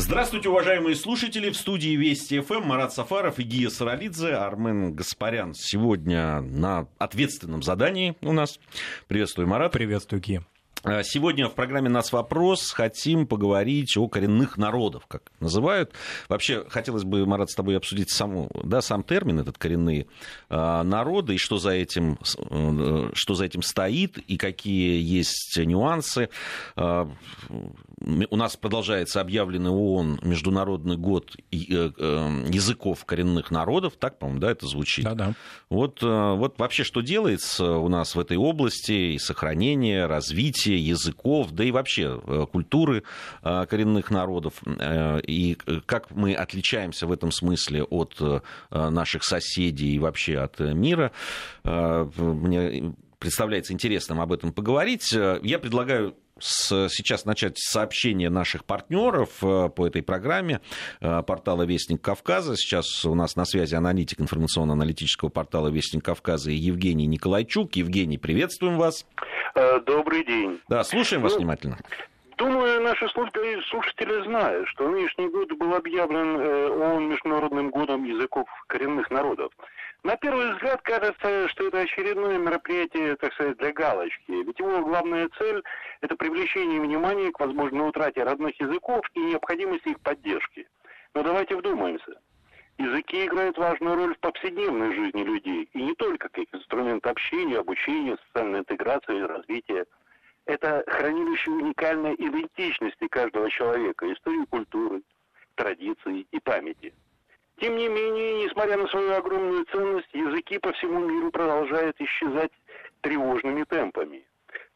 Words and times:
Здравствуйте, 0.00 0.48
уважаемые 0.48 0.96
слушатели. 0.96 1.50
В 1.50 1.56
студии 1.56 1.94
Вести 1.94 2.40
ФМ 2.40 2.62
Марат 2.62 2.94
Сафаров 2.94 3.38
и 3.38 3.42
Гия 3.42 3.68
Саралидзе, 3.68 4.32
Армен 4.32 4.94
Гаспарян. 4.94 5.52
Сегодня 5.52 6.40
на 6.40 6.88
ответственном 6.96 7.62
задании 7.62 8.16
у 8.22 8.32
нас. 8.32 8.58
Приветствую, 9.08 9.46
Марат. 9.46 9.72
Приветствую, 9.72 10.22
Гия. 10.22 10.42
А, 10.82 11.02
сегодня 11.02 11.46
в 11.46 11.54
программе 11.54 11.90
«Нас 11.90 12.10
вопрос» 12.10 12.70
хотим 12.70 13.26
поговорить 13.26 13.98
о 13.98 14.08
коренных 14.08 14.56
народах, 14.56 15.02
как 15.08 15.30
называют. 15.38 15.92
Вообще, 16.28 16.64
хотелось 16.70 17.04
бы, 17.04 17.26
Марат, 17.26 17.50
с 17.50 17.54
тобой 17.54 17.76
обсудить 17.76 18.10
саму, 18.10 18.48
да, 18.64 18.80
сам 18.80 19.02
термин, 19.02 19.40
этот 19.40 19.58
коренные 19.58 20.06
э, 20.48 20.82
народы, 20.82 21.34
и 21.34 21.38
что 21.38 21.58
за, 21.58 21.72
этим, 21.72 22.18
э, 22.50 23.10
что 23.12 23.34
за 23.34 23.44
этим 23.44 23.60
стоит, 23.60 24.16
и 24.16 24.38
какие 24.38 25.02
есть 25.02 25.58
нюансы. 25.58 26.30
Э, 28.00 28.24
у 28.30 28.36
нас 28.36 28.56
продолжается 28.56 29.20
объявленный 29.20 29.70
ООН 29.70 30.20
Международный 30.22 30.96
год 30.96 31.36
языков 31.50 33.04
коренных 33.04 33.50
народов, 33.50 33.94
так, 33.98 34.18
по-моему, 34.18 34.40
да, 34.40 34.50
это 34.50 34.66
звучит? 34.66 35.04
Да, 35.04 35.14
да. 35.14 35.34
Вот, 35.68 36.02
вот 36.02 36.58
вообще, 36.58 36.84
что 36.84 37.00
делается 37.00 37.72
у 37.72 37.88
нас 37.88 38.14
в 38.14 38.20
этой 38.20 38.36
области, 38.36 38.92
и 38.92 39.18
сохранение, 39.18 40.06
развитие, 40.06 40.78
языков, 40.84 41.52
да 41.52 41.64
и 41.64 41.70
вообще 41.70 42.20
э, 42.24 42.46
культуры 42.50 43.02
э, 43.42 43.66
коренных 43.68 44.10
народов. 44.10 44.54
Э, 44.66 45.20
и 45.20 45.56
как 45.86 46.10
мы 46.10 46.34
отличаемся 46.34 47.06
в 47.06 47.12
этом 47.12 47.30
смысле 47.30 47.84
от 47.84 48.20
наших 48.70 49.24
соседей 49.24 49.94
и 49.94 49.98
вообще 49.98 50.38
от 50.38 50.58
мира. 50.60 51.12
Мне 51.64 52.94
представляется 53.20 53.72
интересным 53.72 54.20
об 54.20 54.32
этом 54.32 54.52
поговорить. 54.52 55.12
Я 55.12 55.58
предлагаю 55.60 56.16
с, 56.40 56.88
сейчас 56.88 57.24
начать 57.24 57.58
сообщение 57.58 58.30
наших 58.30 58.64
партнеров 58.64 59.30
по 59.40 59.86
этой 59.86 60.02
программе 60.02 60.60
портала 61.00 61.62
Вестник 61.62 62.00
Кавказа. 62.02 62.56
Сейчас 62.56 63.04
у 63.04 63.14
нас 63.14 63.36
на 63.36 63.44
связи 63.44 63.74
аналитик 63.74 64.20
информационно-аналитического 64.20 65.28
портала 65.28 65.68
Вестник 65.68 66.04
Кавказа 66.04 66.50
Евгений 66.50 67.06
Николайчук. 67.06 67.76
Евгений, 67.76 68.18
приветствуем 68.18 68.78
вас. 68.78 69.06
Э, 69.54 69.80
добрый 69.80 70.24
день. 70.24 70.60
Да, 70.68 70.82
слушаем 70.84 71.22
вас 71.22 71.34
ну, 71.34 71.40
внимательно. 71.40 71.78
Думаю, 72.36 72.80
наши 72.80 73.06
слушатели 73.10 74.24
знают, 74.24 74.66
что 74.68 74.88
нынешний 74.88 75.28
год 75.28 75.52
был 75.52 75.74
объявлен 75.74 76.40
э, 76.40 76.68
ООН 76.68 77.08
Международным 77.08 77.70
годом 77.70 78.04
языков 78.04 78.48
коренных 78.66 79.10
народов. 79.10 79.52
На 80.02 80.16
первый 80.16 80.52
взгляд 80.52 80.80
кажется, 80.80 81.48
что 81.48 81.68
это 81.68 81.80
очередное 81.80 82.38
мероприятие, 82.38 83.16
так 83.16 83.34
сказать, 83.34 83.58
для 83.58 83.70
галочки. 83.72 84.30
Ведь 84.30 84.58
его 84.58 84.82
главная 84.82 85.28
цель– 85.36 85.62
это 86.00 86.16
привлечение 86.16 86.80
внимания 86.80 87.30
к 87.30 87.40
возможной 87.40 87.88
утрате 87.88 88.22
родных 88.22 88.58
языков 88.58 89.04
и 89.12 89.20
необходимости 89.20 89.88
их 89.88 90.00
поддержки. 90.00 90.66
Но 91.12 91.22
давайте 91.22 91.54
вдумаемся. 91.54 92.18
Языки 92.78 93.26
играют 93.26 93.58
важную 93.58 93.94
роль 93.94 94.14
в 94.14 94.20
повседневной 94.20 94.94
жизни 94.94 95.22
людей, 95.22 95.68
и 95.74 95.82
не 95.82 95.94
только 95.94 96.30
как 96.30 96.46
инструмент 96.54 97.06
общения, 97.06 97.58
обучения, 97.58 98.16
социальной 98.28 98.60
интеграции 98.60 99.18
и 99.18 99.22
развития. 99.22 99.84
Это 100.46 100.82
хранилище 100.86 101.50
уникальной 101.50 102.14
идентичности 102.14 103.06
каждого 103.08 103.50
человека, 103.50 104.10
истории 104.10 104.46
культуры, 104.46 105.02
традиций 105.56 106.26
и 106.30 106.40
памяти. 106.40 106.94
Тем 107.60 107.76
не 107.76 107.88
менее, 107.88 108.44
несмотря 108.44 108.76
на 108.76 108.88
свою 108.88 109.12
огромную 109.12 109.64
ценность, 109.66 110.12
языки 110.12 110.58
по 110.58 110.72
всему 110.72 111.00
миру 111.00 111.30
продолжают 111.30 112.00
исчезать 112.00 112.52
тревожными 113.02 113.64
темпами. 113.64 114.26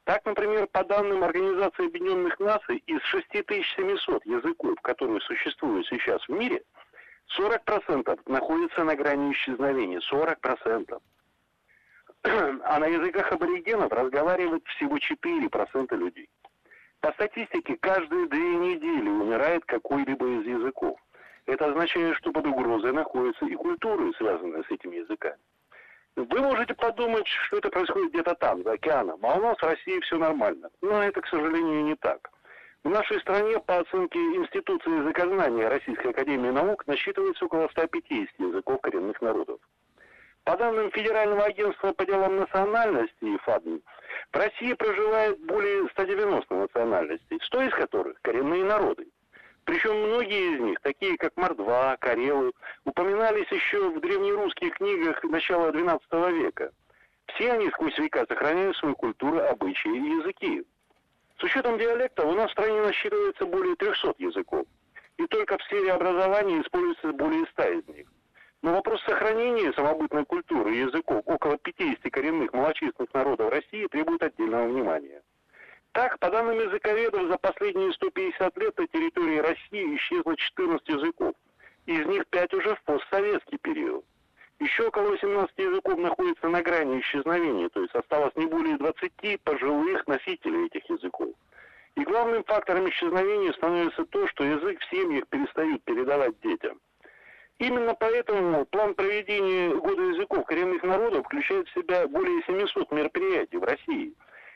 Так, 0.05 0.25
например, 0.27 0.67
по 0.67 0.85
данным 0.85 1.25
Организации 1.25 1.87
Объединенных 1.87 2.39
Наций, 2.39 2.83
из 2.87 3.01
6700 3.05 4.27
языков, 4.27 4.79
которые 4.83 5.21
существуют 5.23 5.87
сейчас 5.89 6.23
в 6.29 6.33
мире– 6.33 6.63
40% 7.39 8.21
находится 8.27 8.85
на 8.85 8.95
грани 8.95 9.33
исчезновения. 9.33 10.01
40%. 10.11 11.01
А 12.65 12.79
на 12.79 12.87
языках 12.87 13.33
аборигенов 13.33 13.93
разговаривает 13.93 14.65
всего 14.69 14.97
4% 14.97 15.97
людей. 15.97 16.29
По 17.01 17.13
статистике, 17.13 17.77
каждые 17.77 18.29
две 18.29 18.57
недели 18.57 19.09
умирает 19.09 19.65
какой-либо 19.67 20.27
из 20.27 20.47
языков. 20.47 20.99
Это 21.47 21.67
означает, 21.67 22.17
что 22.17 22.33
под 22.33 22.47
угрозой 22.47 22.93
находятся 22.93 23.45
и 23.47 23.55
культуры, 23.55 24.13
связанные 24.17 24.65
с 24.65 24.71
этими 24.71 24.97
языками. 24.97 25.39
Вы 26.17 26.41
можете 26.41 26.75
подумать, 26.75 27.27
что 27.27 27.59
это 27.59 27.71
происходит 27.71 28.13
где-то 28.13 28.35
там, 28.37 28.63
за 28.63 28.73
океаном, 28.73 29.19
а 29.23 29.35
у 29.35 29.41
нас 29.41 29.59
в 29.59 29.63
России 29.63 30.01
все 30.01 30.17
нормально. 30.17 30.71
Но 30.81 31.03
это, 31.03 31.21
к 31.21 31.27
сожалению, 31.27 31.85
не 31.85 31.97
так. 31.97 32.31
В 32.85 32.89
нашей 32.89 33.21
стране, 33.21 33.59
по 33.61 33.79
оценке 33.79 34.19
Институции 34.19 35.01
языкознания 35.01 35.69
Российской 35.69 36.09
Академии 36.09 36.51
Наук, 36.51 36.87
насчитывается 36.87 37.47
около 37.47 37.67
150 37.69 38.39
языков 38.39 38.81
коренных 38.81 39.21
народов. 39.21 39.59
По 40.45 40.57
данным 40.57 40.91
Федерального 40.93 41.45
агентства 41.45 41.93
по 41.93 42.05
делам 42.05 42.37
национальности 42.37 43.39
ФАДН, 43.39 43.79
в 44.33 44.37
России 44.37 44.75
проживает 44.75 45.41
более 45.47 45.89
190 45.89 46.55
национальностей, 46.55 47.41
100 47.43 47.63
из 47.63 47.75
которых 47.75 48.21
коренные 48.21 48.65
народы. 48.65 49.07
Причем 49.65 49.97
многие 49.97 50.55
из 50.55 50.61
них, 50.61 50.81
такие 50.81 51.17
как 51.17 51.37
мордва, 51.37 51.97
карелы, 51.97 52.53
упоминались 52.85 53.51
еще 53.51 53.89
в 53.89 54.01
древнерусских 54.01 54.75
книгах 54.75 55.23
начала 55.25 55.71
XII 55.71 56.33
века. 56.33 56.71
Все 57.29 57.53
они 57.53 57.71
сквозь 57.71 57.99
века 57.99 58.27
сохраняют 58.29 58.77
свою 58.77 58.95
культуру, 58.95 59.39
обычаи 59.41 59.97
и 59.97 60.19
языки. 60.19 60.65
С 61.39 61.43
учетом 61.43 61.79
диалекта 61.79 62.27
у 62.27 62.33
нас 62.33 62.51
в 62.51 62.53
стране 62.53 62.83
насчитывается 62.83 63.47
более 63.47 63.75
300 63.77 64.15
языков. 64.19 64.67
И 65.17 65.27
только 65.27 65.57
в 65.57 65.63
сфере 65.63 65.93
образования 65.93 66.61
используется 66.61 67.13
более 67.13 67.47
100 67.47 67.63
из 67.63 67.89
них. 67.89 68.09
Но 68.61 68.73
вопрос 68.73 69.03
сохранения 69.05 69.73
самобытной 69.73 70.25
культуры 70.27 70.75
и 70.75 70.81
языков 70.81 71.23
около 71.25 71.57
50 71.59 72.03
коренных 72.13 72.53
малочисленных 72.53 73.13
народов 73.15 73.51
России 73.51 73.87
требует 73.87 74.23
отдельного 74.23 74.67
внимания. 74.69 75.23
Так, 75.95 76.19
по 76.19 76.29
данным 76.29 76.59
языковедов, 76.59 77.29
за 77.29 77.39
последние 77.39 77.93
150 77.93 78.57
лет 78.59 78.77
на 78.77 78.87
территории 78.89 79.39
России 79.39 79.95
исчезло 79.95 80.37
14 80.37 80.89
языков. 80.89 81.35
Из 81.87 82.05
них 82.07 82.27
5 82.27 82.55
уже 82.55 82.75
в 82.75 82.83
постсоветский 82.83 83.59
период. 83.59 84.05
Еще 84.59 84.89
около 84.89 85.11
18 85.11 85.57
языков 85.57 85.97
находится 85.99 86.49
на 86.49 86.63
грани 86.63 86.99
исчезновения, 86.99 87.69
то 87.69 87.81
есть 87.81 87.95
осталось 87.95 88.35
не 88.35 88.47
более 88.47 88.77
20 88.77 89.41
пожилых 89.45 90.05
носителей 90.09 90.67
этих 90.67 90.91
языков. 90.91 91.33
И 91.95 92.03
главным 92.03 92.43
фактором 92.43 92.89
исчезновения 92.89 93.53
становится 93.53 94.05
то, 94.05 94.27
что 94.27 94.43
язык 94.43 94.81
в 94.81 94.91
семьях 94.91 95.29
перестают 95.29 95.85
передавать 95.85 96.41
детям. 96.41 96.81
Именно 97.59 97.95
поэтому 97.95 98.67
план 98.67 98.95
проведения 98.95 99.73
Года 99.77 100.03
языков 100.03 100.45
коренных 100.47 100.83
народов 100.83 101.25
включает 101.25 101.69
в 101.69 101.75
себя 101.75 102.09
более 102.09 102.43
700 102.49 102.91
мероприятий 102.91 103.59
в 103.59 103.63
России, 103.63 104.13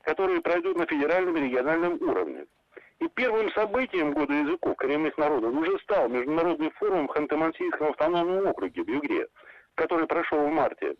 которые 0.08 0.40
пройдут 0.40 0.78
на 0.78 0.86
федеральном 0.86 1.36
и 1.36 1.40
региональном 1.42 2.00
уровне. 2.00 2.46
И 2.98 3.08
первым 3.08 3.50
событием 3.52 4.12
Года 4.12 4.32
языков 4.32 4.74
коренных 4.76 5.18
народов 5.18 5.54
уже 5.54 5.78
стал 5.80 6.08
Международный 6.08 6.70
форум 6.78 7.06
в 7.06 7.10
Ханты-Мансийском 7.10 7.90
автономном 7.90 8.46
округе 8.46 8.82
в 8.82 8.88
Югре– 8.88 9.26
который 9.78 10.06
прошел 10.06 10.38
в 10.40 10.50
марте. 10.50 10.96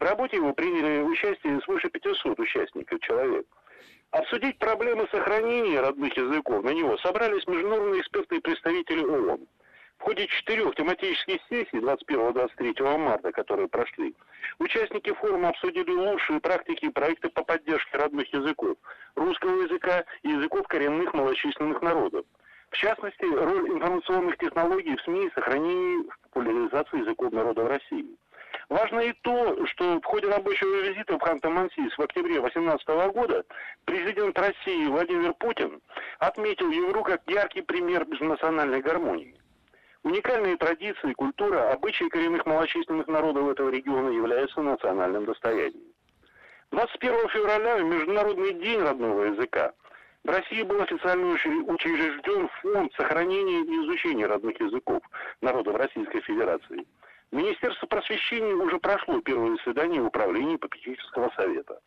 В 0.00 0.02
работе 0.02 0.36
его 0.38 0.52
приняли 0.54 1.02
участие 1.02 1.60
свыше 1.60 1.90
500 1.90 2.38
участников 2.40 2.98
человек. 3.00 3.46
Обсудить 4.10 4.58
проблемы 4.58 5.06
сохранения 5.10 5.80
родных 5.80 6.16
языков 6.16 6.64
на 6.64 6.70
него 6.70 6.96
собрались 6.98 7.46
международные 7.46 8.00
эксперты 8.00 8.36
и 8.36 8.40
представители 8.40 9.04
ООН. 9.04 9.46
В 10.02 10.04
ходе 10.04 10.26
четырех 10.26 10.74
тематических 10.74 11.38
сессий 11.48 11.78
21-23 11.78 12.98
марта, 12.98 13.30
которые 13.30 13.68
прошли, 13.68 14.16
участники 14.58 15.12
форума 15.12 15.50
обсудили 15.50 15.92
лучшие 15.92 16.40
практики 16.40 16.86
и 16.86 16.90
проекты 16.90 17.28
по 17.28 17.44
поддержке 17.44 17.98
родных 17.98 18.26
языков, 18.34 18.76
русского 19.14 19.62
языка 19.62 20.04
и 20.24 20.30
языков 20.30 20.66
коренных 20.66 21.14
малочисленных 21.14 21.80
народов. 21.82 22.26
В 22.70 22.78
частности, 22.78 23.24
роль 23.26 23.70
информационных 23.70 24.36
технологий 24.38 24.96
в 24.96 25.02
СМИ 25.02 25.28
и 25.28 25.30
сохранении 25.36 26.04
популяризации 26.32 26.98
языков 26.98 27.32
народа 27.32 27.62
в 27.62 27.68
России. 27.68 28.16
Важно 28.70 28.98
и 29.00 29.12
то, 29.22 29.64
что 29.66 30.00
в 30.00 30.04
ходе 30.04 30.26
рабочего 30.26 30.82
визита 30.82 31.16
в 31.16 31.22
Ханты-Мансийск 31.22 31.94
в 31.96 32.02
октябре 32.02 32.40
2018 32.40 32.88
года 33.14 33.44
президент 33.84 34.36
России 34.36 34.86
Владимир 34.88 35.32
Путин 35.34 35.80
отметил 36.18 36.72
Евру 36.72 37.04
как 37.04 37.22
яркий 37.28 37.62
пример 37.62 38.04
межнациональной 38.08 38.80
гармонии. 38.80 39.36
Уникальные 40.04 40.56
традиции, 40.56 41.12
культура, 41.12 41.70
обычаи 41.70 42.08
коренных 42.08 42.44
малочисленных 42.44 43.06
народов 43.06 43.48
этого 43.50 43.68
региона 43.70 44.08
являются 44.08 44.60
национальным 44.60 45.26
достоянием. 45.26 45.92
21 46.72 47.28
февраля, 47.28 47.78
Международный 47.78 48.54
день 48.54 48.80
родного 48.80 49.24
языка, 49.24 49.72
в 50.24 50.28
России 50.28 50.62
был 50.62 50.80
официально 50.80 51.32
учрежден 51.32 52.48
фонд 52.62 52.92
сохранения 52.94 53.60
и 53.60 53.84
изучения 53.84 54.26
родных 54.26 54.58
языков 54.60 55.02
народов 55.40 55.76
Российской 55.76 56.20
Федерации. 56.22 56.84
Министерство 57.30 57.86
просвещения 57.86 58.54
уже 58.54 58.78
прошло 58.78 59.20
первое 59.20 59.56
заседание 59.56 60.02
в 60.02 60.06
управлении 60.06 60.56
попечительского 60.56 61.30
совета. 61.36 61.78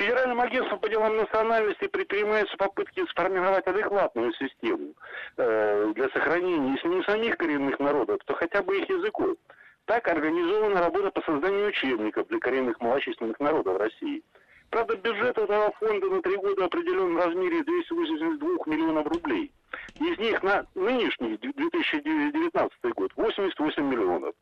Федеральным 0.00 0.40
агентством 0.40 0.78
по 0.78 0.88
делам 0.88 1.14
национальности 1.18 1.86
предпринимаются 1.86 2.56
попытки 2.56 3.04
сформировать 3.10 3.66
адекватную 3.66 4.32
систему 4.32 4.94
э, 5.36 5.92
для 5.94 6.08
сохранения, 6.08 6.72
если 6.72 6.88
не 6.88 7.02
самих 7.02 7.36
коренных 7.36 7.78
народов, 7.78 8.18
то 8.24 8.32
хотя 8.32 8.62
бы 8.62 8.78
их 8.78 8.88
языков. 8.88 9.36
Так 9.84 10.08
организована 10.08 10.80
работа 10.80 11.10
по 11.10 11.20
созданию 11.20 11.68
учебников 11.68 12.28
для 12.28 12.38
коренных 12.38 12.80
малочисленных 12.80 13.38
народов 13.40 13.76
России. 13.76 14.22
Правда, 14.70 14.96
бюджет 14.96 15.36
этого 15.36 15.70
фонда 15.72 16.06
на 16.06 16.22
три 16.22 16.36
года 16.36 16.64
определен 16.64 17.14
в 17.14 17.18
размере 17.18 17.62
282 17.62 18.48
миллионов 18.74 19.06
рублей. 19.06 19.52
Из 19.96 20.18
них 20.18 20.42
на 20.42 20.64
нынешний 20.74 21.36
2019 21.36 22.94
год 22.94 23.12
88 23.16 23.84
миллионов. 23.84 24.34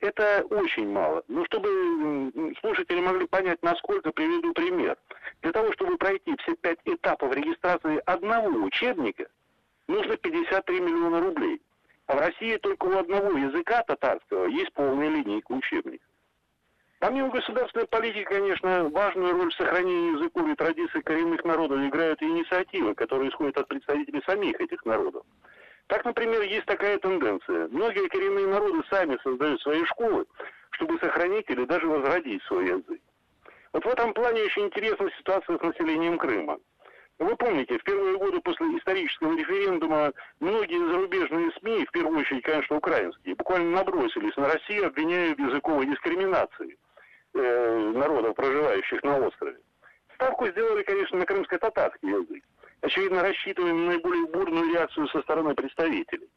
Это 0.00 0.46
очень 0.50 0.88
мало. 0.90 1.24
Но 1.26 1.44
чтобы 1.46 2.32
слушатели 2.60 3.00
могли 3.00 3.26
понять, 3.26 3.62
насколько 3.62 4.12
приведу 4.12 4.52
пример. 4.52 4.96
Для 5.42 5.52
того, 5.52 5.72
чтобы 5.72 5.96
пройти 5.96 6.36
все 6.38 6.54
пять 6.54 6.78
этапов 6.84 7.34
регистрации 7.34 8.00
одного 8.06 8.48
учебника, 8.48 9.26
нужно 9.88 10.16
53 10.16 10.80
миллиона 10.80 11.20
рублей. 11.20 11.60
А 12.06 12.14
в 12.14 12.20
России 12.20 12.56
только 12.58 12.84
у 12.84 12.96
одного 12.96 13.36
языка 13.36 13.82
татарского 13.82 14.46
есть 14.46 14.72
полная 14.72 15.08
линейка 15.08 15.52
учебников. 15.52 16.06
Помимо 17.00 17.30
государственной 17.30 17.86
политики, 17.86 18.24
конечно, 18.24 18.88
важную 18.88 19.32
роль 19.32 19.52
в 19.52 19.54
сохранении 19.54 20.16
языков 20.16 20.48
и 20.48 20.54
традиций 20.54 21.02
коренных 21.02 21.44
народов 21.44 21.78
играют 21.78 22.22
инициативы, 22.22 22.94
которые 22.94 23.30
исходят 23.30 23.56
от 23.56 23.68
представителей 23.68 24.22
самих 24.26 24.60
этих 24.60 24.84
народов. 24.84 25.24
Так, 25.88 26.04
например, 26.04 26.42
есть 26.42 26.66
такая 26.66 26.98
тенденция. 26.98 27.66
Многие 27.68 28.08
коренные 28.08 28.46
народы 28.46 28.82
сами 28.90 29.18
создают 29.22 29.60
свои 29.62 29.84
школы, 29.86 30.26
чтобы 30.70 30.98
сохранить 30.98 31.48
или 31.48 31.64
даже 31.64 31.86
возродить 31.86 32.42
свой 32.44 32.66
язык. 32.66 33.00
Вот 33.72 33.84
в 33.84 33.88
этом 33.88 34.12
плане 34.12 34.42
очень 34.42 34.66
интересна 34.66 35.10
ситуация 35.18 35.56
с 35.56 35.62
населением 35.62 36.18
Крыма. 36.18 36.58
Вы 37.18 37.34
помните, 37.36 37.78
в 37.78 37.84
первые 37.84 38.18
годы 38.18 38.38
после 38.40 38.66
исторического 38.76 39.34
референдума 39.36 40.12
многие 40.40 40.78
зарубежные 40.78 41.50
СМИ, 41.58 41.86
в 41.86 41.90
первую 41.90 42.20
очередь, 42.20 42.44
конечно, 42.44 42.76
украинские, 42.76 43.34
буквально 43.34 43.70
набросились 43.70 44.36
на 44.36 44.52
Россию, 44.52 44.88
обвиняя 44.88 45.34
в 45.34 45.38
языковой 45.38 45.86
дискриминации 45.86 46.76
э, 47.34 47.92
народов, 47.94 48.36
проживающих 48.36 49.02
на 49.02 49.18
острове. 49.26 49.56
Ставку 50.14 50.48
сделали, 50.48 50.82
конечно, 50.82 51.18
на 51.18 51.24
крымско-татарский 51.24 52.10
язык 52.10 52.44
очевидно, 52.80 53.22
рассчитываем 53.22 53.84
на 53.84 53.92
наиболее 53.92 54.26
бурную 54.26 54.72
реакцию 54.72 55.08
со 55.08 55.20
стороны 55.22 55.54
представителей. 55.54 56.28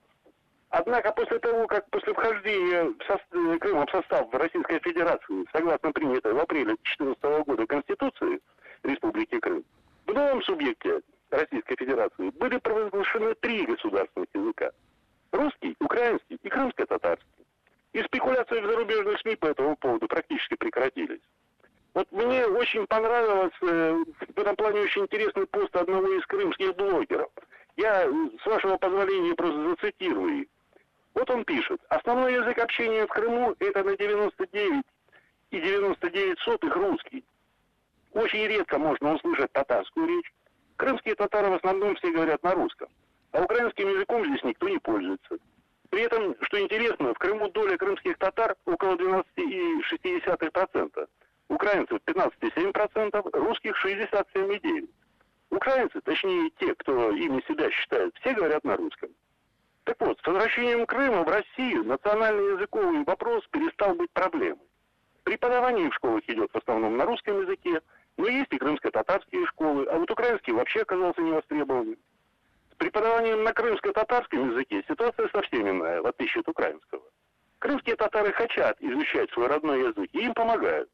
Однако 0.70 1.12
после 1.12 1.40
того, 1.40 1.68
как 1.68 1.90
после 1.90 2.14
вхождения 2.14 2.86
в 2.86 3.04
состав, 3.06 3.60
Крыма 3.60 3.86
в 3.86 3.92
состав 3.92 4.34
Российской 4.34 4.80
Федерации, 4.80 5.46
согласно 5.52 5.92
принятой 5.92 6.34
в 6.34 6.40
апреле 6.40 6.76
2014 6.84 7.46
года 7.46 7.68
Конституции 7.68 8.40
Республики 8.84 9.38
Крым, 9.40 9.66
в 10.08 10.14
новом 10.14 10.42
субъекте 10.44 11.02
Российской 11.30 11.76
Федерации 11.76 12.30
были 12.32 12.58
провозглашены 12.58 13.36
три 13.36 13.66
государственных 13.66 14.30
языка. 14.34 14.72
Русский, 15.34 15.76
украинский 15.80 16.40
и 16.42 16.50
крымско-татарский. 16.50 17.46
И 17.94 18.02
спекуляции 18.04 18.62
в 18.62 18.66
зарубежных 18.66 19.20
СМИ 19.20 19.36
по 19.36 19.48
этому 19.48 19.76
поводу 19.76 20.08
практически 20.08 20.56
прекратились. 20.56 21.22
Вот 21.94 22.10
мне 22.12 22.46
очень 22.46 22.88
понравилось, 22.88 23.54
э, 23.62 24.04
в 24.36 24.40
этом 24.40 24.56
плане 24.56 24.82
очень 24.82 25.04
интересный 25.04 25.46
пост 25.48 25.76
одного 25.76 26.08
из 26.14 26.26
крымских 26.26 26.76
блогеров. 26.76 27.30
Я, 27.76 28.08
с 28.08 28.46
вашего 28.46 28.78
позволения, 28.78 29.36
просто 29.36 29.70
зацитирую. 29.70 30.48
Вот 31.14 31.30
он 31.30 31.44
пишет. 31.44 31.82
Основной 31.90 32.34
язык 32.36 32.58
общения 32.60 33.06
в 33.06 33.10
Крыму 33.10 33.56
это 33.60 33.84
на 33.84 33.98
99 33.98 34.86
и 35.52 35.60
99 35.60 36.40
сотых 36.40 36.76
русский. 36.76 37.26
Очень 38.14 38.48
редко 38.48 38.78
можно 38.78 39.16
услышать 39.16 39.52
татарскую 39.52 40.08
речь. 40.08 40.32
Крымские 40.78 41.16
татары 41.16 41.50
в 41.50 41.56
основном 41.56 41.96
все 41.96 42.12
говорят 42.12 42.42
на 42.44 42.54
русском. 42.54 42.88
А 43.34 43.42
украинским 43.42 43.90
языком 43.90 44.26
здесь 44.26 44.44
никто 44.44 44.70
не 44.70 44.80
пользуется. 44.80 45.38
При 45.90 46.04
этом, 46.04 46.36
что 46.42 46.60
интересно, 46.62 47.14
в 47.14 47.20
Крыму 47.20 47.50
доля 47.50 47.76
крымских 47.78 48.18
татар 48.18 48.56
около 48.66 48.96
12,6% 48.96 50.91
украинцев 51.62 52.00
15,7%, 52.08 53.30
русских 53.34 53.86
67,9%. 53.86 54.90
Украинцы, 55.52 56.02
точнее 56.02 56.50
те, 56.60 56.74
кто 56.76 57.12
ими 57.12 57.44
себя 57.48 57.70
считают, 57.70 58.16
все 58.20 58.34
говорят 58.34 58.64
на 58.64 58.78
русском. 58.78 59.10
Так 59.84 59.98
вот, 60.00 60.20
с 60.20 60.26
возвращением 60.26 60.86
Крыма 60.86 61.24
в 61.24 61.30
Россию 61.30 61.84
национальный 61.84 62.54
языковый 62.54 63.04
вопрос 63.04 63.46
перестал 63.52 63.94
быть 63.96 64.10
проблемой. 64.12 64.66
Преподавание 65.24 65.90
в 65.90 65.94
школах 65.96 66.24
идет 66.28 66.50
в 66.52 66.58
основном 66.58 66.98
на 66.98 67.06
русском 67.06 67.42
языке, 67.42 67.82
но 68.18 68.28
есть 68.28 68.52
и 68.52 68.58
крымско-татарские 68.58 69.46
школы, 69.48 69.86
а 69.86 70.00
вот 70.00 70.10
украинский 70.10 70.54
вообще 70.54 70.82
оказался 70.82 71.22
невостребованным. 71.22 71.98
С 72.72 72.76
преподаванием 72.78 73.44
на 73.44 73.54
крымско-татарском 73.54 74.52
языке 74.52 74.84
ситуация 74.88 75.28
совсем 75.30 75.70
иная, 75.70 76.02
в 76.02 76.08
отличие 76.08 76.42
от 76.42 76.48
украинского. 76.48 77.04
Крымские 77.60 77.98
татары 77.98 78.32
хотят 78.32 78.82
изучать 78.82 79.30
свой 79.32 79.48
родной 79.48 79.82
язык, 79.82 80.10
и 80.14 80.26
им 80.26 80.34
помогают. 80.34 80.90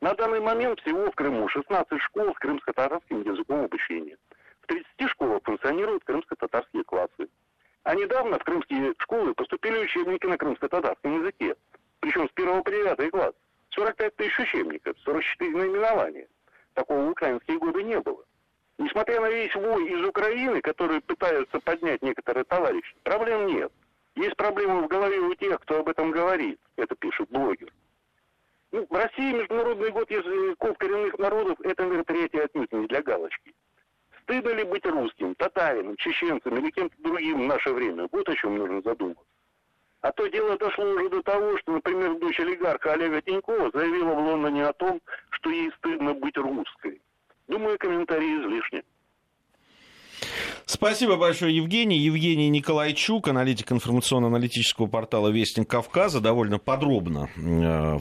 На 0.00 0.14
данный 0.14 0.40
момент 0.40 0.80
всего 0.80 1.10
в 1.10 1.14
Крыму 1.14 1.46
16 1.48 2.00
школ 2.00 2.34
с 2.34 2.38
крымско-татарским 2.38 3.20
языком 3.20 3.64
обучения. 3.64 4.16
В 4.62 4.66
30 4.66 4.86
школах 5.10 5.42
функционируют 5.44 6.04
крымско-татарские 6.04 6.84
классы. 6.84 7.28
А 7.82 7.94
недавно 7.94 8.38
в 8.38 8.44
крымские 8.44 8.94
школы 8.96 9.34
поступили 9.34 9.78
учебники 9.78 10.24
на 10.24 10.38
крымско-татарском 10.38 11.20
языке. 11.20 11.54
Причем 12.00 12.28
с 12.28 12.32
1 12.34 12.62
по 12.62 12.70
9 12.70 13.10
класс. 13.10 13.34
45 13.70 14.16
тысяч 14.16 14.38
учебников, 14.38 14.96
44 15.04 15.50
наименования. 15.50 16.28
Такого 16.72 17.02
в 17.02 17.10
украинские 17.10 17.58
годы 17.58 17.82
не 17.82 18.00
было. 18.00 18.24
Несмотря 18.78 19.20
на 19.20 19.28
весь 19.28 19.54
вой 19.54 19.86
из 19.86 20.02
Украины, 20.06 20.62
который 20.62 21.02
пытаются 21.02 21.60
поднять 21.60 22.00
некоторые 22.00 22.44
товарищи, 22.44 22.96
проблем 23.02 23.48
нет. 23.48 23.70
Есть 24.14 24.36
проблемы 24.36 24.82
в 24.82 24.88
голове 24.88 25.18
у 25.18 25.34
тех, 25.34 25.60
кто 25.60 25.80
об 25.80 25.90
этом 25.90 26.10
говорит. 26.10 26.58
Это 26.76 26.94
пишет 26.96 27.28
блогер. 27.28 27.70
Ну, 28.72 28.86
в 28.88 28.94
России 28.94 29.32
Международный 29.32 29.90
год 29.90 30.10
языков 30.10 30.78
коренных 30.78 31.18
народов– 31.18 31.58
это 31.64 31.84
мероприятие 31.84 32.44
отнюдь 32.44 32.72
не 32.72 32.86
для 32.86 33.02
галочки. 33.02 33.52
Стыдно 34.22 34.50
ли 34.50 34.64
быть 34.64 34.86
русским, 34.86 35.34
татарином, 35.34 35.96
чеченцем 35.96 36.56
или 36.56 36.70
кем-то 36.70 36.94
другим 36.98 37.42
в 37.42 37.46
наше 37.46 37.72
время? 37.72 38.08
Вот 38.12 38.28
о 38.28 38.36
чем 38.36 38.58
нужно 38.58 38.80
задуматься. 38.82 39.24
А 40.02 40.12
то 40.12 40.26
дело 40.28 40.56
дошло 40.56 40.84
уже 40.84 41.08
до 41.08 41.22
того, 41.22 41.58
что, 41.58 41.72
например, 41.72 42.14
дочь 42.18 42.38
олигарха 42.38 42.92
Олега 42.92 43.20
Тинькова 43.20 43.70
заявила 43.74 44.14
в 44.14 44.18
Лондоне 44.18 44.66
о 44.66 44.72
том, 44.72 45.00
что 45.30 45.50
ей 45.50 45.70
стыдно 45.78 46.14
быть 46.14 46.36
русской. 46.36 47.02
Думаю, 47.48 47.76
комментарии 47.76 48.40
излишни. 48.40 48.84
Спасибо 50.80 51.16
большое, 51.16 51.54
Евгений. 51.54 51.98
Евгений 51.98 52.48
Николайчук, 52.48 53.28
аналитик 53.28 53.70
информационно-аналитического 53.70 54.86
портала 54.86 55.28
«Вестник 55.28 55.68
Кавказа», 55.68 56.22
довольно 56.22 56.58
подробно 56.58 57.28
э, 57.36 57.98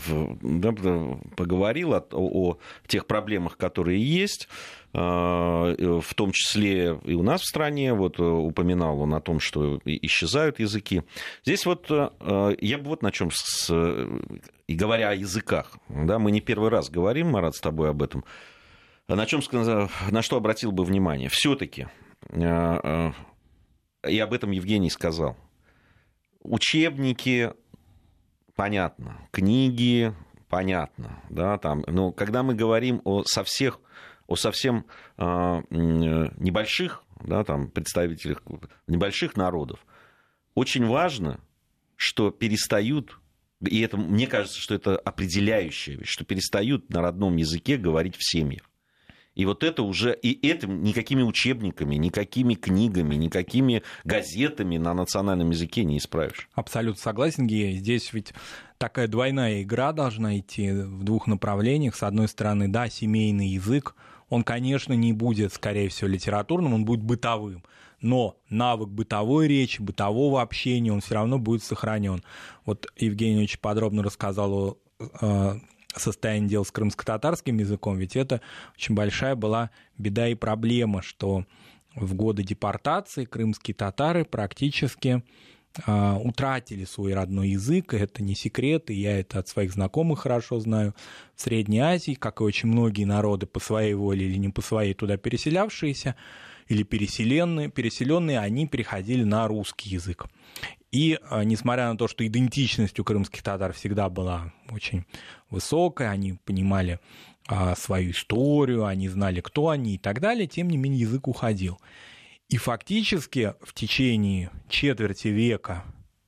поговорил 1.36 1.94
о, 1.94 2.06
о 2.14 2.58
тех 2.88 3.06
проблемах, 3.06 3.58
которые 3.58 4.02
есть 4.02 4.48
э, 4.94 4.98
в 4.98 6.14
том 6.16 6.32
числе 6.32 6.98
и 7.04 7.16
у 7.16 7.22
нас 7.22 7.42
в 7.42 7.48
стране, 7.48 7.94
вот 7.94 8.18
упоминал 8.18 9.02
он 9.02 9.14
о 9.14 9.20
том, 9.20 9.42
что 9.42 9.82
исчезают 9.84 10.62
языки. 10.62 11.02
Здесь 11.44 11.66
вот 11.66 11.88
э, 11.92 12.56
я 12.62 12.78
бы 12.78 12.86
вот 12.86 13.04
на 13.04 13.12
чем, 13.12 13.30
с, 13.34 13.70
и 14.68 14.74
говоря 14.74 15.10
о 15.10 15.16
языках, 15.16 15.78
да, 15.90 16.18
мы 16.18 16.32
не 16.32 16.40
первый 16.40 16.70
раз 16.70 16.90
говорим, 16.90 17.32
Марат, 17.32 17.56
с 17.56 17.60
тобой 17.60 17.90
об 17.90 18.02
этом, 18.02 18.24
на 19.10 19.26
чем, 19.26 19.42
на 19.52 20.22
что 20.22 20.38
обратил 20.38 20.72
бы 20.72 20.86
внимание. 20.86 21.28
Все-таки 21.28 21.82
Э, 21.82 21.86
э, 21.88 22.09
и 24.08 24.20
об 24.20 24.34
этом 24.34 24.52
Евгений 24.52 24.90
сказал. 24.90 25.38
Учебники, 26.42 27.54
понятно, 28.56 29.18
книги, 29.32 30.14
понятно, 30.48 31.22
да, 31.30 31.58
там, 31.58 31.84
но 31.88 32.12
когда 32.12 32.44
мы 32.44 32.56
говорим 32.56 33.02
о 33.04 33.24
со 33.24 33.44
всех, 33.44 33.80
о 34.28 34.36
совсем 34.36 34.86
э, 35.18 35.24
небольших, 35.70 37.04
да, 37.22 37.44
там, 37.44 37.70
представителях 37.70 38.42
небольших 38.88 39.36
народов, 39.36 39.86
очень 40.56 40.86
важно, 40.86 41.40
что 41.96 42.32
перестают, 42.32 43.20
и 43.62 43.82
это, 43.82 43.98
мне 43.98 44.28
кажется, 44.28 44.60
что 44.60 44.76
это 44.76 44.98
определяющая 44.98 45.98
вещь, 45.98 46.10
что 46.10 46.24
перестают 46.24 46.90
на 46.90 47.02
родном 47.02 47.36
языке 47.36 47.78
говорить 47.78 48.16
в 48.16 48.24
семьях. 48.24 48.69
И 49.40 49.46
вот 49.46 49.64
это 49.64 49.84
уже, 49.84 50.20
и 50.22 50.46
этим 50.46 50.84
никакими 50.84 51.22
учебниками, 51.22 51.96
никакими 51.96 52.56
книгами, 52.56 53.16
никакими 53.16 53.84
газетами 54.04 54.76
на 54.76 54.94
национальном 54.94 55.52
языке 55.52 55.86
не 55.86 55.98
исправишь. 55.98 56.50
Абсолютно 56.56 57.02
согласен, 57.02 57.48
Гея. 57.48 57.74
Здесь 57.78 58.12
ведь 58.12 58.34
такая 58.78 59.08
двойная 59.08 59.62
игра 59.62 59.94
должна 59.94 60.38
идти 60.38 60.74
в 60.74 61.06
двух 61.06 61.26
направлениях. 61.26 61.96
С 61.96 62.04
одной 62.04 62.28
стороны, 62.28 62.68
да, 62.68 62.90
семейный 62.90 63.48
язык, 63.48 63.96
он, 64.28 64.44
конечно, 64.44 64.92
не 64.92 65.14
будет, 65.14 65.54
скорее 65.54 65.88
всего, 65.88 66.10
литературным, 66.10 66.74
он 66.74 66.84
будет 66.84 67.02
бытовым. 67.02 67.64
Но 68.02 68.36
навык 68.50 68.90
бытовой 68.90 69.48
речи, 69.48 69.82
бытового 69.82 70.42
общения, 70.42 70.92
он 70.92 71.00
все 71.00 71.16
равно 71.16 71.40
будет 71.40 71.64
сохранен. 71.64 72.26
Вот 72.66 72.88
Евгений 72.98 73.42
очень 73.42 73.60
подробно 73.62 74.04
рассказал 74.04 74.78
о 75.22 75.56
состояние 76.00 76.50
дел 76.50 76.66
с 76.66 76.72
крымско-татарским 76.72 77.58
языком, 77.58 77.98
ведь 77.98 78.16
это 78.16 78.42
очень 78.76 78.96
большая 78.96 79.36
была 79.36 79.70
беда 79.98 80.28
и 80.28 80.36
проблема, 80.36 81.02
что 81.02 81.46
в 81.96 82.14
годы 82.14 82.44
депортации 82.44 83.26
крымские 83.26 83.76
татары 83.76 84.26
практически 84.26 85.24
а, 85.86 86.18
утратили 86.18 86.86
свой 86.86 87.14
родной 87.14 87.50
язык, 87.50 87.94
это 87.94 88.24
не 88.24 88.36
секрет, 88.36 88.90
и 88.90 88.96
я 88.96 89.20
это 89.20 89.40
от 89.40 89.48
своих 89.48 89.74
знакомых 89.74 90.22
хорошо 90.22 90.60
знаю. 90.60 90.96
В 91.36 91.42
Средней 91.42 91.80
Азии, 91.80 92.16
как 92.16 92.42
и 92.42 92.44
очень 92.44 92.70
многие 92.70 93.06
народы 93.06 93.46
по 93.46 93.60
своей 93.60 93.94
воле 93.94 94.26
или 94.26 94.38
не 94.38 94.50
по 94.50 94.62
своей 94.62 94.94
туда 94.94 95.18
переселявшиеся, 95.18 96.16
или 96.68 96.84
переселенные, 96.84 97.70
переселенные, 97.70 98.40
они 98.40 98.68
переходили 98.68 99.24
на 99.24 99.48
русский 99.48 99.90
язык. 99.90 100.28
И 100.92 101.20
а, 101.30 101.44
несмотря 101.44 101.90
на 101.90 101.98
то, 101.98 102.08
что 102.08 102.26
идентичность 102.26 103.00
у 103.00 103.04
крымских 103.04 103.44
татар 103.44 103.74
всегда 103.74 104.10
была 104.10 104.54
очень 104.70 105.06
высокая, 105.50 106.10
они 106.10 106.34
понимали 106.46 107.00
а, 107.48 107.76
свою 107.76 108.12
историю, 108.12 108.86
они 108.86 109.08
знали, 109.08 109.42
кто 109.42 109.70
они 109.70 109.96
и 109.96 109.98
так 109.98 110.20
далее, 110.20 110.48
тем 110.48 110.70
не 110.70 110.78
менее 110.78 111.02
язык 111.02 111.28
уходил. 111.28 111.80
И 112.50 112.58
фактически 112.58 113.54
в 113.62 113.74
течение 113.74 114.50
четверти 114.68 115.28
века, 115.28 115.84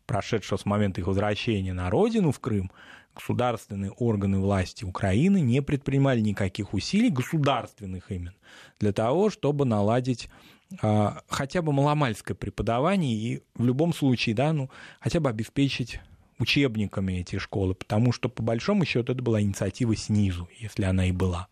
прошедшего 0.06 0.58
с 0.58 0.66
момента 0.66 1.02
их 1.02 1.08
возвращения 1.08 1.74
на 1.74 1.90
родину 1.90 2.32
в 2.32 2.40
Крым, 2.40 2.72
государственные 3.16 3.92
органы 3.92 4.40
власти 4.40 4.86
Украины 4.86 5.42
не 5.42 5.62
предпринимали 5.62 6.22
никаких 6.22 6.74
усилий, 6.74 7.10
государственных 7.10 8.12
именно, 8.12 8.36
для 8.80 8.94
того, 8.94 9.32
чтобы 9.32 9.66
наладить 9.66 10.30
хотя 10.80 11.62
бы 11.62 11.74
маломальское 11.74 12.36
преподавание 12.36 13.14
и 13.16 13.44
в 13.56 13.66
любом 13.66 13.94
случае, 13.94 14.36
да, 14.36 14.54
ну, 14.54 14.70
хотя 15.00 15.20
бы 15.20 15.30
обеспечить 15.30 16.00
учебниками 16.40 17.14
эти 17.14 17.38
школы, 17.38 17.76
потому 17.76 18.12
что, 18.12 18.30
по 18.30 18.44
большому 18.44 18.86
счету, 18.86 19.14
это 19.14 19.22
была 19.22 19.42
инициатива 19.42 19.96
снизу, 19.96 20.50
если 20.58 20.84
она 20.84 21.06
и 21.06 21.12
была. 21.12 21.48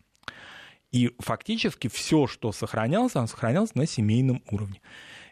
И 0.90 1.14
фактически 1.20 1.88
все, 1.88 2.26
что 2.26 2.50
сохранялось, 2.52 3.14
оно 3.14 3.28
сохранялось 3.28 3.74
на 3.74 3.86
семейном 3.86 4.42
уровне. 4.50 4.80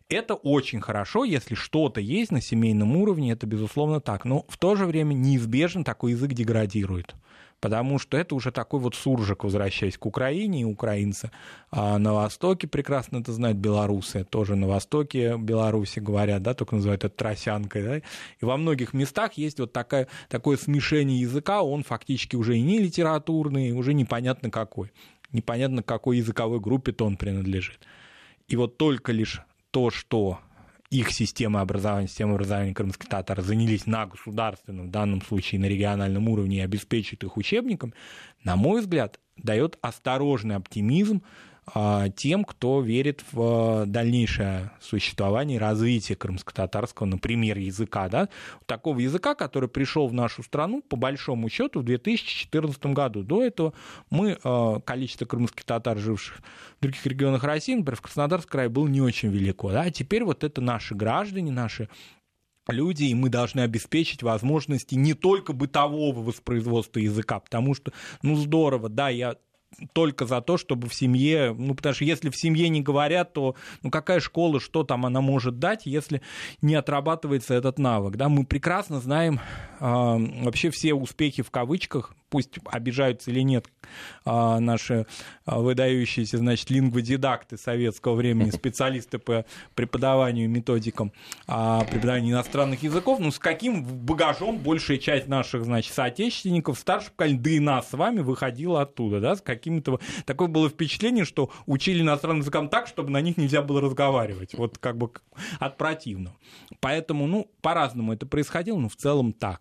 Это 0.08 0.34
очень 0.34 0.80
хорошо, 0.80 1.24
если 1.24 1.54
что-то 1.54 2.00
есть 2.00 2.30
на 2.30 2.40
семейном 2.40 2.96
уровне, 2.96 3.32
это 3.32 3.46
безусловно 3.46 4.00
так. 4.00 4.24
Но 4.24 4.46
в 4.48 4.56
то 4.56 4.76
же 4.76 4.86
время 4.86 5.12
неизбежно 5.12 5.84
такой 5.84 6.12
язык 6.12 6.32
деградирует 6.32 7.14
потому 7.60 7.98
что 7.98 8.16
это 8.16 8.34
уже 8.34 8.52
такой 8.52 8.80
вот 8.80 8.94
суржик, 8.94 9.44
возвращаясь 9.44 9.98
к 9.98 10.06
Украине, 10.06 10.62
и 10.62 10.64
украинцы 10.64 11.30
а 11.70 11.98
на 11.98 12.14
Востоке 12.14 12.66
прекрасно 12.66 13.18
это 13.18 13.32
знают, 13.32 13.58
белорусы 13.58 14.24
тоже 14.24 14.56
на 14.56 14.68
Востоке 14.68 15.36
Беларуси 15.36 15.98
говорят, 15.98 16.42
да, 16.42 16.54
только 16.54 16.76
называют 16.76 17.04
это 17.04 17.14
тросянкой, 17.14 17.82
да, 17.82 17.96
и 17.96 18.02
во 18.40 18.56
многих 18.56 18.92
местах 18.94 19.34
есть 19.34 19.58
вот 19.60 19.72
такая, 19.72 20.08
такое 20.28 20.56
смешение 20.56 21.20
языка, 21.20 21.62
он 21.62 21.82
фактически 21.82 22.36
уже 22.36 22.56
и 22.56 22.62
не 22.62 22.78
литературный, 22.78 23.72
уже 23.72 23.94
непонятно 23.94 24.50
какой, 24.50 24.92
непонятно 25.32 25.82
какой 25.82 26.18
языковой 26.18 26.60
группе 26.60 26.92
то 26.92 27.04
он 27.04 27.16
принадлежит. 27.16 27.80
И 28.46 28.56
вот 28.56 28.78
только 28.78 29.12
лишь 29.12 29.42
то, 29.70 29.90
что 29.90 30.38
их 30.90 31.10
система 31.10 31.60
образования, 31.60 32.08
система 32.08 32.34
образования 32.34 32.74
крымских 32.74 33.08
занялись 33.42 33.86
на 33.86 34.06
государственном, 34.06 34.88
в 34.88 34.90
данном 34.90 35.20
случае 35.22 35.60
на 35.60 35.66
региональном 35.66 36.28
уровне 36.28 36.58
и 36.58 36.60
обеспечивают 36.60 37.24
их 37.24 37.36
учебником, 37.36 37.92
на 38.42 38.56
мой 38.56 38.80
взгляд, 38.80 39.20
дает 39.36 39.78
осторожный 39.82 40.56
оптимизм 40.56 41.22
тем, 42.16 42.44
кто 42.44 42.80
верит 42.80 43.24
в 43.32 43.84
дальнейшее 43.86 44.70
существование 44.80 45.56
и 45.56 45.60
развитие 45.60 46.16
крымско-татарского, 46.16 47.06
например, 47.06 47.58
языка. 47.58 48.08
Да? 48.08 48.28
Такого 48.66 49.00
языка, 49.00 49.34
который 49.34 49.68
пришел 49.68 50.08
в 50.08 50.12
нашу 50.12 50.42
страну, 50.42 50.82
по 50.82 50.96
большому 50.96 51.48
счету, 51.48 51.80
в 51.80 51.84
2014 51.84 52.86
году. 52.86 53.22
До 53.22 53.42
этого 53.42 53.74
мы, 54.10 54.38
а, 54.44 54.80
количество 54.80 55.24
крымских 55.26 55.64
татар, 55.64 55.98
живших 55.98 56.38
в 56.78 56.82
других 56.82 57.04
регионах 57.06 57.44
России, 57.44 57.74
например, 57.74 57.96
в 57.96 58.02
Краснодарском 58.02 58.50
крае, 58.50 58.68
было 58.68 58.86
не 58.86 59.00
очень 59.00 59.30
велико. 59.30 59.70
Да? 59.70 59.82
А 59.82 59.90
теперь 59.90 60.24
вот 60.24 60.44
это 60.44 60.60
наши 60.60 60.94
граждане, 60.94 61.52
наши 61.52 61.88
люди, 62.68 63.04
и 63.04 63.14
мы 63.14 63.28
должны 63.28 63.60
обеспечить 63.60 64.22
возможности 64.22 64.94
не 64.94 65.14
только 65.14 65.52
бытового 65.52 66.20
воспроизводства 66.20 67.00
языка, 67.00 67.40
потому 67.40 67.74
что, 67.74 67.92
ну, 68.22 68.36
здорово, 68.36 68.88
да, 68.88 69.08
я 69.08 69.36
только 69.92 70.26
за 70.26 70.40
то, 70.40 70.56
чтобы 70.56 70.88
в 70.88 70.94
семье, 70.94 71.54
ну, 71.56 71.74
потому 71.74 71.94
что 71.94 72.04
если 72.04 72.30
в 72.30 72.36
семье 72.36 72.68
не 72.68 72.80
говорят, 72.80 73.32
то 73.32 73.54
ну, 73.82 73.90
какая 73.90 74.20
школа, 74.20 74.60
что 74.60 74.82
там 74.82 75.06
она 75.06 75.20
может 75.20 75.58
дать, 75.58 75.86
если 75.86 76.22
не 76.62 76.74
отрабатывается 76.74 77.54
этот 77.54 77.78
навык, 77.78 78.16
да, 78.16 78.28
мы 78.28 78.44
прекрасно 78.44 79.00
знаем 79.00 79.40
э, 79.80 79.84
вообще 79.84 80.70
все 80.70 80.94
успехи 80.94 81.42
в 81.42 81.50
кавычках 81.50 82.14
пусть 82.30 82.58
обижаются 82.66 83.30
или 83.30 83.40
нет 83.40 83.66
а, 84.24 84.60
наши 84.60 85.06
а, 85.44 85.60
выдающиеся, 85.60 86.38
значит, 86.38 86.70
лингводидакты 86.70 87.56
советского 87.56 88.14
времени, 88.14 88.50
специалисты 88.54 89.18
по 89.18 89.44
преподаванию 89.74 90.48
методикам 90.48 91.12
а, 91.46 91.84
преподавания 91.84 92.32
иностранных 92.32 92.82
языков, 92.82 93.18
ну, 93.20 93.30
с 93.30 93.38
каким 93.38 93.84
багажом 93.84 94.58
большая 94.58 94.98
часть 94.98 95.28
наших, 95.28 95.64
значит, 95.64 95.92
соотечественников, 95.92 96.78
старших 96.78 97.12
поколений, 97.12 97.38
да 97.38 97.50
и 97.50 97.58
нас 97.60 97.90
с 97.90 97.92
вами 97.92 98.20
выходила 98.20 98.82
оттуда, 98.82 99.20
да, 99.20 99.36
с 99.36 99.40
каким-то... 99.40 100.00
Такое 100.24 100.48
было 100.48 100.68
впечатление, 100.68 101.24
что 101.24 101.50
учили 101.66 102.02
иностранным 102.02 102.40
языкам 102.40 102.68
так, 102.68 102.86
чтобы 102.86 103.10
на 103.10 103.20
них 103.20 103.36
нельзя 103.36 103.62
было 103.62 103.80
разговаривать, 103.80 104.54
вот 104.54 104.78
как 104.78 104.96
бы 104.96 105.10
от 105.58 105.76
противного. 105.76 106.36
Поэтому, 106.80 107.26
ну, 107.26 107.50
по-разному 107.62 108.12
это 108.12 108.26
происходило, 108.26 108.78
но 108.78 108.88
в 108.88 108.96
целом 108.96 109.32
так 109.32 109.60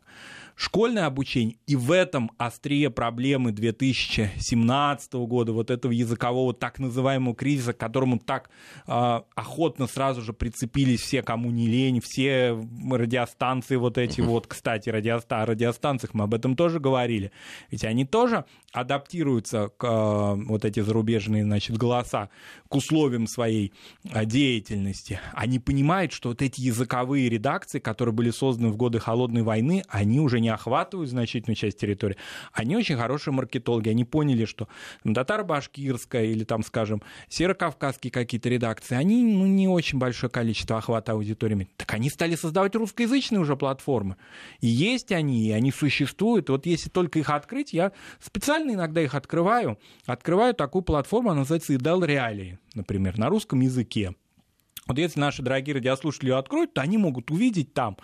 школьное 0.58 1.06
обучение, 1.06 1.58
и 1.68 1.76
в 1.76 1.92
этом 1.92 2.32
острие 2.40 2.90
проблемы 2.90 3.52
2017 3.52 5.14
года, 5.14 5.54
вот 5.54 5.70
этого 5.70 5.92
языкового 5.92 6.52
так 6.52 6.80
называемого 6.80 7.36
кризиса, 7.36 7.74
к 7.74 7.78
которому 7.78 8.18
так 8.18 8.50
э, 8.88 9.22
охотно 9.36 9.86
сразу 9.86 10.22
же 10.24 10.34
прицепились 10.34 11.02
все, 11.02 11.22
кому 11.22 11.52
не 11.52 11.68
лень, 11.68 12.02
все 12.02 12.58
радиостанции 12.92 13.76
вот 13.76 14.00
эти 14.00 14.20
вот, 14.22 14.48
кстати, 14.48 14.90
радиоста- 14.90 15.44
о 15.44 15.46
радиостанциях 15.46 16.16
мы 16.16 16.24
об 16.24 16.34
этом 16.34 16.56
тоже 16.56 16.80
говорили, 16.80 17.32
ведь 17.70 17.86
они 17.86 18.06
тоже 18.06 18.46
адаптируются 18.74 19.70
к 19.78 19.84
э, 19.86 20.44
вот 20.48 20.66
эти 20.66 20.80
зарубежные, 20.80 21.44
значит, 21.44 21.78
голоса 21.78 22.30
к 22.68 22.76
условиям 22.76 23.28
своей 23.28 23.74
э, 24.06 24.26
деятельности. 24.26 25.20
Они 25.34 25.60
понимают, 25.60 26.14
что 26.14 26.30
вот 26.30 26.42
эти 26.42 26.62
языковые 26.62 27.30
редакции, 27.30 27.78
которые 27.78 28.16
были 28.16 28.32
созданы 28.32 28.70
в 28.70 28.76
годы 28.76 29.00
Холодной 29.00 29.44
войны, 29.44 29.84
они 29.88 30.20
уже 30.20 30.40
не 30.40 30.47
не 30.48 30.54
охватывают 30.54 31.10
значительную 31.10 31.58
часть 31.58 31.78
территории, 31.78 32.16
они 32.54 32.78
очень 32.78 32.96
хорошие 32.96 33.34
маркетологи. 33.34 33.90
Они 33.90 34.06
поняли, 34.06 34.46
что 34.46 34.70
татаро-башкирская 35.04 36.26
или 36.26 36.46
там, 36.46 36.64
скажем, 36.64 37.02
серо-кавказские 37.28 38.12
какие-то 38.12 38.48
редакции, 38.48 38.96
они 38.96 39.24
ну, 39.24 39.46
не 39.46 39.68
очень 39.68 40.00
большое 40.00 40.32
количество 40.32 40.78
охвата 40.78 41.12
аудиториями. 41.12 41.70
Так 41.76 41.94
они 41.94 42.10
стали 42.10 42.36
создавать 42.36 42.76
русскоязычные 42.76 43.42
уже 43.42 43.58
платформы. 43.58 44.16
И 44.62 44.68
есть 44.68 45.12
они, 45.12 45.48
и 45.48 45.52
они 45.52 45.72
существуют. 45.72 46.50
Вот 46.50 46.66
если 46.66 46.90
только 46.90 47.20
их 47.20 47.30
открыть, 47.30 47.74
я 47.74 47.92
специально 48.22 48.72
иногда 48.72 49.02
их 49.02 49.16
открываю. 49.16 49.78
Открываю 50.06 50.54
такую 50.54 50.84
платформу, 50.84 51.32
она 51.32 51.40
называется 51.42 51.76
Идел 51.76 52.04
Реалии, 52.04 52.58
например, 52.74 53.18
на 53.18 53.28
русском 53.28 53.60
языке. 53.60 54.14
Вот 54.88 54.98
если 54.98 55.20
наши 55.20 55.42
дорогие 55.42 55.76
радиослушатели 55.76 56.30
ее 56.30 56.38
откроют, 56.38 56.74
то 56.74 56.82
они 56.82 56.98
могут 56.98 57.30
увидеть 57.32 57.74
там 57.74 57.98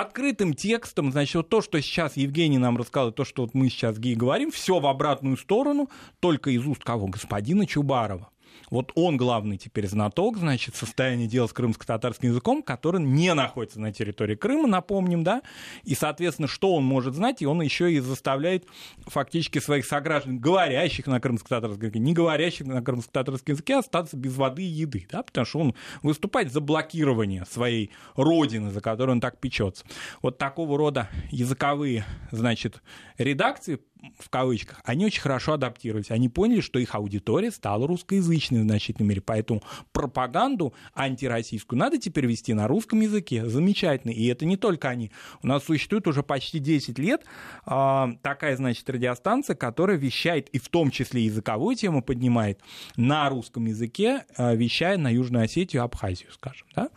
открытым 0.00 0.54
текстом, 0.54 1.12
значит, 1.12 1.34
вот 1.34 1.48
то, 1.48 1.60
что 1.60 1.80
сейчас 1.80 2.16
Евгений 2.16 2.58
нам 2.58 2.76
рассказал, 2.76 3.12
то, 3.12 3.24
что 3.24 3.42
вот 3.42 3.54
мы 3.54 3.68
сейчас 3.68 3.98
говорим, 3.98 4.50
все 4.50 4.78
в 4.78 4.86
обратную 4.86 5.36
сторону, 5.36 5.90
только 6.20 6.50
из 6.50 6.66
уст 6.66 6.84
кого? 6.84 7.08
Господина 7.08 7.66
Чубарова. 7.66 8.30
Вот 8.70 8.92
он 8.94 9.16
главный 9.16 9.56
теперь 9.56 9.86
знаток, 9.86 10.36
значит, 10.38 10.76
состояние 10.76 11.26
дел 11.26 11.48
с 11.48 11.52
крымско-татарским 11.52 12.28
языком, 12.28 12.62
который 12.62 13.00
не 13.00 13.32
находится 13.34 13.80
на 13.80 13.92
территории 13.92 14.34
Крыма, 14.34 14.68
напомним, 14.68 15.24
да, 15.24 15.42
и, 15.84 15.94
соответственно, 15.94 16.48
что 16.48 16.74
он 16.74 16.84
может 16.84 17.14
знать, 17.14 17.42
и 17.42 17.46
он 17.46 17.62
еще 17.62 17.92
и 17.92 18.00
заставляет 18.00 18.66
фактически 19.06 19.58
своих 19.58 19.86
сограждан, 19.86 20.38
говорящих 20.38 21.06
на 21.06 21.20
крымско-татарском 21.20 21.82
языке, 21.82 21.98
не 21.98 22.12
говорящих 22.12 22.66
на 22.66 22.82
крымско-татарском 22.82 23.54
языке, 23.54 23.76
остаться 23.76 24.16
без 24.16 24.36
воды 24.36 24.62
и 24.62 24.66
еды, 24.66 25.06
да, 25.10 25.22
потому 25.22 25.46
что 25.46 25.58
он 25.60 25.74
выступает 26.02 26.52
за 26.52 26.60
блокирование 26.60 27.44
своей 27.46 27.90
родины, 28.14 28.70
за 28.70 28.80
которую 28.80 29.16
он 29.16 29.20
так 29.20 29.38
печется. 29.38 29.84
Вот 30.22 30.38
такого 30.38 30.76
рода 30.76 31.08
языковые, 31.30 32.04
значит, 32.30 32.82
редакции 33.16 33.80
в 34.18 34.30
кавычках, 34.30 34.80
они 34.84 35.06
очень 35.06 35.20
хорошо 35.20 35.54
адаптировались. 35.54 36.10
Они 36.10 36.28
поняли, 36.28 36.60
что 36.60 36.78
их 36.78 36.94
аудитория 36.94 37.50
стала 37.50 37.86
русскоязычной 37.86 38.60
в 38.60 38.64
значительной 38.64 39.08
мере. 39.08 39.20
Поэтому 39.20 39.62
пропаганду 39.92 40.74
антироссийскую 40.94 41.78
надо 41.78 41.98
теперь 41.98 42.26
вести 42.26 42.54
на 42.54 42.68
русском 42.68 43.00
языке. 43.00 43.46
Замечательно. 43.46 44.12
И 44.12 44.26
это 44.26 44.44
не 44.44 44.56
только 44.56 44.88
они. 44.88 45.10
У 45.42 45.46
нас 45.46 45.64
существует 45.64 46.06
уже 46.06 46.22
почти 46.22 46.58
10 46.58 46.98
лет 46.98 47.24
э, 47.66 48.06
такая, 48.22 48.56
значит, 48.56 48.88
радиостанция, 48.88 49.56
которая 49.56 49.96
вещает, 49.96 50.48
и 50.50 50.58
в 50.58 50.68
том 50.68 50.90
числе 50.90 51.24
языковую 51.24 51.76
тему 51.76 52.02
поднимает, 52.02 52.60
на 52.96 53.28
русском 53.28 53.66
языке, 53.66 54.24
э, 54.36 54.56
вещая 54.56 54.96
на 54.96 55.08
Южную 55.12 55.44
Осетию, 55.44 55.82
Абхазию, 55.82 56.32
скажем. 56.32 56.66
Да? 56.74 56.90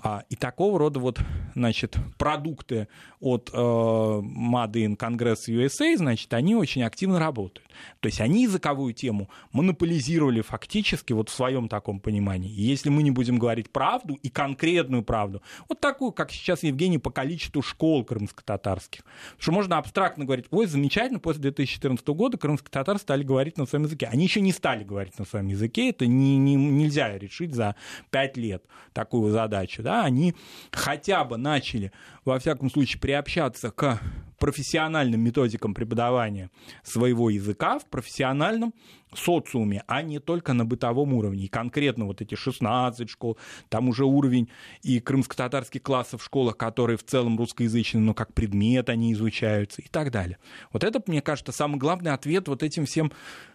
А, 0.00 0.22
и 0.28 0.36
такого 0.36 0.78
рода 0.78 1.00
вот, 1.00 1.18
значит, 1.56 1.96
продукты 2.18 2.86
от 3.18 3.50
э, 3.52 3.56
Made 3.56 4.72
in 4.74 4.96
Congress 4.96 5.48
USA, 5.48 5.96
значит, 5.96 6.32
они 6.34 6.54
очень 6.54 6.84
активно 6.84 7.18
работают. 7.18 7.68
То 7.98 8.06
есть 8.06 8.20
они 8.20 8.44
языковую 8.44 8.94
тему 8.94 9.28
монополизировали 9.50 10.40
фактически 10.40 11.12
вот 11.12 11.30
в 11.30 11.34
своем 11.34 11.68
таком 11.68 11.98
понимании. 11.98 12.48
И 12.48 12.62
если 12.62 12.90
мы 12.90 13.02
не 13.02 13.10
будем 13.10 13.38
говорить 13.38 13.70
правду 13.70 14.16
и 14.22 14.28
конкретную 14.28 15.02
правду, 15.02 15.42
вот 15.68 15.80
такую, 15.80 16.12
как 16.12 16.30
сейчас 16.30 16.62
Евгений, 16.62 16.98
по 16.98 17.10
количеству 17.10 17.60
школ 17.60 18.04
крымско-татарских, 18.04 19.02
что 19.36 19.50
можно 19.50 19.78
абстрактно 19.78 20.24
говорить, 20.24 20.46
ой, 20.52 20.66
замечательно, 20.66 21.18
после 21.18 21.42
2014 21.42 22.06
года 22.08 22.38
крымско-татары 22.38 23.00
стали 23.00 23.24
говорить 23.24 23.58
на 23.58 23.66
своем 23.66 23.86
языке. 23.86 24.08
Они 24.12 24.24
еще 24.24 24.40
не 24.40 24.52
стали 24.52 24.84
говорить 24.84 25.18
на 25.18 25.24
своем 25.24 25.48
языке, 25.48 25.90
это 25.90 26.06
не, 26.06 26.36
не, 26.36 26.54
нельзя 26.54 27.18
решить 27.18 27.52
за 27.52 27.74
пять 28.10 28.36
лет 28.36 28.62
такую 28.92 29.32
задачу 29.32 29.82
да, 29.88 30.04
они 30.04 30.34
хотя 30.70 31.24
бы 31.24 31.38
начали, 31.38 31.92
во 32.26 32.38
всяком 32.38 32.70
случае, 32.70 33.00
приобщаться 33.00 33.70
к 33.70 33.98
профессиональным 34.38 35.22
методикам 35.22 35.72
преподавания 35.72 36.50
своего 36.82 37.30
языка 37.30 37.78
в 37.78 37.86
профессиональном 37.86 38.74
социуме, 39.14 39.82
а 39.86 40.02
не 40.02 40.18
только 40.18 40.52
на 40.52 40.66
бытовом 40.66 41.14
уровне. 41.14 41.44
И 41.44 41.48
конкретно 41.48 42.04
вот 42.04 42.20
эти 42.20 42.34
16 42.34 43.08
школ, 43.08 43.38
там 43.70 43.88
уже 43.88 44.04
уровень 44.04 44.50
и 44.82 45.00
крымско-татарских 45.00 45.82
классов 45.82 46.20
в 46.20 46.24
школах, 46.26 46.58
которые 46.58 46.98
в 46.98 47.04
целом 47.04 47.38
русскоязычные, 47.38 48.02
но 48.02 48.12
как 48.12 48.34
предмет 48.34 48.90
они 48.90 49.14
изучаются 49.14 49.80
и 49.80 49.88
так 49.88 50.10
далее. 50.10 50.36
Вот 50.70 50.84
это, 50.84 51.02
мне 51.06 51.22
кажется, 51.22 51.52
самый 51.52 51.78
главный 51.78 52.12
ответ 52.12 52.46
вот 52.48 52.62
этим 52.62 52.84
всем 52.84 53.10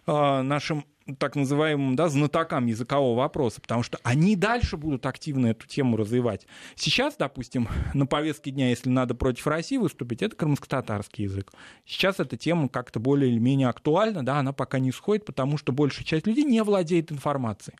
э, 0.08 0.42
нашим 0.42 0.84
так 1.18 1.36
называемым 1.36 1.96
да, 1.96 2.08
знатокам 2.08 2.66
языкового 2.66 3.16
вопроса, 3.16 3.60
потому 3.60 3.82
что 3.82 3.98
они 4.02 4.36
дальше 4.36 4.76
будут 4.76 5.04
активно 5.06 5.48
эту 5.48 5.66
тему 5.66 5.96
развивать. 5.96 6.46
Сейчас, 6.74 7.16
допустим, 7.16 7.68
на 7.94 8.06
повестке 8.06 8.50
дня, 8.50 8.70
если 8.70 8.88
надо 8.88 9.14
против 9.14 9.46
России 9.46 9.76
выступить, 9.76 10.22
это 10.22 10.34
крымско-татарский 10.36 11.24
язык. 11.24 11.52
Сейчас 11.84 12.20
эта 12.20 12.36
тема 12.36 12.68
как-то 12.68 13.00
более 13.00 13.30
или 13.30 13.38
менее 13.38 13.68
актуальна, 13.68 14.24
да, 14.24 14.38
она 14.38 14.52
пока 14.52 14.78
не 14.78 14.92
сходит, 14.92 15.24
потому 15.24 15.58
что 15.58 15.72
большая 15.72 16.04
часть 16.04 16.26
людей 16.26 16.44
не 16.44 16.62
владеет 16.62 17.12
информацией. 17.12 17.76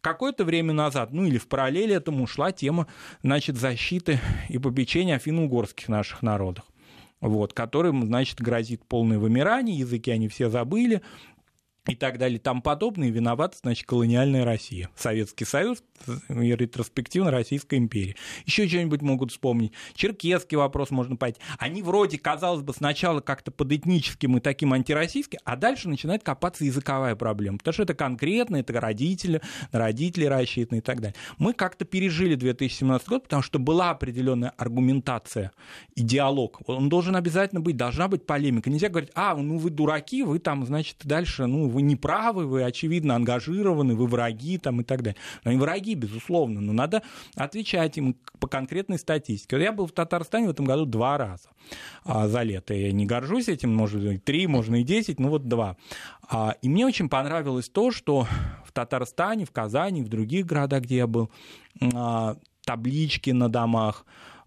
Какое-то 0.00 0.44
время 0.44 0.72
назад, 0.72 1.12
ну 1.12 1.24
или 1.24 1.38
в 1.38 1.48
параллели 1.48 1.94
этому 1.94 2.26
шла 2.26 2.52
тема, 2.52 2.86
значит, 3.22 3.56
защиты 3.56 4.20
и 4.48 4.58
попечения 4.58 5.16
о 5.16 5.18
финно-угорских 5.18 5.88
наших 5.88 6.22
народах 6.22 6.64
вот, 7.20 7.52
которым, 7.52 8.06
значит, 8.06 8.40
грозит 8.40 8.84
полное 8.84 9.18
вымирание, 9.18 9.78
языки 9.78 10.10
они 10.10 10.28
все 10.28 10.50
забыли, 10.50 11.02
и 11.88 11.94
так 11.94 12.18
далее, 12.18 12.38
там 12.38 12.62
подобные, 12.62 13.10
виновата, 13.10 13.58
значит, 13.62 13.86
колониальная 13.86 14.44
Россия, 14.44 14.90
Советский 14.96 15.44
Союз 15.44 15.82
и 16.28 16.54
ретроспективно 16.54 17.30
Российская 17.30 17.76
империя. 17.76 18.16
Еще 18.44 18.68
что-нибудь 18.68 19.02
могут 19.02 19.30
вспомнить. 19.30 19.72
Черкесский 19.94 20.56
вопрос 20.56 20.90
можно 20.90 21.16
понять. 21.16 21.38
Они 21.58 21.82
вроде, 21.82 22.18
казалось 22.18 22.62
бы, 22.62 22.72
сначала 22.72 23.20
как-то 23.20 23.50
под 23.50 23.72
этническим 23.72 24.36
и 24.36 24.40
таким 24.40 24.72
антироссийским, 24.72 25.38
а 25.44 25.56
дальше 25.56 25.88
начинает 25.88 26.22
копаться 26.22 26.64
языковая 26.64 27.16
проблема, 27.16 27.58
потому 27.58 27.72
что 27.72 27.82
это 27.82 27.94
конкретно, 27.94 28.56
это 28.56 28.78
родители, 28.80 29.40
родители 29.72 30.24
рассчитаны 30.24 30.78
и 30.78 30.82
так 30.82 31.00
далее. 31.00 31.16
Мы 31.38 31.52
как-то 31.52 31.84
пережили 31.84 32.34
2017 32.34 33.08
год, 33.08 33.22
потому 33.24 33.42
что 33.42 33.58
была 33.58 33.90
определенная 33.90 34.50
аргументация 34.56 35.52
и 35.94 36.02
диалог. 36.02 36.60
Он 36.66 36.88
должен 36.88 37.16
обязательно 37.16 37.60
быть, 37.60 37.76
должна 37.76 38.08
быть 38.08 38.26
полемика. 38.26 38.70
Нельзя 38.70 38.88
говорить, 38.88 39.10
а, 39.14 39.34
ну 39.36 39.58
вы 39.58 39.70
дураки, 39.70 40.22
вы 40.22 40.38
там, 40.38 40.64
значит, 40.66 40.96
дальше, 41.04 41.46
ну, 41.46 41.68
вы 41.76 41.82
не 41.82 41.94
правы, 41.94 42.46
вы, 42.46 42.64
очевидно, 42.64 43.16
ангажированы, 43.16 43.94
вы 43.94 44.06
враги 44.06 44.56
там, 44.56 44.80
и 44.80 44.84
так 44.84 45.02
далее. 45.02 45.20
Но 45.44 45.50
они 45.50 45.60
враги, 45.60 45.94
безусловно, 45.94 46.62
но 46.62 46.72
надо 46.72 47.02
отвечать 47.34 47.98
им 47.98 48.16
по 48.40 48.48
конкретной 48.48 48.98
статистике. 48.98 49.60
Я 49.60 49.72
был 49.72 49.86
в 49.86 49.92
Татарстане 49.92 50.46
в 50.46 50.50
этом 50.50 50.64
году 50.64 50.86
два 50.86 51.18
раза 51.18 51.50
а, 52.04 52.28
за 52.28 52.42
лето. 52.42 52.72
Я 52.72 52.92
не 52.92 53.04
горжусь 53.04 53.48
этим, 53.48 53.74
может 53.74 54.02
быть, 54.02 54.24
три, 54.24 54.46
можно 54.46 54.80
и 54.80 54.84
десять, 54.84 55.20
ну 55.20 55.28
вот 55.28 55.48
два. 55.48 55.76
А, 56.30 56.54
и 56.62 56.68
мне 56.70 56.86
очень 56.86 57.10
понравилось 57.10 57.68
то, 57.68 57.90
что 57.90 58.26
в 58.64 58.72
Татарстане, 58.72 59.44
в 59.44 59.50
Казани, 59.50 60.02
в 60.02 60.08
других 60.08 60.46
городах, 60.46 60.84
где 60.84 60.96
я 60.96 61.06
был, 61.06 61.30
а, 61.94 62.36
таблички 62.64 63.30
на 63.30 63.50
домах, 63.50 64.06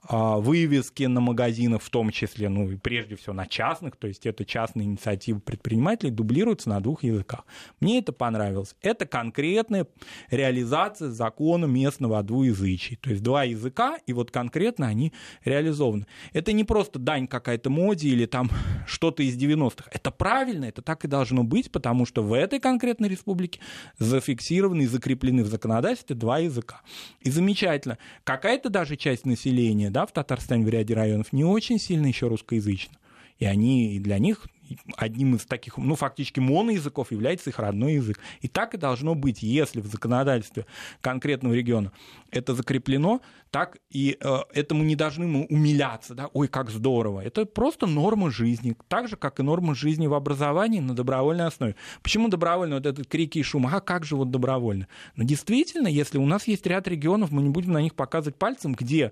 вывески 0.10 1.04
на 1.04 1.22
магазинах, 1.22 1.82
в 1.82 1.89
том 1.89 2.10
числе, 2.12 2.50
ну 2.50 2.70
и 2.70 2.75
прежде 2.75 3.16
всего 3.16 3.34
на 3.34 3.46
частных, 3.46 3.95
то 3.95 4.08
есть 4.08 4.26
это 4.26 4.45
частные 4.45 4.86
инициативы 4.86 5.39
предпринимателей, 5.39 6.12
дублируются 6.12 6.69
на 6.69 6.80
двух 6.80 7.04
языках. 7.04 7.45
Мне 7.80 8.00
это 8.00 8.12
понравилось. 8.12 8.76
Это 8.82 9.06
конкретная 9.06 9.88
реализация 10.32 11.10
закона 11.10 11.65
местного 11.65 12.19
о 12.19 12.24
двуязычии. 12.24 12.95
То 12.95 13.12
есть 13.12 13.22
два 13.22 13.43
языка, 13.43 13.98
и 14.08 14.13
вот 14.13 14.32
конкретно 14.32 14.88
они 14.88 15.13
реализованы. 15.43 16.06
Это 16.34 16.54
не 16.54 16.63
просто 16.63 17.00
дань 17.00 17.28
какая-то 17.28 17.69
моде 17.69 18.10
или 18.10 18.26
там 18.26 18.50
что-то 18.88 19.24
из 19.24 19.38
90-х. 19.38 19.89
Это 19.91 20.12
правильно, 20.12 20.65
это 20.65 20.82
так 20.82 21.06
и 21.06 21.08
должно 21.08 21.43
быть, 21.43 21.72
потому 21.72 22.06
что 22.06 22.24
в 22.24 22.34
этой 22.34 22.60
конкретной 22.60 23.10
республике 23.10 23.60
зафиксированы 24.00 24.84
и 24.84 24.88
закреплены 24.88 25.43
в 25.43 25.48
законодательстве 25.48 26.15
два 26.15 26.39
языка. 26.39 26.82
И 27.22 27.30
замечательно, 27.30 27.98
какая-то 28.24 28.69
даже 28.69 28.95
часть 28.95 29.26
населения 29.26 29.50
население 29.50 29.89
да, 30.00 30.06
в 30.06 30.14
Татарстане 30.14 30.64
в 30.64 30.70
ряде 30.70 30.94
районов 30.94 31.34
не 31.34 31.44
очень 31.44 31.78
сильно 31.78 32.08
еще 32.08 32.30
русскоязычно. 32.30 32.96
И 33.38 33.44
они, 33.44 34.00
для 34.00 34.18
них 34.18 34.48
одним 34.96 35.36
из 35.36 35.46
таких, 35.46 35.78
ну, 35.78 35.96
фактически 35.96 36.40
моноязыков 36.40 37.12
является 37.12 37.50
их 37.50 37.60
родной 37.60 37.96
язык. 37.96 38.18
И 38.40 38.48
так 38.48 38.74
и 38.74 38.78
должно 38.78 39.14
быть, 39.14 39.44
если 39.44 39.82
в 39.82 39.88
законодательстве 39.88 40.66
конкретного 41.02 41.54
региона 41.54 41.92
это 42.32 42.56
закреплено, 42.56 43.22
так 43.52 43.78
и 43.90 44.16
э, 44.18 44.38
этому 44.54 44.84
не 44.84 44.96
должны 44.96 45.28
мы 45.28 45.46
умиляться, 45.48 46.14
да, 46.14 46.28
ой, 46.32 46.48
как 46.48 46.70
здорово. 46.70 47.20
Это 47.20 47.46
просто 47.46 47.86
норма 47.86 48.32
жизни, 48.32 48.78
так 48.88 49.10
же, 49.10 49.18
как 49.18 49.42
и 49.42 49.44
норма 49.44 49.76
жизни 49.76 50.08
в 50.08 50.14
образовании 50.14 50.80
на 50.80 50.96
добровольной 50.96 51.48
основе. 51.48 51.76
Почему 52.04 52.30
добровольно 52.30 52.76
вот 52.76 52.86
этот 52.86 53.08
крики 53.08 53.40
и 53.40 53.44
шум? 53.44 53.68
А 53.68 53.82
как 53.82 54.06
же 54.06 54.16
вот 54.16 54.32
добровольно? 54.32 54.88
Но 55.18 55.26
действительно, 55.26 55.88
если 55.88 56.20
у 56.20 56.26
нас 56.26 56.48
есть 56.48 56.66
ряд 56.68 56.88
регионов, 56.88 57.32
мы 57.32 57.42
не 57.42 57.50
будем 57.50 57.74
на 57.74 57.82
них 57.82 57.96
показывать 57.96 58.38
пальцем, 58.38 58.76
где 58.76 59.12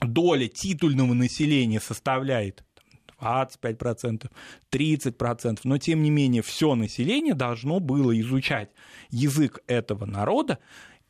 доля 0.00 0.48
титульного 0.48 1.14
населения 1.14 1.80
составляет 1.80 2.64
25%, 3.20 4.30
30%, 4.72 5.60
но 5.64 5.78
тем 5.78 6.02
не 6.02 6.10
менее 6.10 6.42
все 6.42 6.74
население 6.74 7.34
должно 7.34 7.80
было 7.80 8.18
изучать 8.20 8.70
язык 9.10 9.60
этого 9.66 10.06
народа, 10.06 10.58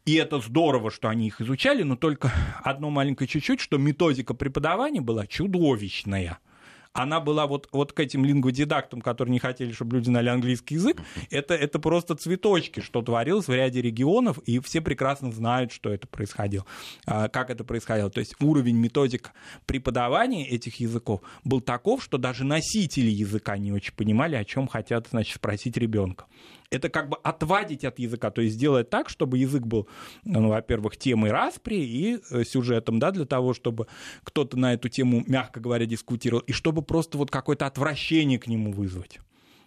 и 0.07 0.15
это 0.15 0.41
здорово, 0.41 0.91
что 0.91 1.09
они 1.09 1.29
их 1.29 1.41
изучали, 1.41 1.83
но 1.83 1.95
только 1.95 2.33
одно 2.65 2.91
маленькое 2.91 3.29
чуть-чуть, 3.29 3.61
что 3.61 3.79
методика 3.79 4.35
преподавания 4.35 5.01
была 5.01 5.27
чудовищная– 5.27 6.39
она 6.93 7.21
была 7.21 7.47
вот, 7.47 7.69
вот 7.73 7.93
к 7.93 8.01
этим 8.01 8.25
лингводидактам, 8.25 9.01
которые 9.01 9.33
не 9.33 9.39
хотели, 9.39 9.73
чтобы 9.73 9.97
люди 9.97 10.07
знали 10.07 10.29
английский 10.29 10.75
язык, 10.75 11.01
это, 11.31 11.55
это 11.55 11.79
просто 11.79 12.17
цветочки, 12.17 12.81
что 12.81 13.03
творилось 13.03 13.49
в 13.49 13.55
ряде 13.55 13.81
регионов, 13.81 14.39
и 14.39 14.59
все 14.61 14.81
прекрасно 14.81 15.31
знают, 15.33 15.73
что 15.73 15.91
это 15.93 16.07
происходило, 16.07 16.65
а, 17.07 17.29
как 17.29 17.51
это 17.51 17.65
происходило. 17.65 18.11
То 18.11 18.21
есть 18.21 18.35
уровень 18.41 18.77
методик 18.77 19.33
преподавания 19.67 20.49
этих 20.49 20.81
языков 20.81 21.21
был 21.45 21.61
таков, 21.61 22.03
что 22.03 22.19
даже 22.19 22.45
носители 22.45 23.11
языка 23.11 23.57
не 23.57 23.73
очень 23.73 23.95
понимали, 23.95 24.37
о 24.37 24.45
чем 24.45 24.67
хотят 24.67 25.09
значит, 25.11 25.37
спросить 25.37 25.77
ребенка 25.77 26.27
это 26.71 26.89
как 26.89 27.09
бы 27.09 27.17
отвадить 27.23 27.85
от 27.85 27.99
языка, 27.99 28.31
то 28.31 28.41
есть 28.41 28.55
сделать 28.55 28.91
так, 28.91 29.09
чтобы 29.09 29.39
язык 29.39 29.67
был, 29.67 29.89
ну, 30.25 30.49
во-первых, 30.49 30.97
темой 30.97 31.31
распри 31.31 31.77
и 31.77 32.21
э, 32.31 32.45
сюжетом, 32.45 32.99
да, 32.99 33.11
для 33.11 33.27
того, 33.27 33.55
чтобы 33.55 33.87
кто-то 34.23 34.57
на 34.57 34.75
эту 34.75 34.89
тему, 34.89 35.25
мягко 35.27 35.61
говоря, 35.61 35.87
дискутировал, 35.87 36.43
и 36.43 36.53
чтобы 36.53 36.83
просто 36.83 37.19
вот 37.19 37.31
какое-то 37.31 37.67
отвращение 37.67 38.39
к 38.39 38.47
нему 38.47 38.73
вызвать. 38.73 39.21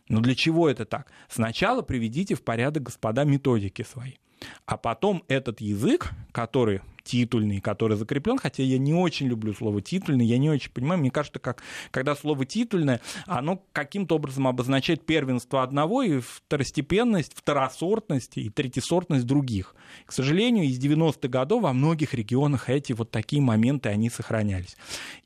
Но 0.09 0.19
для 0.21 0.35
чего 0.35 0.69
это 0.69 0.85
так? 0.85 1.11
Сначала 1.29 1.81
приведите 1.81 2.35
в 2.35 2.43
порядок, 2.43 2.83
господа, 2.83 3.23
методики 3.23 3.83
свои. 3.83 4.13
А 4.65 4.77
потом 4.77 5.23
этот 5.27 5.61
язык, 5.61 6.11
который 6.31 6.81
титульный, 7.03 7.59
который 7.59 7.97
закреплен, 7.97 8.37
хотя 8.37 8.63
я 8.63 8.77
не 8.77 8.93
очень 8.93 9.27
люблю 9.27 9.53
слово 9.53 9.81
титульный, 9.81 10.25
я 10.25 10.37
не 10.37 10.49
очень 10.49 10.71
понимаю, 10.71 10.99
мне 10.99 11.11
кажется, 11.11 11.39
как, 11.39 11.61
когда 11.91 12.15
слово 12.15 12.45
титульное, 12.45 13.01
оно 13.25 13.63
каким-то 13.73 14.15
образом 14.15 14.47
обозначает 14.47 15.05
первенство 15.05 15.63
одного 15.63 16.03
и 16.03 16.19
второстепенность, 16.19 17.33
второсортность 17.35 18.37
и 18.37 18.49
третисортность 18.49 19.25
других. 19.25 19.75
К 20.05 20.11
сожалению, 20.11 20.65
из 20.65 20.79
90-х 20.79 21.27
годов 21.27 21.63
во 21.63 21.73
многих 21.73 22.13
регионах 22.13 22.69
эти 22.69 22.93
вот 22.93 23.11
такие 23.11 23.41
моменты, 23.41 23.89
они 23.89 24.09
сохранялись. 24.09 24.75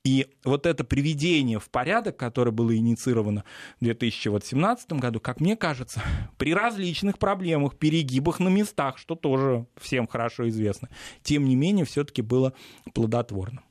И 0.04 0.28
вот 0.44 0.66
это 0.66 0.84
приведение 0.84 1.60
в 1.60 1.70
порядок, 1.70 2.18
которое 2.18 2.52
было 2.52 2.76
инициировано 2.76 3.44
в 3.80 3.84
2017 3.84 4.94
году, 4.94 5.20
как 5.20 5.40
мне 5.40 5.56
кажется, 5.56 6.02
при 6.38 6.54
различных 6.54 7.20
проблемах, 7.20 7.76
перегибах 7.76 8.40
на 8.40 8.50
местах, 8.50 8.98
что 8.98 9.16
тоже 9.16 9.68
всем 9.80 10.08
хорошо 10.08 10.48
известно, 10.50 10.90
тем 11.24 11.46
не 11.46 11.56
менее, 11.56 11.67
менее 11.68 11.86
все-таки 11.86 12.22
было 12.22 12.54
плодотворным. 12.94 13.64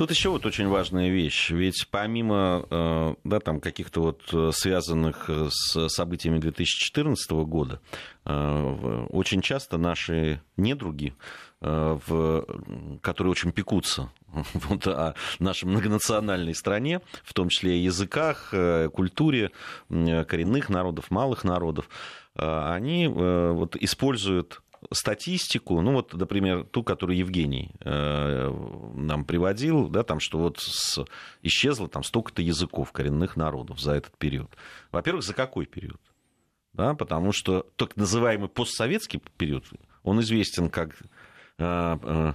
Тут 0.00 0.10
еще 0.10 0.30
вот 0.30 0.46
очень 0.46 0.66
важная 0.66 1.10
вещь, 1.10 1.50
ведь 1.50 1.86
помимо 1.90 2.64
э, 2.70 3.14
да, 3.24 3.40
там 3.40 3.60
каких-то 3.60 4.00
вот 4.00 4.22
э, 4.32 4.50
связанных 4.54 5.28
э, 5.28 5.48
с 5.50 5.88
событиями 5.90 6.38
2014 6.38 7.30
года, 7.32 7.80
очень 8.24 9.42
часто 9.42 9.76
наши 9.76 10.40
недруги 10.56 11.14
в, 11.60 12.46
которые 13.02 13.32
очень 13.32 13.52
пекутся 13.52 14.10
вот, 14.54 14.86
о 14.86 15.14
нашей 15.38 15.64
многонациональной 15.64 16.54
стране, 16.54 17.00
в 17.22 17.34
том 17.34 17.48
числе 17.50 17.82
языках, 17.82 18.54
культуре 18.92 19.50
коренных 19.88 20.68
народов, 20.70 21.10
малых 21.10 21.44
народов, 21.44 21.88
они 22.34 23.06
вот, 23.08 23.76
используют 23.76 24.62
статистику, 24.92 25.80
ну 25.80 25.92
вот, 25.92 26.14
например, 26.14 26.64
ту, 26.64 26.82
которую 26.82 27.16
Евгений 27.16 27.72
э, 27.80 28.50
нам 28.94 29.24
приводил, 29.24 29.88
да, 29.88 30.02
там, 30.02 30.20
что 30.20 30.38
вот 30.38 30.58
с, 30.58 31.04
исчезло 31.42 31.88
там 31.88 32.02
столько-то 32.02 32.42
языков 32.42 32.92
коренных 32.92 33.36
народов 33.36 33.80
за 33.80 33.92
этот 33.92 34.16
период. 34.16 34.50
Во-первых, 34.90 35.24
за 35.24 35.34
какой 35.34 35.66
период? 35.66 36.00
Да, 36.72 36.94
потому 36.94 37.32
что 37.32 37.66
так 37.76 37.96
называемый 37.96 38.48
постсоветский 38.48 39.20
период, 39.36 39.64
он 40.02 40.20
известен 40.20 40.70
как 40.70 40.96
э, 41.58 41.98
э, 42.02 42.34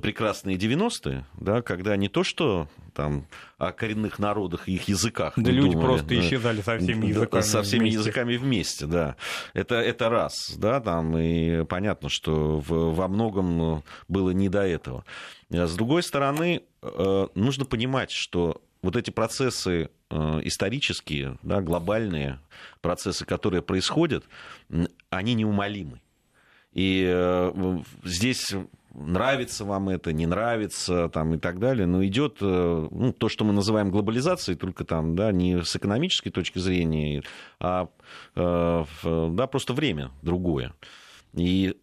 прекрасные 0.00 0.56
90-е, 0.56 1.24
да, 1.40 1.62
когда 1.62 1.96
не 1.96 2.08
то, 2.08 2.24
что 2.24 2.68
там 2.94 3.26
о 3.58 3.72
коренных 3.72 4.18
народах 4.18 4.68
и 4.68 4.74
их 4.74 4.88
языках. 4.88 5.34
Да 5.36 5.50
люди 5.50 5.72
думали, 5.72 5.86
просто 5.86 6.06
да, 6.08 6.20
исчезали 6.20 6.60
со 6.62 6.78
всеми 6.78 7.06
языками. 7.06 7.42
Со 7.42 7.62
всеми 7.62 7.80
вместе. 7.80 7.98
языками 7.98 8.36
вместе, 8.36 8.86
да. 8.86 9.16
Это, 9.54 9.76
это 9.76 10.08
раз, 10.08 10.54
да, 10.56 10.80
там, 10.80 11.16
и 11.18 11.64
понятно, 11.64 12.08
что 12.08 12.58
в, 12.58 12.94
во 12.94 13.08
многом 13.08 13.82
было 14.08 14.30
не 14.30 14.48
до 14.48 14.62
этого. 14.62 15.04
А 15.52 15.66
с 15.66 15.74
другой 15.74 16.02
стороны, 16.02 16.62
э, 16.82 17.26
нужно 17.34 17.64
понимать, 17.64 18.10
что 18.10 18.62
вот 18.82 18.96
эти 18.96 19.10
процессы 19.10 19.90
э, 20.10 20.40
исторические, 20.44 21.38
да, 21.42 21.60
глобальные 21.60 22.40
процессы, 22.80 23.24
которые 23.24 23.62
происходят, 23.62 24.24
они 25.10 25.34
неумолимы. 25.34 26.00
И 26.72 27.04
э, 27.06 27.82
здесь 28.04 28.54
нравится 28.94 29.64
вам 29.64 29.88
это, 29.88 30.12
не 30.12 30.26
нравится 30.26 31.08
там, 31.08 31.34
и 31.34 31.38
так 31.38 31.58
далее, 31.58 31.86
но 31.86 32.04
идет 32.04 32.38
э, 32.40 32.88
ну, 32.90 33.12
то, 33.12 33.28
что 33.28 33.44
мы 33.44 33.52
называем 33.52 33.90
глобализацией, 33.90 34.56
только 34.56 34.84
там, 34.84 35.16
да, 35.16 35.32
не 35.32 35.62
с 35.62 35.74
экономической 35.76 36.30
точки 36.30 36.58
зрения, 36.58 37.22
а 37.58 37.88
э, 38.36 38.84
да, 39.04 39.46
просто 39.46 39.72
время 39.72 40.10
другое. 40.22 40.72
И 41.34 41.76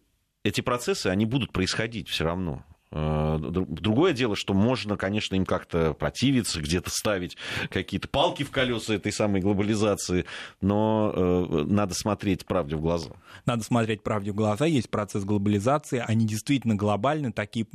эти 0.44 0.60
процессы, 0.60 1.08
они 1.08 1.26
будут 1.26 1.52
происходить 1.52 2.08
все 2.08 2.24
равно. 2.24 2.64
Э, 2.92 3.38
другое 3.38 4.12
дело, 4.12 4.34
что 4.34 4.52
можно, 4.52 4.96
конечно, 4.96 5.36
им 5.36 5.46
как-то 5.46 5.94
противиться, 5.94 6.60
где-то 6.60 6.90
ставить 6.90 7.36
какие-то 7.70 8.08
палки 8.08 8.42
в 8.42 8.50
колеса 8.50 8.94
этой 8.94 9.12
самой 9.12 9.40
глобализации, 9.40 10.24
но 10.60 11.12
э, 11.14 11.64
надо 11.68 11.94
смотреть 11.94 12.46
правде 12.46 12.74
в 12.74 12.80
глаза. 12.80 13.10
Надо 13.46 13.62
смотреть 13.62 14.02
правде 14.02 14.32
в 14.32 14.34
глаза. 14.34 14.66
Есть 14.66 14.90
процесс 14.90 15.24
глобализации, 15.24 16.02
они 16.04 16.26
действительно 16.26 16.74
глобальны. 16.74 17.32
Такие 17.32 17.66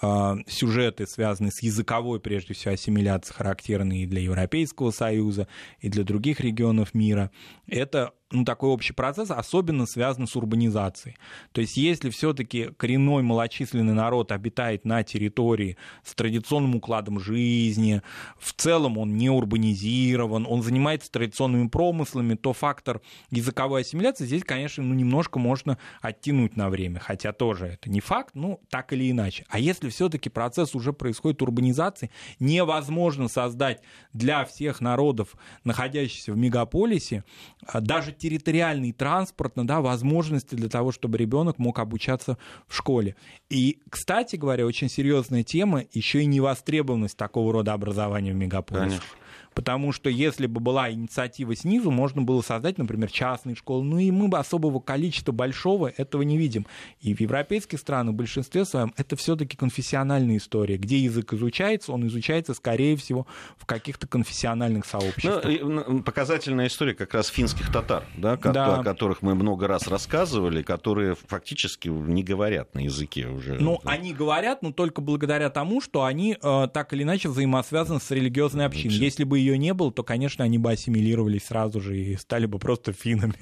э, 0.00 0.34
сюжеты, 0.46 1.06
связанные 1.06 1.52
с 1.52 1.62
языковой, 1.62 2.20
прежде 2.20 2.54
всего, 2.54 2.72
ассимиляцией, 2.72 3.36
характерные 3.36 4.04
и 4.04 4.06
для 4.06 4.22
Европейского 4.22 4.92
Союза, 4.92 5.46
и 5.80 5.90
для 5.90 6.04
других 6.04 6.40
регионов 6.40 6.94
мира. 6.94 7.30
Это 7.66 8.12
ну, 8.30 8.44
такой 8.44 8.70
общий 8.70 8.92
процесс, 8.92 9.30
особенно 9.30 9.86
связан 9.86 10.26
с 10.26 10.34
урбанизацией. 10.34 11.16
То 11.52 11.60
есть 11.60 11.76
если 11.76 12.10
все-таки 12.10 12.70
коренной 12.76 13.22
малочисленный 13.22 13.92
народ 13.92 14.32
обитает 14.32 14.84
на 14.84 15.02
территории 15.02 15.76
с 16.02 16.14
традиционным 16.14 16.74
укладом 16.76 17.20
жизни, 17.20 18.02
в 18.38 18.52
целом 18.54 18.98
он 18.98 19.16
не 19.16 19.30
урбанизирован, 19.30 20.46
он 20.48 20.62
занимается 20.62 21.12
традиционными 21.12 21.68
промыслами, 21.68 22.34
то 22.34 22.52
фактор 22.52 23.02
языковой 23.30 23.82
ассимиляции 23.82 24.24
здесь, 24.24 24.42
конечно, 24.42 24.82
ну, 24.82 24.94
немножко 24.94 25.38
можно 25.38 25.78
оттянуть 26.00 26.56
на 26.56 26.70
время, 26.70 27.00
хотя 27.00 27.32
тоже 27.32 27.66
это 27.66 27.90
не 27.90 28.00
факт, 28.00 28.34
ну, 28.34 28.60
так 28.70 28.92
или 28.92 29.10
иначе. 29.10 29.44
А 29.48 29.58
если 29.58 29.90
все-таки 29.90 30.30
процесс 30.30 30.74
уже 30.74 30.92
происходит 30.92 31.42
урбанизации, 31.42 32.10
невозможно 32.40 33.28
создать 33.28 33.82
для 34.12 34.44
всех 34.44 34.80
народов, 34.80 35.34
находящихся 35.62 36.32
в 36.32 36.36
мегаполисе, 36.36 37.24
а, 37.66 37.80
даже 37.80 38.13
территориальный 38.18 38.92
транспортно, 38.92 39.66
да, 39.66 39.80
возможности 39.80 40.54
для 40.54 40.68
того, 40.68 40.92
чтобы 40.92 41.18
ребенок 41.18 41.58
мог 41.58 41.78
обучаться 41.78 42.38
в 42.66 42.76
школе. 42.76 43.16
И, 43.50 43.80
кстати 43.88 44.36
говоря, 44.36 44.66
очень 44.66 44.88
серьезная 44.88 45.42
тема 45.42 45.84
еще 45.92 46.22
и 46.22 46.26
невостребованность 46.26 47.16
такого 47.16 47.52
рода 47.52 47.72
образования 47.72 48.32
в 48.32 48.36
мегаполисах. 48.36 49.00
Конечно. 49.00 49.23
Потому 49.54 49.92
что 49.92 50.10
если 50.10 50.46
бы 50.46 50.60
была 50.60 50.90
инициатива 50.90 51.54
снизу, 51.54 51.90
можно 51.90 52.22
было 52.22 52.42
создать, 52.42 52.76
например, 52.78 53.10
частные 53.10 53.54
школы. 53.54 53.84
Ну 53.84 53.98
и 53.98 54.10
мы 54.10 54.28
бы 54.28 54.38
особого 54.38 54.80
количества 54.80 55.32
большого 55.32 55.92
этого 55.96 56.22
не 56.22 56.36
видим. 56.36 56.66
И 57.00 57.14
в 57.14 57.20
европейских 57.20 57.78
странах 57.78 58.14
в 58.14 58.16
большинстве 58.16 58.64
своем 58.64 58.92
это 58.96 59.16
все-таки 59.16 59.56
конфессиональная 59.56 60.38
история. 60.38 60.76
Где 60.76 60.98
язык 60.98 61.32
изучается, 61.32 61.92
он 61.92 62.06
изучается, 62.06 62.54
скорее 62.54 62.96
всего, 62.96 63.26
в 63.56 63.66
каких-то 63.66 64.06
конфессиональных 64.06 64.86
сообществах. 64.86 65.44
Ну, 65.62 66.02
показательная 66.02 66.66
история 66.66 66.94
как 66.94 67.14
раз 67.14 67.28
финских 67.28 67.72
татар, 67.72 68.04
да, 68.16 68.36
да. 68.36 68.80
о 68.80 68.84
которых 68.84 69.22
мы 69.22 69.34
много 69.34 69.68
раз 69.68 69.86
рассказывали, 69.86 70.62
которые 70.62 71.14
фактически 71.14 71.88
не 71.88 72.22
говорят 72.22 72.74
на 72.74 72.80
языке 72.80 73.26
уже. 73.26 73.54
Ну, 73.54 73.80
они 73.84 74.12
говорят, 74.12 74.62
но 74.62 74.72
только 74.72 75.00
благодаря 75.00 75.50
тому, 75.50 75.80
что 75.80 76.04
они 76.04 76.36
э, 76.40 76.68
так 76.72 76.92
или 76.92 77.02
иначе 77.04 77.28
взаимосвязаны 77.28 78.00
с 78.00 78.10
религиозной 78.10 78.66
общиной. 78.66 78.94
Если 78.94 79.24
бы 79.24 79.43
ее 79.44 79.58
не 79.58 79.74
было, 79.74 79.92
то, 79.92 80.02
конечно, 80.02 80.44
они 80.44 80.58
бы 80.58 80.72
ассимилировались 80.72 81.44
сразу 81.44 81.80
же 81.80 81.96
и 81.98 82.16
стали 82.16 82.46
бы 82.46 82.58
просто 82.58 82.92
финами. 82.92 83.34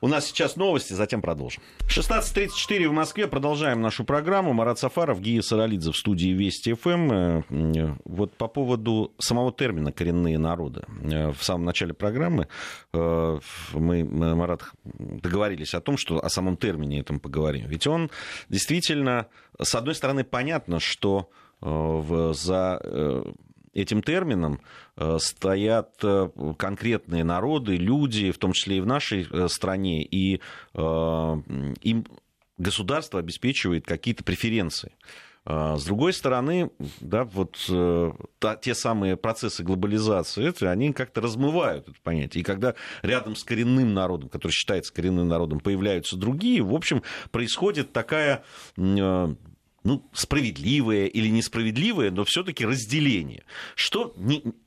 У 0.00 0.08
нас 0.08 0.26
сейчас 0.26 0.56
новости, 0.56 0.94
затем 0.94 1.20
продолжим. 1.20 1.62
16.34 1.88 2.88
в 2.88 2.92
Москве. 2.92 3.26
Продолжаем 3.26 3.80
нашу 3.80 4.04
программу. 4.04 4.52
Марат 4.52 4.78
Сафаров, 4.78 5.20
Гия 5.20 5.42
Саралидзе 5.42 5.92
в 5.92 5.96
студии 5.96 6.30
Вести 6.30 6.72
ФМ. 6.74 7.12
Э, 7.12 7.96
вот 8.04 8.32
по 8.32 8.48
поводу 8.48 9.12
самого 9.18 9.52
термина 9.52 9.92
«коренные 9.92 10.38
народы». 10.38 10.84
Э, 11.02 11.32
в 11.32 11.42
самом 11.42 11.64
начале 11.64 11.92
программы 11.92 12.48
э, 12.92 13.38
мы, 13.74 14.04
Марат, 14.04 14.62
договорились 14.84 15.74
о 15.74 15.80
том, 15.80 15.96
что 15.96 16.24
о 16.24 16.28
самом 16.28 16.56
термине 16.56 17.00
этом 17.00 17.20
поговорим. 17.20 17.66
Ведь 17.66 17.86
он 17.86 18.10
действительно, 18.48 19.26
с 19.60 19.74
одной 19.74 19.94
стороны, 19.94 20.24
понятно, 20.24 20.80
что 20.80 21.30
за 21.62 22.80
этим 23.72 24.02
термином 24.02 24.60
э, 24.96 25.18
стоят 25.20 25.94
э, 26.02 26.28
конкретные 26.58 27.24
народы, 27.24 27.76
люди, 27.76 28.30
в 28.30 28.38
том 28.38 28.52
числе 28.52 28.78
и 28.78 28.80
в 28.80 28.86
нашей 28.86 29.26
э, 29.30 29.48
стране, 29.48 30.02
и 30.02 30.40
им 30.74 32.06
государство 32.58 33.20
обеспечивает 33.20 33.86
какие-то 33.86 34.22
преференции. 34.24 34.92
А 35.46 35.76
с 35.76 35.84
другой 35.84 36.12
стороны, 36.12 36.70
да, 37.00 37.24
вот 37.24 37.56
та, 38.38 38.56
те 38.56 38.74
самые 38.74 39.16
процессы 39.16 39.62
глобализации, 39.62 40.46
это, 40.46 40.70
они 40.70 40.92
как-то 40.92 41.22
размывают 41.22 41.88
это 41.88 41.96
понятие. 42.02 42.42
И 42.42 42.44
когда 42.44 42.74
рядом 43.02 43.34
с 43.34 43.44
коренным 43.44 43.94
народом, 43.94 44.28
который 44.28 44.52
считается 44.52 44.92
коренным 44.92 45.28
народом, 45.28 45.60
появляются 45.60 46.16
другие, 46.16 46.62
в 46.62 46.74
общем, 46.74 47.02
происходит 47.30 47.92
такая 47.92 48.44
ну, 49.82 50.08
справедливое 50.12 51.06
или 51.06 51.28
несправедливое, 51.28 52.10
но 52.10 52.24
все-таки 52.24 52.66
разделение. 52.66 53.44
Что, 53.74 54.14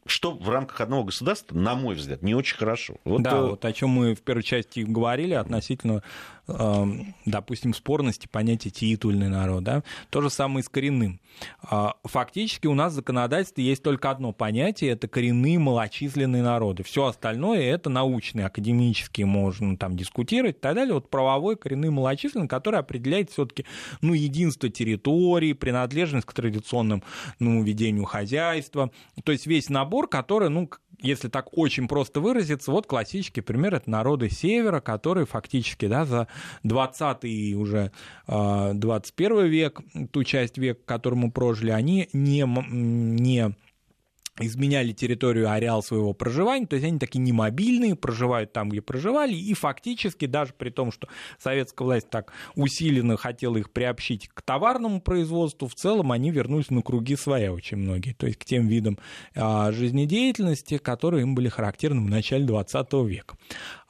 что 0.05 0.31
в 0.31 0.49
рамках 0.49 0.81
одного 0.81 1.05
государства, 1.05 1.55
на 1.55 1.75
мой 1.75 1.95
взгляд, 1.95 2.21
не 2.21 2.35
очень 2.35 2.57
хорошо. 2.57 2.95
Вот, 3.03 3.21
да, 3.21 3.31
э... 3.31 3.41
вот 3.41 3.65
о 3.65 3.73
чем 3.73 3.89
мы 3.89 4.15
в 4.15 4.21
первой 4.21 4.43
части 4.43 4.81
говорили 4.81 5.33
относительно, 5.33 6.03
э, 6.47 6.85
допустим, 7.25 7.73
спорности 7.73 8.27
понятия 8.29 8.69
титульный 8.69 9.29
народ. 9.29 9.63
Да? 9.63 9.83
То 10.09 10.21
же 10.21 10.29
самое 10.29 10.61
и 10.61 10.63
с 10.63 10.69
коренным. 10.69 11.19
А, 11.61 11.95
фактически 12.03 12.67
у 12.67 12.73
нас 12.73 12.93
в 12.93 12.95
законодательстве 12.95 13.63
есть 13.63 13.83
только 13.83 14.11
одно 14.11 14.33
понятие, 14.33 14.91
это 14.91 15.07
коренные 15.07 15.57
малочисленные 15.59 16.43
народы. 16.43 16.83
Все 16.83 17.05
остальное 17.05 17.61
это 17.61 17.89
научные, 17.89 18.45
академические, 18.45 19.25
можно 19.25 19.77
там 19.77 19.95
дискутировать 19.95 20.57
и 20.57 20.59
так 20.59 20.75
далее. 20.75 20.93
Вот 20.93 21.09
правовой 21.09 21.55
коренные 21.55 21.91
малочисленные, 21.91 22.47
который 22.47 22.79
определяет 22.79 23.31
все-таки 23.31 23.65
ну, 24.01 24.13
единство 24.13 24.69
территории, 24.69 25.53
принадлежность 25.53 26.27
к 26.27 26.33
традиционным 26.33 27.03
ну, 27.39 27.63
ведению 27.63 28.05
хозяйства. 28.05 28.91
То 29.23 29.31
есть 29.31 29.47
весь 29.47 29.69
набор, 29.69 29.92
который, 30.01 30.49
ну, 30.49 30.69
если 30.99 31.27
так 31.27 31.57
очень 31.57 31.87
просто 31.87 32.19
выразиться, 32.19 32.71
вот 32.71 32.87
классический 32.87 33.41
пример, 33.41 33.75
это 33.75 33.89
народы 33.89 34.29
Севера, 34.29 34.79
которые 34.79 35.25
фактически 35.25 35.87
да, 35.87 36.05
за 36.05 36.27
20 36.63 37.25
и 37.25 37.55
уже 37.55 37.91
21 38.27 39.37
а, 39.37 39.41
век, 39.43 39.81
ту 40.11 40.23
часть 40.23 40.57
века, 40.57 40.81
которую 40.85 41.19
мы 41.19 41.31
прожили, 41.31 41.71
они 41.71 42.09
не, 42.13 42.45
не 42.71 43.53
изменяли 44.39 44.93
территорию, 44.93 45.51
ареал 45.51 45.83
своего 45.83 46.13
проживания, 46.13 46.65
то 46.65 46.75
есть 46.75 46.85
они 46.85 46.97
такие 46.97 47.19
немобильные, 47.19 47.95
проживают 47.95 48.51
там, 48.51 48.69
где 48.69 48.81
проживали, 48.81 49.35
и 49.35 49.53
фактически 49.53 50.25
даже 50.25 50.53
при 50.53 50.69
том, 50.69 50.91
что 50.91 51.07
советская 51.39 51.85
власть 51.85 52.09
так 52.09 52.33
усиленно 52.55 53.17
хотела 53.17 53.57
их 53.57 53.71
приобщить 53.71 54.29
к 54.33 54.41
товарному 54.41 55.01
производству, 55.01 55.67
в 55.67 55.75
целом 55.75 56.11
они 56.11 56.31
вернулись 56.31 56.71
на 56.71 56.81
круги 56.81 57.15
своя 57.15 57.53
очень 57.53 57.77
многие, 57.77 58.13
то 58.13 58.25
есть 58.25 58.39
к 58.39 58.45
тем 58.45 58.67
видам 58.67 58.97
а, 59.35 59.71
жизнедеятельности, 59.71 60.77
которые 60.77 61.23
им 61.23 61.35
были 61.35 61.49
характерны 61.49 62.01
в 62.01 62.09
начале 62.09 62.45
20 62.45 62.93
века. 63.05 63.37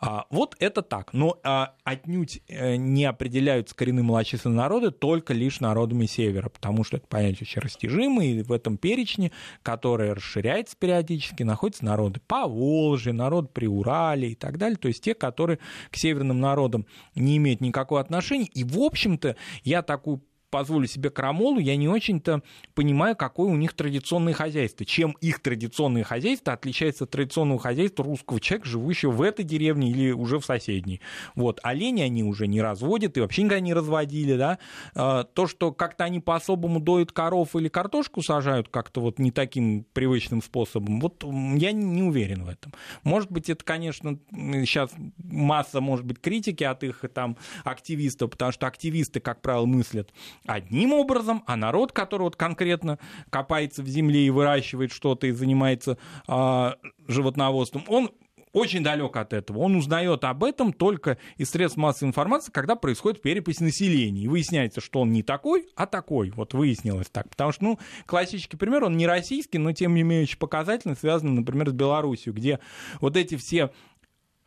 А, 0.06 0.26
вот 0.30 0.56
это 0.60 0.82
так. 0.82 1.14
Но 1.14 1.40
а, 1.44 1.76
отнюдь 1.86 2.42
э, 2.50 2.76
не 2.76 3.06
определяются 3.06 3.74
коренные 3.74 4.04
малочисленные 4.04 4.58
народы 4.58 4.92
только 4.92 5.34
лишь 5.34 5.62
народами 5.62 6.06
Севера, 6.08 6.50
потому 6.50 6.84
что 6.84 6.98
это 6.98 7.08
понятие 7.08 7.44
очень 7.44 7.62
растяжимое, 7.62 8.26
и 8.26 8.44
в 8.44 8.52
этом 8.52 8.78
перечне, 8.78 9.32
который 9.62 10.12
расширяется 10.12 10.76
периодически, 10.78 11.44
находятся 11.44 11.86
народы 11.86 12.20
по 12.28 12.48
Волжье, 12.48 13.14
народ 13.14 13.54
при 13.54 13.68
Урале 13.68 14.32
и 14.32 14.36
так 14.36 14.58
далее, 14.58 14.78
то 14.78 14.90
есть 14.90 15.02
те, 15.02 15.14
которые 15.14 15.60
к 15.90 15.96
северным 15.96 16.42
народам 16.42 16.86
не 17.16 17.38
имеют 17.38 17.62
никакого 17.62 18.02
отношения. 18.02 18.50
И, 18.54 18.66
в 18.66 18.78
общем-то, 18.80 19.38
я 19.64 19.84
такую 19.84 20.22
позволю 20.54 20.86
себе 20.86 21.10
крамолу, 21.10 21.58
я 21.58 21.76
не 21.76 21.90
очень-то 21.90 22.44
понимаю, 22.76 23.16
какое 23.16 23.50
у 23.50 23.56
них 23.56 23.74
традиционное 23.74 24.34
хозяйство. 24.34 24.86
Чем 24.86 25.18
их 25.20 25.42
традиционное 25.42 26.04
хозяйство 26.04 26.54
отличается 26.54 27.06
от 27.06 27.10
традиционного 27.10 27.60
хозяйства 27.60 28.06
русского 28.06 28.40
человека, 28.40 28.70
живущего 28.70 29.10
в 29.10 29.24
этой 29.24 29.44
деревне 29.44 29.90
или 29.90 30.12
уже 30.12 30.38
в 30.38 30.46
соседней. 30.46 31.02
Вот. 31.34 31.60
Олени 31.64 32.04
они 32.04 32.24
уже 32.24 32.46
не 32.46 32.62
разводят 32.62 33.18
и 33.18 33.22
вообще 33.22 33.42
никогда 33.42 33.62
не 33.62 33.74
разводили. 33.74 34.38
Да? 34.38 34.60
А, 34.94 35.24
то, 35.24 35.48
что 35.48 35.72
как-то 35.72 36.04
они 36.04 36.20
по-особому 36.20 36.80
доют 36.80 37.12
коров 37.12 37.56
или 37.56 37.68
картошку 37.68 38.22
сажают 38.22 38.70
как-то 38.70 39.02
вот 39.02 39.18
не 39.18 39.32
таким 39.32 39.88
привычным 39.94 40.44
способом, 40.44 41.00
вот 41.00 41.24
я 41.24 41.72
не 41.72 42.04
уверен 42.04 42.44
в 42.44 42.50
этом. 42.50 42.74
Может 43.04 43.32
быть, 43.32 43.50
это, 43.50 43.66
конечно, 43.66 44.20
сейчас 44.32 44.92
масса, 45.18 45.82
может 45.82 46.06
быть, 46.06 46.22
критики 46.22 46.64
от 46.64 46.84
их 46.84 47.04
там 47.12 47.38
активистов, 47.64 48.30
потому 48.30 48.52
что 48.52 48.68
активисты, 48.68 49.20
как 49.20 49.42
правило, 49.42 49.66
мыслят 49.66 50.14
одним 50.46 50.94
образом, 50.94 51.44
а 51.48 51.56
народ, 51.56 51.92
который 51.92 52.24
вот 52.24 52.36
конкретно 52.36 53.00
копается 53.30 53.84
в 53.84 53.88
земле 53.88 54.26
и 54.26 54.30
выращивает 54.30 54.92
что-то 54.92 55.28
и 55.28 55.32
занимается 55.32 55.98
а, 56.28 56.76
животноводством, 57.08 57.84
он 57.88 58.12
очень 58.54 58.84
далек 58.84 59.18
от 59.18 59.34
этого. 59.34 59.58
Он 59.58 59.76
узнает 59.76 60.24
об 60.24 60.44
этом 60.44 60.72
только 60.72 61.18
из 61.38 61.50
средств 61.50 61.76
массовой 61.76 62.10
информации, 62.10 62.52
когда 62.52 62.76
происходит 62.76 63.22
перепись 63.22 63.60
населения. 63.60 64.22
И 64.22 64.28
выясняется, 64.28 64.80
что 64.80 65.02
он 65.02 65.12
не 65.12 65.24
такой, 65.24 65.68
а 65.76 65.88
такой. 65.88 66.30
Вот 66.30 66.54
выяснилось 66.54 67.10
так. 67.10 67.30
Потому 67.30 67.52
что, 67.52 67.64
ну, 67.64 67.80
классический 68.06 68.56
пример, 68.56 68.84
он 68.84 68.96
не 68.96 69.08
российский, 69.08 69.58
но 69.58 69.72
тем 69.74 69.96
не 69.96 70.04
менее 70.04 70.26
очень 70.26 70.38
показательный, 70.38 70.96
связанный, 70.96 71.34
например, 71.34 71.72
с 71.72 71.74
Белоруссией, 71.74 72.34
где 72.34 72.60
вот 73.02 73.18
эти 73.18 73.36
все 73.36 73.72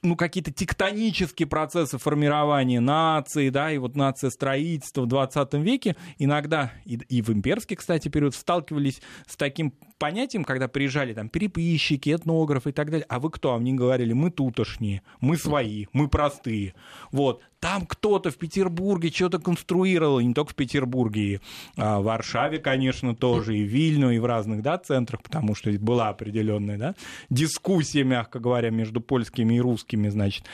ну, 0.06 0.16
какие-то 0.16 0.52
тектонические 0.52 1.46
процессы 1.46 1.98
формирования 1.98 2.80
нации, 2.80 3.50
да, 3.50 3.70
и 3.70 3.78
вот 3.78 3.96
нация 3.96 4.30
строительства 4.30 5.02
в 5.02 5.06
20 5.06 5.54
веке 5.54 5.96
иногда, 6.18 6.72
и, 6.84 6.94
и 7.08 7.22
в 7.22 7.30
имперский, 7.30 7.76
кстати, 7.76 8.08
период, 8.08 8.34
сталкивались 8.34 9.02
с 9.26 9.36
таким 9.36 9.72
понятием, 9.98 10.44
когда 10.44 10.68
приезжали 10.68 11.14
там 11.14 11.28
переписчики, 11.28 12.14
этнографы 12.14 12.70
и 12.70 12.72
так 12.72 12.90
далее. 12.90 13.06
А 13.08 13.18
вы 13.18 13.30
кто? 13.30 13.54
Они 13.54 13.74
говорили, 13.74 14.12
мы 14.12 14.30
тутошние, 14.30 15.02
мы 15.20 15.36
свои, 15.36 15.86
мы 15.92 16.08
простые. 16.08 16.74
Вот. 17.10 17.42
Там 17.58 17.86
кто-то 17.86 18.30
в 18.30 18.36
Петербурге 18.36 19.10
что-то 19.10 19.38
конструировал, 19.38 20.20
не 20.20 20.34
только 20.34 20.52
в 20.52 20.54
Петербурге, 20.54 21.20
и 21.22 21.40
а, 21.76 22.00
в 22.00 22.04
Варшаве, 22.04 22.58
конечно, 22.58 23.16
тоже, 23.16 23.56
и 23.56 23.64
в 23.64 23.68
Вильну, 23.68 24.10
и 24.10 24.18
в 24.18 24.26
разных 24.26 24.62
да, 24.62 24.76
центрах, 24.76 25.22
потому 25.22 25.54
что 25.54 25.70
была 25.78 26.10
определенная 26.10 26.76
да, 26.76 26.94
дискуссия, 27.30 28.04
мягко 28.04 28.40
говоря, 28.40 28.70
между 28.70 29.00
польскими 29.00 29.54
и 29.54 29.60
русскими, 29.60 29.95
значит, 30.08 30.44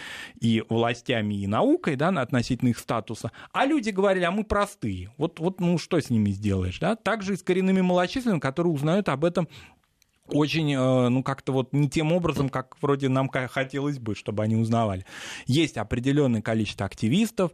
и 0.40 0.64
властями, 0.68 1.35
и 1.35 1.46
наукой, 1.46 1.96
да, 1.96 2.09
относительно 2.09 2.70
их 2.70 2.78
статуса. 2.78 3.33
А 3.52 3.66
люди 3.66 3.90
говорили, 3.90 4.24
а 4.24 4.31
мы 4.31 4.44
простые. 4.44 5.11
Вот, 5.18 5.40
вот 5.40 5.61
ну 5.61 5.78
что 5.78 6.00
с 6.00 6.11
ними 6.11 6.31
сделаешь, 6.31 6.78
да? 6.78 6.96
Также 6.96 7.35
и 7.35 7.37
с 7.37 7.42
коренными 7.42 7.81
малочисленными, 7.81 8.40
которые 8.40 8.72
узнают 8.72 9.09
об 9.09 9.24
этом 9.24 9.48
очень, 10.28 10.72
э, 10.72 11.09
ну, 11.09 11.22
как-то 11.22 11.52
вот 11.52 11.72
не 11.72 11.88
тем 11.88 12.12
образом, 12.12 12.48
как 12.48 12.76
вроде 12.81 13.09
нам 13.09 13.28
хотелось 13.28 13.98
бы, 13.98 14.14
чтобы 14.14 14.42
они 14.42 14.57
узнавали. 14.57 15.05
Есть 15.46 15.76
определенное 15.76 16.42
количество 16.42 16.87
активистов, 16.87 17.52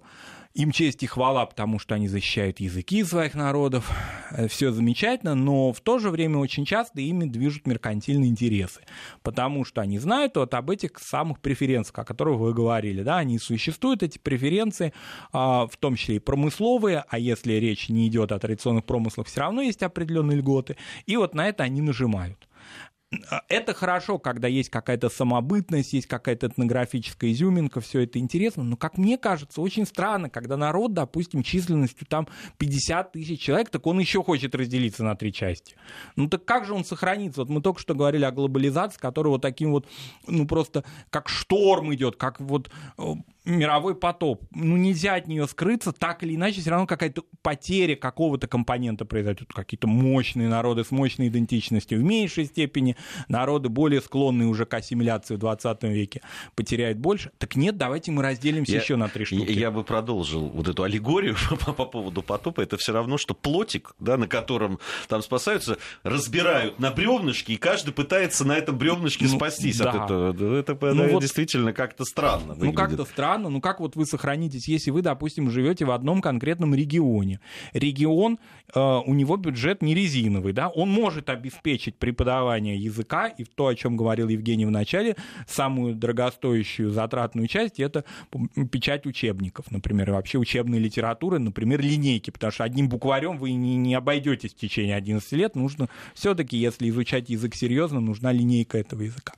им 0.55 0.73
честь 0.73 1.03
и 1.03 1.07
хвала, 1.07 1.47
потому 1.47 1.79
что 1.79 1.95
они 1.95 2.09
защищают 2.09 2.61
языки 2.61 3.05
своих 3.05 3.35
народов. 3.35 3.91
Э, 4.31 4.49
Все 4.49 4.73
замечательно, 4.73 5.35
но 5.35 5.73
в 5.73 5.81
то 5.81 5.99
же 5.99 6.11
время 6.11 6.39
очень 6.39 6.65
часто 6.65 7.01
ими 7.01 7.27
движут 7.27 7.67
меркантильные 7.67 8.31
интересы, 8.31 8.81
потому 9.23 9.65
что 9.65 9.81
они 9.81 9.99
знают 9.99 10.37
вот 10.37 10.55
об 10.55 10.71
этих 10.71 10.99
самых 10.99 11.41
преференциях, 11.41 11.99
о 11.99 12.05
которых 12.05 12.39
вы 12.39 12.55
говорили. 12.55 13.03
Да? 13.03 13.19
Они 13.19 13.39
существуют, 13.39 14.03
эти 14.03 14.19
преференции, 14.19 14.93
а, 15.33 15.67
в 15.67 15.77
том 15.77 15.97
числе 15.97 16.17
и 16.17 16.19
промысловые, 16.19 17.05
а 17.09 17.19
если 17.19 17.53
речь 17.55 17.89
не 17.89 18.09
идет 18.09 18.33
о 18.33 18.39
традиционных 18.39 18.85
промыслах, 18.85 19.27
все 19.27 19.41
равно 19.41 19.63
есть 19.63 19.83
определенные 19.83 20.39
льготы, 20.39 20.77
и 21.07 21.17
вот 21.17 21.35
на 21.35 21.49
это 21.49 21.63
они 21.65 21.81
нажимают. 21.81 22.48
А, 23.31 23.43
это 23.49 23.73
хорошо, 23.73 24.19
когда 24.19 24.49
есть 24.49 24.69
какая-то 24.69 25.09
самобытность, 25.09 25.95
есть 25.95 26.07
какая-то 26.07 26.49
этнографическая 26.49 27.33
изюминка, 27.33 27.81
все 27.81 28.01
это 28.01 28.19
интересно, 28.19 28.65
но, 28.65 28.77
как 28.77 28.99
мне 28.99 29.17
кажется, 29.17 29.63
очень 29.63 29.87
странно, 29.87 30.29
когда 30.29 30.59
народ, 30.59 30.93
допустим, 30.93 31.43
численностью 31.43 32.07
там 32.07 32.29
50 32.59 33.13
тысяч 33.13 33.41
человек, 33.41 33.71
так 33.71 33.87
он 33.87 33.99
еще 33.99 34.23
хочет 34.23 34.55
разделиться 34.55 35.05
на 35.05 35.17
три 35.17 35.33
части. 35.33 35.75
Ну 36.17 36.29
так 36.29 36.45
как 36.45 36.67
же 36.67 36.75
он 36.75 36.85
сохранится? 36.85 37.41
Вот 37.41 37.49
мы 37.49 37.63
только 37.63 37.81
что 37.81 37.95
говорили 37.95 38.25
о 38.25 38.31
глобализации, 38.31 38.99
которая 38.99 39.31
вот 39.33 39.43
таким 39.43 39.71
вот, 39.71 39.87
ну 40.27 40.47
просто 40.47 40.85
как 41.09 41.31
шторм 41.31 41.95
идет, 41.95 42.17
как 42.17 42.41
вот 42.41 42.71
э, 42.99 43.03
мировой 43.49 43.95
потоп. 43.95 44.45
Ну, 44.55 44.77
нельзя 44.77 45.15
от 45.15 45.27
нее 45.27 45.47
скрыться, 45.49 45.93
так 45.93 46.23
или 46.23 46.35
иначе, 46.35 46.61
все 46.61 46.71
равно 46.71 46.87
какая-то 46.87 47.23
потеря 47.43 47.97
какого-то 47.97 48.47
компонента 48.47 49.05
произойдет. 49.05 49.53
Какие-то 49.53 49.87
мощные 49.87 50.49
народы 50.49 50.85
с 50.85 50.91
мощной 50.91 51.29
идентичностью 51.29 51.99
в 51.99 52.03
меньшей 52.03 52.47
степени, 52.47 52.97
народы 53.29 53.69
более 53.69 54.01
склонные 54.01 54.49
уже 54.49 54.67
к 54.67 54.75
ассимиляции 54.75 55.37
в 55.37 55.39
20 55.39 55.83
веке 55.85 56.21
потеряют 56.55 56.99
больше. 56.99 57.31
Так 57.39 57.57
нет, 57.57 57.77
давайте 57.77 58.11
мы 58.13 58.23
разделимся 58.23 58.73
я, 58.73 58.81
еще 58.81 58.97
на 58.97 59.09
три 59.09 59.25
штуки. 59.25 59.51
Я, 59.51 59.61
я 59.61 59.71
бы 59.71 59.85
продолжил 59.85 60.49
вот 60.49 60.69
эту 60.69 60.83
аллегорию 60.83 61.37
по, 61.65 61.73
по 61.73 61.85
поводу 61.85 62.23
потопа. 62.23 62.61
Это 62.61 62.77
все 62.77 62.93
равно, 62.93 63.19
что 63.19 63.35
плотик, 63.35 63.95
да, 63.99 64.17
на 64.17 64.29
котором 64.29 64.79
там 65.09 65.23
спасаются, 65.23 65.79
разбирают 66.03 66.79
на 66.79 66.91
бревнышки, 66.91 67.53
и 67.53 67.57
каждый 67.57 67.93
пытается 67.93 68.45
на 68.45 68.57
этом 68.57 68.77
бревнышке 68.77 69.27
ну, 69.27 69.37
спастись 69.37 69.79
да. 69.79 69.91
от 69.91 70.05
этого. 70.05 70.59
Это, 70.59 70.73
это 70.73 70.95
ну, 70.95 71.09
вот, 71.09 71.23
действительно 71.23 71.73
как-то 71.73 72.05
странно. 72.05 72.55
Выглядит. 72.55 72.65
Ну, 72.65 72.73
как-то 72.75 73.05
странно 73.05 73.38
странно, 73.39 73.51
ну 73.51 73.61
как 73.61 73.81
вот 73.81 73.97
вы 73.97 74.05
сохранитесь, 74.05 74.69
если 74.69 74.91
вы, 74.91 75.03
допустим, 75.03 75.51
живете 75.51 75.85
в 75.85 75.93
одном 75.93 76.21
конкретном 76.21 76.75
регионе. 76.75 77.41
Регион, 77.73 78.39
э, 78.75 78.81
у 78.81 79.15
него 79.15 79.37
бюджет 79.37 79.83
не 79.83 79.95
резиновый, 79.95 80.53
да, 80.53 80.69
он 80.69 80.91
может 80.91 81.31
обеспечить 81.31 81.97
преподавание 81.97 82.77
языка, 82.77 83.29
и 83.29 83.45
то, 83.45 83.69
о 83.69 83.75
чем 83.75 83.97
говорил 83.97 84.29
Евгений 84.29 84.67
в 84.67 84.71
начале, 84.71 85.17
самую 85.47 85.95
дорогостоящую 85.95 86.91
затратную 86.91 87.47
часть, 87.47 87.79
это 87.79 88.05
печать 88.71 89.07
учебников, 89.07 89.71
например, 89.71 90.11
и 90.11 90.13
вообще 90.13 90.39
учебной 90.39 90.81
литературы, 90.81 91.39
например, 91.39 91.81
линейки, 91.81 92.31
потому 92.31 92.51
что 92.51 92.65
одним 92.65 92.89
букварем 92.89 93.39
вы 93.39 93.53
не, 93.53 93.77
не 93.77 93.95
обойдетесь 93.95 94.53
в 94.53 94.57
течение 94.57 94.97
11 94.97 95.33
лет, 95.33 95.55
нужно 95.55 95.89
все-таки, 96.15 96.57
если 96.57 96.89
изучать 96.89 97.31
язык 97.31 97.55
серьезно, 97.55 98.01
нужна 98.01 98.33
линейка 98.33 98.79
этого 98.79 99.03
языка. 99.03 99.35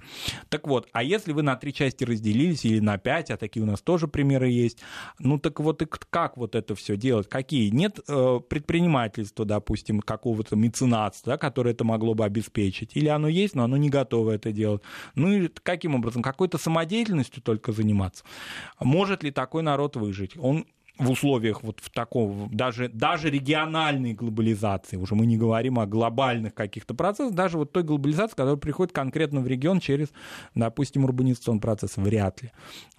Так 0.48 0.66
вот, 0.66 0.88
а 0.92 1.02
если 1.02 1.32
вы 1.32 1.42
на 1.42 1.56
три 1.56 1.74
части 1.74 2.04
разделились 2.04 2.64
или 2.64 2.80
на 2.80 2.96
пять, 2.98 3.30
а 3.30 3.36
такие 3.36 3.62
у 3.62 3.66
нас 3.66 3.79
тоже 3.84 4.08
примеры 4.08 4.48
есть. 4.48 4.78
Ну 5.18 5.38
так 5.38 5.60
вот 5.60 5.82
и 5.82 5.86
как 5.86 6.36
вот 6.36 6.54
это 6.54 6.74
все 6.74 6.96
делать? 6.96 7.28
Какие? 7.28 7.70
Нет 7.70 8.00
э, 8.08 8.40
предпринимательства, 8.48 9.44
допустим, 9.44 10.00
какого-то 10.00 10.56
меценатства, 10.56 11.34
да, 11.34 11.38
которое 11.38 11.72
это 11.72 11.84
могло 11.84 12.14
бы 12.14 12.24
обеспечить. 12.24 12.96
Или 12.96 13.08
оно 13.08 13.28
есть, 13.28 13.54
но 13.54 13.64
оно 13.64 13.76
не 13.76 13.90
готово 13.90 14.32
это 14.32 14.52
делать. 14.52 14.82
Ну 15.14 15.32
и 15.32 15.48
каким 15.48 15.94
образом? 15.94 16.22
Какой-то 16.22 16.58
самодеятельностью 16.58 17.42
только 17.42 17.72
заниматься? 17.72 18.24
Может 18.78 19.22
ли 19.22 19.30
такой 19.30 19.62
народ 19.62 19.96
выжить? 19.96 20.36
Он 20.36 20.66
в 21.00 21.10
условиях 21.10 21.62
вот 21.62 21.80
в 21.80 21.90
таком, 21.90 22.48
даже, 22.52 22.88
даже 22.88 23.30
региональной 23.30 24.12
глобализации, 24.12 24.96
уже 24.96 25.14
мы 25.14 25.26
не 25.26 25.36
говорим 25.36 25.78
о 25.78 25.86
глобальных 25.86 26.54
каких-то 26.54 26.94
процессах, 26.94 27.34
даже 27.34 27.56
вот 27.56 27.72
той 27.72 27.82
глобализации, 27.82 28.36
которая 28.36 28.56
приходит 28.56 28.92
конкретно 28.92 29.40
в 29.40 29.46
регион 29.46 29.80
через, 29.80 30.08
допустим, 30.54 31.04
урбанизационный 31.04 31.60
процесс, 31.60 31.96
вряд 31.96 32.42
ли. 32.42 32.52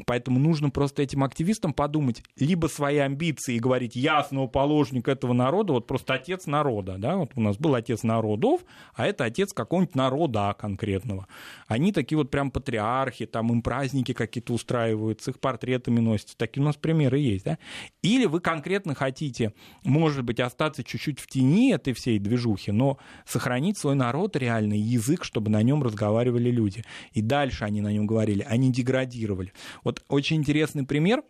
Поэтому 0.05 0.39
нужно 0.39 0.71
просто 0.71 1.03
этим 1.03 1.23
активистам 1.23 1.73
подумать, 1.73 2.23
либо 2.37 2.67
свои 2.67 2.97
амбиции 2.97 3.55
и 3.55 3.59
говорить, 3.59 3.95
я 3.95 4.19
основоположник 4.19 5.07
этого 5.07 5.33
народа, 5.33 5.73
вот 5.73 5.85
просто 5.85 6.15
отец 6.15 6.47
народа, 6.47 6.95
да, 6.97 7.17
вот 7.17 7.31
у 7.35 7.41
нас 7.41 7.57
был 7.57 7.75
отец 7.75 8.01
народов, 8.01 8.61
а 8.95 9.05
это 9.05 9.25
отец 9.25 9.53
какого-нибудь 9.53 9.95
народа 9.95 10.55
конкретного. 10.57 11.27
Они 11.67 11.91
такие 11.91 12.17
вот 12.17 12.31
прям 12.31 12.49
патриархи, 12.49 13.27
там 13.27 13.51
им 13.51 13.61
праздники 13.61 14.13
какие-то 14.13 14.53
устраивают, 14.53 15.21
с 15.21 15.27
их 15.27 15.39
портретами 15.39 15.99
носятся, 15.99 16.35
такие 16.35 16.63
у 16.63 16.65
нас 16.65 16.75
примеры 16.75 17.19
есть, 17.19 17.45
да, 17.45 17.59
или 18.01 18.25
вы 18.25 18.39
конкретно 18.39 18.95
хотите, 18.95 19.53
может 19.83 20.23
быть, 20.23 20.39
остаться 20.39 20.83
чуть-чуть 20.83 21.19
в 21.19 21.27
тени 21.27 21.73
этой 21.73 21.93
всей 21.93 22.17
движухи, 22.19 22.71
но 22.71 22.97
сохранить 23.25 23.77
свой 23.77 23.95
народ, 23.95 24.35
реальный 24.35 24.79
язык, 24.79 25.23
чтобы 25.23 25.51
на 25.51 25.61
нем 25.61 25.83
разговаривали 25.83 26.49
люди. 26.49 26.83
И 27.13 27.21
дальше 27.21 27.63
они 27.63 27.81
на 27.81 27.91
нем 27.91 28.07
говорили, 28.07 28.45
они 28.47 28.71
деградировали. 28.71 29.53
Вот 29.83 30.03
очень 30.07 30.37
интересный 30.37 30.83
пример. 30.83 31.23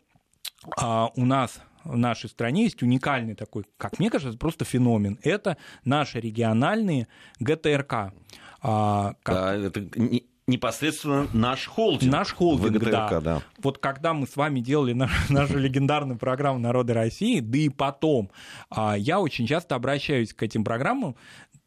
А, 0.77 1.11
у 1.15 1.25
нас 1.25 1.59
в 1.83 1.97
нашей 1.97 2.29
стране 2.29 2.63
есть 2.63 2.81
уникальный 2.83 3.35
такой, 3.35 3.65
как 3.77 3.99
мне 3.99 4.09
кажется, 4.09 4.37
просто 4.37 4.65
феномен. 4.65 5.19
Это 5.23 5.57
наши 5.83 6.19
региональные 6.19 7.07
ГТРК. 7.39 8.13
А, 8.61 9.15
как... 9.23 9.35
да, 9.35 9.55
это 9.55 9.87
непосредственно 10.47 11.27
наш 11.33 11.67
холдинг. 11.67 12.11
Наш 12.11 12.33
холдинг, 12.33 12.77
ВГТРК, 12.77 12.91
да. 12.91 13.21
да. 13.21 13.41
Вот 13.59 13.77
когда 13.77 14.13
мы 14.13 14.27
с 14.27 14.35
вами 14.35 14.59
делали 14.59 14.93
нашу 15.29 15.57
легендарную 15.57 16.17
программу 16.17 16.59
«Народы 16.59 16.93
России», 16.93 17.39
да 17.39 17.57
и 17.57 17.69
потом, 17.69 18.31
а, 18.69 18.97
я 18.97 19.19
очень 19.19 19.47
часто 19.47 19.75
обращаюсь 19.75 20.33
к 20.33 20.43
этим 20.43 20.63
программам, 20.63 21.15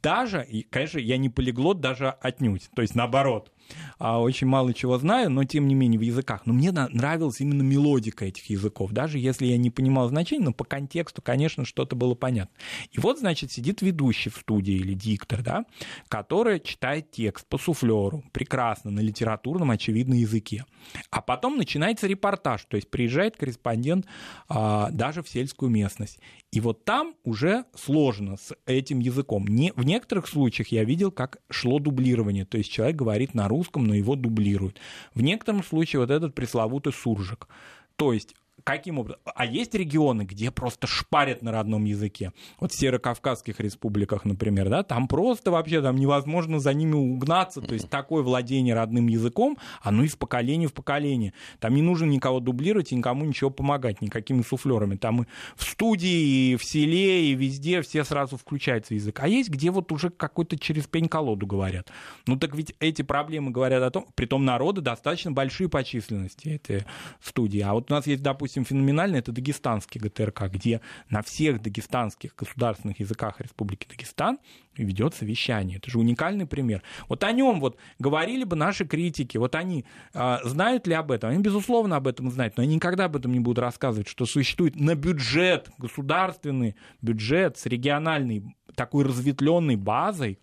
даже, 0.03 0.45
и, 0.45 0.63
конечно, 0.63 0.99
я 0.99 1.17
не 1.17 1.31
полиглот 1.31 1.81
даже 1.81 2.11
отнюдь, 2.21 2.69
то 2.75 2.83
есть 2.83 2.95
наоборот 2.95 3.51
очень 3.99 4.47
мало 4.47 4.75
чего 4.75 4.99
знаю, 4.99 5.31
но 5.31 5.45
тем 5.45 5.69
не 5.69 5.75
менее 5.75 5.99
в 5.99 6.03
языках. 6.03 6.43
Но 6.47 6.53
мне 6.53 6.73
нравилась 6.73 7.41
именно 7.41 7.63
мелодика 7.63 8.25
этих 8.25 8.51
языков, 8.51 8.93
даже 8.93 9.19
если 9.19 9.47
я 9.47 9.57
не 9.57 9.71
понимал 9.71 10.09
значения, 10.09 10.45
но 10.45 10.53
по 10.53 10.65
контексту, 10.65 11.23
конечно, 11.23 11.65
что-то 11.65 11.97
было 11.97 12.15
понятно. 12.15 12.55
И 12.93 13.01
вот, 13.01 13.19
значит, 13.19 13.53
сидит 13.53 13.83
ведущий 13.83 14.31
в 14.31 14.37
студии 14.37 14.75
или 14.75 14.95
диктор, 14.95 15.43
да, 15.43 15.65
который 16.09 16.61
читает 16.61 17.11
текст 17.11 17.47
по 17.47 17.59
суфлеру, 17.59 18.25
прекрасно, 18.33 18.91
на 18.91 19.01
литературном, 19.01 19.71
очевидном 19.71 20.19
языке. 20.19 20.65
А 21.11 21.21
потом 21.21 21.57
начинается 21.57 22.07
репортаж, 22.07 22.65
то 22.67 22.77
есть 22.77 22.91
приезжает 22.91 23.37
корреспондент 23.37 24.07
а, 24.49 24.91
даже 24.91 25.23
в 25.23 25.29
сельскую 25.29 25.71
местность. 25.71 26.19
И 26.53 26.61
вот 26.61 26.85
там 26.85 27.15
уже 27.25 27.65
сложно 27.75 28.37
с 28.37 28.55
этим 28.67 29.01
языком. 29.01 29.47
Не, 29.47 29.73
в 29.75 29.85
некоторых 29.85 30.29
случаях 30.29 30.69
я 30.69 30.85
видел, 30.85 31.11
как 31.11 31.39
шло 31.51 31.79
дублирование, 31.79 32.45
то 32.45 32.59
есть 32.59 32.71
человек 32.71 32.97
говорит 32.97 33.35
на 33.35 33.49
русском, 33.55 33.85
но 33.85 33.95
его 33.95 34.17
дублируют. 34.17 34.81
В 35.15 35.23
некотором 35.23 35.63
случае 35.63 36.01
вот 36.01 36.11
этот 36.11 36.35
пресловутый 36.35 36.93
суржик. 36.93 37.49
То 37.97 38.13
есть 38.13 38.35
каким 38.65 38.99
образом? 38.99 39.21
А 39.35 39.45
есть 39.45 39.75
регионы, 39.75 40.23
где 40.23 40.51
просто 40.51 40.87
шпарят 40.87 41.43
на 41.43 41.53
родном 41.53 41.85
языке. 41.85 42.33
Вот 42.59 42.73
в 42.73 42.79
Северокавказских 42.79 43.61
республиках, 43.61 44.25
например, 44.25 44.71
да, 44.71 44.83
там 44.83 45.07
просто 45.07 45.51
вообще 45.51 45.83
там 45.83 45.97
невозможно 45.97 46.59
за 46.59 46.73
ними 46.73 46.95
угнаться. 46.95 47.61
То 47.61 47.75
есть 47.75 47.91
такое 47.91 48.23
владение 48.23 48.75
родным 48.75 49.07
языком, 49.07 49.59
оно 49.83 50.03
из 50.03 50.17
поколения 50.17 50.67
в 50.67 50.73
поколение. 50.73 51.35
Там 51.61 51.75
не 51.75 51.83
нужно 51.83 52.07
никого 52.07 52.41
дублировать 52.41 52.93
и 52.93 52.97
никому 52.97 53.25
ничего 53.25 53.51
помогать, 53.51 54.01
никакими 54.01 54.43
суфлерами. 54.43 54.97
Там 54.97 55.23
и 55.23 55.27
в 55.57 55.63
студии, 55.63 56.53
и 56.53 56.57
в 56.57 56.65
селе, 56.65 57.31
и 57.31 57.35
везде 57.35 57.83
все 57.83 58.05
сразу 58.05 58.37
включается 58.37 58.95
язык. 58.95 59.21
А 59.21 59.29
есть, 59.29 59.51
где 59.51 59.71
вот 59.71 59.93
уже 59.93 60.11
какой-то 60.11 60.59
через 60.59 60.87
пень-колоду 60.87 61.47
говорят. 61.47 61.91
Ну 62.27 62.39
так 62.39 62.55
ведь 62.55 62.75
эти 62.81 63.03
проблемы 63.03 63.51
говорят 63.51 63.83
о 63.83 63.91
том, 63.91 64.07
при 64.15 64.27
том 64.27 64.45
народы 64.45 64.81
достаточно 64.81 65.33
большие 65.33 65.69
по 65.69 65.85
численности, 65.85 66.49
эти 66.49 66.87
студии. 67.23 67.61
А 67.61 67.75
вот 67.75 67.91
у 67.91 67.95
нас 67.95 68.07
есть, 68.07 68.23
допустим, 68.23 68.54
допустим, 68.55 68.65
феноменально, 68.65 69.17
это 69.17 69.33
дагестанский 69.33 70.01
ГТРК, 70.01 70.45
где 70.51 70.81
на 71.11 71.23
всех 71.23 71.61
дагестанских 71.61 72.35
государственных 72.37 73.01
языках 73.01 73.41
Республики 73.41 73.87
Дагестан 73.89 74.39
ведется 74.77 75.25
вещание. 75.25 75.79
Это 75.79 75.91
же 75.91 75.99
уникальный 75.99 76.47
пример. 76.47 76.83
Вот 77.09 77.25
о 77.25 77.33
нем 77.33 77.61
вот 77.61 77.79
говорили 77.99 78.45
бы 78.45 78.57
наши 78.57 78.85
критики, 78.85 79.39
вот 79.39 79.55
они 79.55 79.85
а, 80.13 80.41
знают 80.45 80.87
ли 80.87 80.95
об 80.95 81.11
этом? 81.11 81.31
Они, 81.31 81.43
безусловно, 81.43 81.97
об 81.97 82.07
этом 82.07 82.31
знают, 82.31 82.57
но 82.57 82.63
они 82.63 82.77
никогда 82.77 83.07
об 83.07 83.17
этом 83.17 83.33
не 83.33 83.41
будут 83.41 83.59
рассказывать, 83.59 84.09
что 84.09 84.27
существует 84.27 84.77
на 84.77 84.95
бюджет, 84.95 85.71
государственный 85.79 86.77
бюджет 87.03 87.59
с 87.59 87.67
региональной 87.67 88.57
такой 88.75 89.05
разветвленной 89.05 89.77
базой 89.77 90.39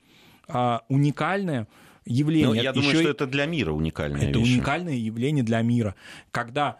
а, 0.48 0.82
уникальное 0.90 1.68
явление. 2.06 2.48
Ну, 2.48 2.54
я 2.54 2.74
думаю, 2.74 2.96
что 2.96 3.10
это 3.10 3.28
для 3.28 3.46
мира 3.46 3.72
уникальное 3.72 4.30
Это 4.30 4.40
вещь. 4.40 4.56
уникальное 4.56 4.96
явление 4.96 5.44
для 5.44 5.62
мира. 5.62 5.96
Когда 6.32 6.80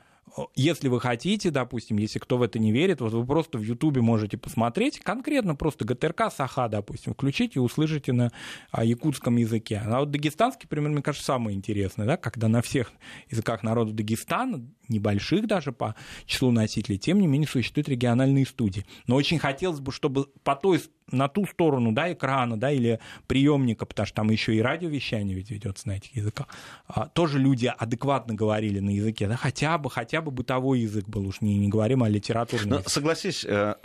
если 0.56 0.88
вы 0.88 1.00
хотите, 1.00 1.52
допустим, 1.52 1.98
если 1.98 2.20
кто 2.20 2.38
в 2.38 2.44
это 2.44 2.60
не 2.60 2.72
верит, 2.72 3.02
вот 3.02 3.14
вы 3.14 3.26
просто 3.26 3.58
в 3.58 3.62
Ютубе 3.62 4.02
можете 4.02 4.38
посмотреть, 4.38 5.00
конкретно 5.00 5.56
просто 5.56 5.86
ГТРК 5.86 6.32
Саха, 6.36 6.68
допустим, 6.68 7.14
включите 7.14 7.54
и 7.56 7.60
услышите 7.60 8.14
на 8.14 8.32
а, 8.72 8.84
якутском 8.84 9.36
языке. 9.38 9.82
А 9.86 10.00
вот 10.00 10.12
дагестанский 10.12 10.68
пример, 10.68 10.92
мне 10.92 11.02
кажется, 11.02 11.26
самый 11.26 11.54
интересный, 11.54 12.06
да, 12.06 12.18
когда 12.18 12.48
на 12.48 12.62
всех 12.62 12.92
языках 13.30 13.64
народа 13.64 13.92
Дагестана, 13.94 14.66
небольших 14.92 15.48
даже 15.48 15.72
по 15.72 15.96
числу 16.26 16.52
носителей, 16.52 16.98
тем 16.98 17.20
не 17.20 17.28
менее 17.28 17.48
существуют 17.48 17.90
региональные 17.90 18.46
студии. 18.46 18.86
Но 19.08 19.16
очень 19.16 19.40
хотелось 19.40 19.80
бы, 19.80 19.92
чтобы 19.92 20.28
по 20.44 20.56
той 20.56 20.82
на 21.12 21.28
ту 21.28 21.46
сторону 21.46 21.92
да, 21.92 22.12
экрана 22.12 22.58
да, 22.58 22.72
или 22.72 23.00
приемника, 23.28 23.86
потому 23.86 24.06
что 24.06 24.16
там 24.16 24.30
еще 24.30 24.56
и 24.56 24.62
радиовещание 24.62 25.36
ведь 25.36 25.52
ведется 25.52 25.88
на 25.88 25.94
этих 25.94 26.16
языках, 26.16 26.48
а, 26.88 27.08
тоже 27.08 27.40
люди 27.40 27.72
адекватно 27.78 28.34
говорили 28.34 28.80
на 28.80 28.92
языке, 28.92 29.28
да, 29.28 29.36
хотя 29.36 29.78
бы, 29.78 29.90
хотя 29.90 30.22
бы 30.22 30.32
бытовой 30.32 30.82
язык 30.82 31.08
был, 31.08 31.28
уж 31.28 31.42
не, 31.42 31.58
не 31.58 31.68
говорим 31.68 32.04
о 32.04 32.10
литературном. 32.10 32.82
Но, 32.84 32.90
согласись, 32.90 33.44
э, 33.46 33.76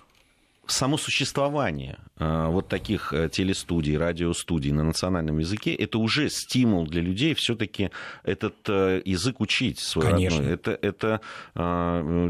само 0.67 0.99
существование 0.99 1.99
э, 2.19 2.47
вот 2.49 2.69
таких 2.69 3.13
э, 3.13 3.29
телестудий, 3.29 3.97
радиостудий 3.97 4.73
на 4.73 4.83
национальном 4.83 5.39
языке, 5.39 5.75
это 5.75 5.99
уже 5.99 6.29
стимул 6.29 6.87
для 6.87 7.03
людей 7.03 7.35
все-таки 7.35 7.91
этот 8.25 8.57
э, 8.69 9.03
язык 9.05 9.41
учить 9.41 9.79
свой 9.79 10.07
Конечно. 10.07 10.39
родной. 10.39 10.55
Это, 10.55 10.79
это 10.81 11.21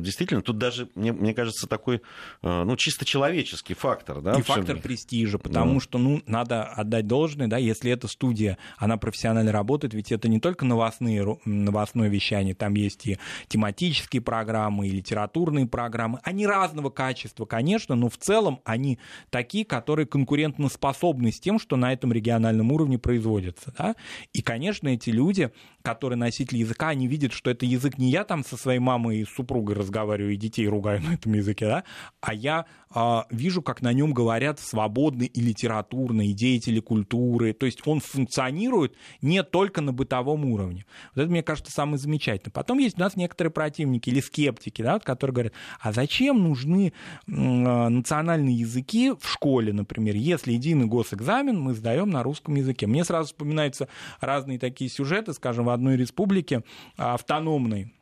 действительно, 0.03 0.43
тут 0.43 0.59
даже, 0.59 0.89
мне, 0.95 1.13
мне 1.13 1.35
кажется, 1.35 1.67
такой, 1.67 2.03
ну, 2.43 2.77
чисто 2.77 3.05
человеческий 3.05 3.75
фактор. 3.75 4.21
Да, 4.21 4.35
И 4.35 4.43
фактор 4.43 4.79
престижа, 4.79 5.39
потому 5.39 5.75
ну. 5.75 5.81
что, 5.81 5.99
ну, 5.99 6.23
надо 6.27 6.65
отдать 6.65 7.07
должное, 7.07 7.47
да, 7.47 7.57
если 7.59 7.91
эта 7.91 8.09
студия, 8.09 8.59
она 8.79 8.97
профессионально 8.97 9.53
работает, 9.53 9.95
ведь 9.95 10.13
это 10.13 10.29
не 10.29 10.41
только 10.41 10.65
новостные, 10.65 11.39
новостное 11.45 12.09
вещание, 12.09 12.55
там 12.55 12.75
есть 12.75 13.07
и 13.07 13.19
тематические 13.49 14.23
программы, 14.23 14.89
и 14.89 14.91
литературные 14.91 15.67
программы, 15.67 16.21
они 16.23 16.47
разного 16.47 16.91
качества, 16.91 17.45
конечно, 17.45 17.95
но 17.95 18.09
в 18.09 18.17
целом 18.27 18.61
они 18.65 18.99
такие, 19.31 19.65
которые 19.65 20.07
конкурентоспособны 20.07 21.31
с 21.31 21.41
тем, 21.41 21.59
что 21.59 21.77
на 21.77 21.93
этом 21.93 22.13
региональном 22.13 22.73
уровне 22.73 22.99
производится. 22.99 23.73
Да? 23.79 23.95
И, 24.33 24.43
конечно, 24.43 24.89
эти 24.89 25.11
люди, 25.11 25.51
которые 25.83 26.19
носители 26.19 26.59
языка, 26.59 26.89
они 26.89 27.07
видят, 27.07 27.33
что 27.33 27.51
это 27.51 27.65
язык 27.65 27.99
не 27.99 28.11
я 28.11 28.25
там 28.25 28.45
со 28.45 28.57
своей 28.57 28.81
мамой 28.81 29.21
и 29.21 29.25
супругой 29.25 29.77
разговариваю 29.77 30.35
и 30.35 30.37
детей 30.37 30.67
ругаю 30.67 31.01
на 31.03 31.15
этом 31.15 31.33
языке, 31.35 31.67
да? 31.67 31.85
а 32.21 32.35
я 32.35 32.67
э, 32.95 33.23
вижу, 33.31 33.63
как 33.63 33.83
на 33.83 33.93
нем 33.93 34.13
говорят 34.13 34.59
свободные 34.59 35.29
и 35.29 35.41
литературные 35.41 36.33
деятели 36.33 36.81
культуры. 36.81 37.53
То 37.53 37.67
есть 37.67 37.87
он 37.87 38.01
функционирует 38.01 38.97
не 39.23 39.43
только 39.45 39.81
на 39.81 39.93
бытовом 39.93 40.45
уровне. 40.47 40.85
Вот 41.15 41.23
это, 41.23 41.31
мне 41.31 41.43
кажется, 41.43 41.71
самое 41.71 41.99
замечательное. 41.99 42.53
Потом 42.53 42.79
есть 42.79 42.99
у 42.99 43.01
нас 43.01 43.17
некоторые 43.17 43.53
противники 43.53 44.11
или 44.11 44.21
скептики, 44.21 44.83
да, 44.83 44.99
которые 44.99 45.35
говорят, 45.35 45.53
а 45.81 45.93
зачем 45.93 46.43
нужны 46.43 46.93
э, 47.27 47.31
национальные 47.31 48.16
национальные 48.17 48.57
языки 48.57 49.13
в 49.19 49.29
школе, 49.29 49.73
например, 49.73 50.15
если 50.15 50.53
единый 50.53 50.87
госэкзамен 50.87 51.61
мы 51.61 51.75
сдаем 51.75 52.11
на 52.11 52.23
русском 52.23 52.55
языке. 52.55 52.87
Мне 52.87 53.05
сразу 53.05 53.29
вспоминаются 53.29 53.89
разные 54.21 54.59
такие 54.59 54.91
сюжеты, 54.91 55.33
скажем, 55.35 55.67
в 55.67 55.71
одной 55.71 55.97
республике 55.97 56.63
автономной, 56.97 57.93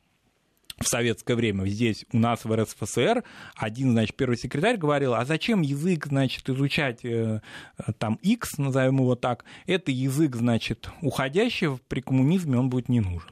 в 0.81 0.88
советское 0.88 1.37
время 1.37 1.66
здесь 1.66 2.05
у 2.12 2.18
нас 2.18 2.44
в 2.44 2.53
РСФСР 2.53 3.22
один, 3.55 3.92
значит, 3.92 4.16
первый 4.16 4.37
секретарь 4.37 4.77
говорил, 4.77 5.14
а 5.14 5.24
зачем 5.24 5.62
язык, 5.62 6.07
значит, 6.07 6.48
изучать 6.50 7.05
э, 7.05 7.40
там 7.98 8.18
X, 8.22 8.59
назовем 8.59 8.96
его 8.96 9.14
так, 9.14 9.44
это 9.66 9.92
язык, 9.92 10.35
значит, 10.35 10.90
уходящий, 11.00 11.79
при 11.88 12.00
коммунизме 12.00 12.59
он 12.59 12.70
будет 12.70 12.88
не 12.88 13.00
нужен. 13.00 13.31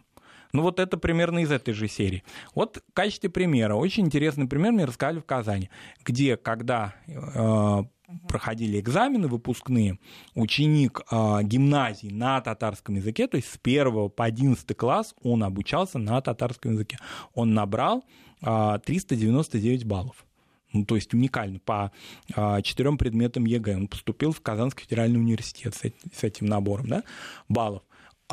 Ну 0.52 0.62
вот 0.62 0.78
это 0.78 0.98
примерно 0.98 1.40
из 1.40 1.50
этой 1.50 1.72
же 1.72 1.88
серии. 1.88 2.24
Вот 2.54 2.82
в 2.86 2.92
качестве 2.92 3.30
примера, 3.30 3.74
очень 3.74 4.06
интересный 4.06 4.46
пример 4.46 4.72
мне 4.72 4.84
рассказали 4.84 5.18
в 5.18 5.24
Казани, 5.24 5.70
где 6.04 6.36
когда 6.36 6.94
э, 7.06 7.84
проходили 8.28 8.78
экзамены 8.78 9.28
выпускные, 9.28 9.98
ученик 10.34 11.00
э, 11.10 11.42
гимназии 11.42 12.08
на 12.08 12.40
татарском 12.40 12.96
языке, 12.96 13.26
то 13.26 13.36
есть 13.36 13.48
с 13.48 13.58
1 13.62 14.10
по 14.10 14.24
11 14.24 14.76
класс 14.76 15.14
он 15.22 15.42
обучался 15.42 15.98
на 15.98 16.20
татарском 16.20 16.72
языке. 16.72 16.98
Он 17.34 17.54
набрал 17.54 18.04
э, 18.42 18.78
399 18.84 19.84
баллов. 19.84 20.24
Ну, 20.72 20.86
то 20.86 20.96
есть 20.96 21.12
уникально 21.12 21.58
по 21.58 21.92
э, 22.34 22.62
четырем 22.62 22.96
предметам 22.96 23.44
ЕГЭ. 23.44 23.76
Он 23.76 23.88
поступил 23.88 24.32
в 24.32 24.40
Казанский 24.40 24.84
федеральный 24.84 25.18
университет 25.18 25.74
с, 25.74 25.80
с 25.80 26.24
этим 26.24 26.46
набором 26.46 26.88
да, 26.88 27.02
баллов. 27.48 27.82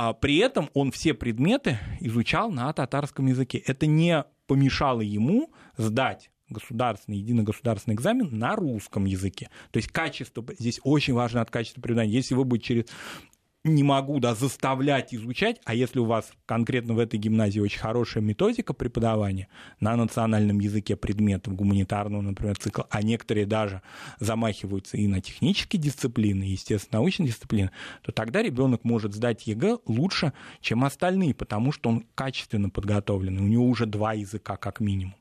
А 0.01 0.13
при 0.13 0.37
этом 0.37 0.69
он 0.73 0.91
все 0.91 1.13
предметы 1.13 1.77
изучал 1.99 2.51
на 2.51 2.71
татарском 2.71 3.27
языке. 3.27 3.57
Это 3.57 3.85
не 3.85 4.23
помешало 4.47 5.01
ему 5.01 5.51
сдать 5.75 6.31
государственный, 6.47 7.17
единый 7.17 7.43
государственный 7.43 7.95
экзамен 7.95 8.29
на 8.31 8.55
русском 8.55 9.03
языке. 9.03 9.49
То 9.71 9.77
есть 9.77 9.89
качество, 9.89 10.45
здесь 10.57 10.79
очень 10.85 11.13
важно 11.13 11.41
от 11.41 11.51
качества 11.51 11.81
преподавания. 11.81 12.13
Если 12.13 12.33
вы 12.33 12.45
будете 12.45 12.67
через 12.67 12.85
не 13.63 13.83
могу 13.83 14.19
да, 14.19 14.35
заставлять 14.35 15.13
изучать, 15.13 15.59
а 15.65 15.73
если 15.73 15.99
у 15.99 16.05
вас 16.05 16.31
конкретно 16.45 16.93
в 16.93 16.99
этой 16.99 17.19
гимназии 17.19 17.59
очень 17.59 17.79
хорошая 17.79 18.23
методика 18.23 18.73
преподавания 18.73 19.49
на 19.81 19.95
национальном 19.97 20.59
языке 20.59 20.95
предметов 20.95 21.55
гуманитарного, 21.55 22.21
например, 22.21 22.57
цикла, 22.57 22.87
а 22.89 23.01
некоторые 23.01 23.45
даже 23.45 23.81
замахиваются 24.19 24.97
и 24.97 25.07
на 25.07 25.19
технические 25.19 25.81
дисциплины, 25.81 26.43
естественно, 26.43 26.99
научные 26.99 27.27
дисциплины, 27.27 27.71
то 28.01 28.13
тогда 28.13 28.41
ребенок 28.41 28.85
может 28.85 29.13
сдать 29.13 29.45
ЕГЭ 29.45 29.79
лучше, 29.85 30.31
чем 30.61 30.85
остальные, 30.85 31.33
потому 31.33 31.73
что 31.73 31.89
он 31.89 32.05
качественно 32.15 32.69
подготовлен, 32.69 33.39
у 33.39 33.47
него 33.47 33.65
уже 33.65 33.85
два 33.85 34.13
языка 34.13 34.55
как 34.55 34.79
минимум. 34.79 35.15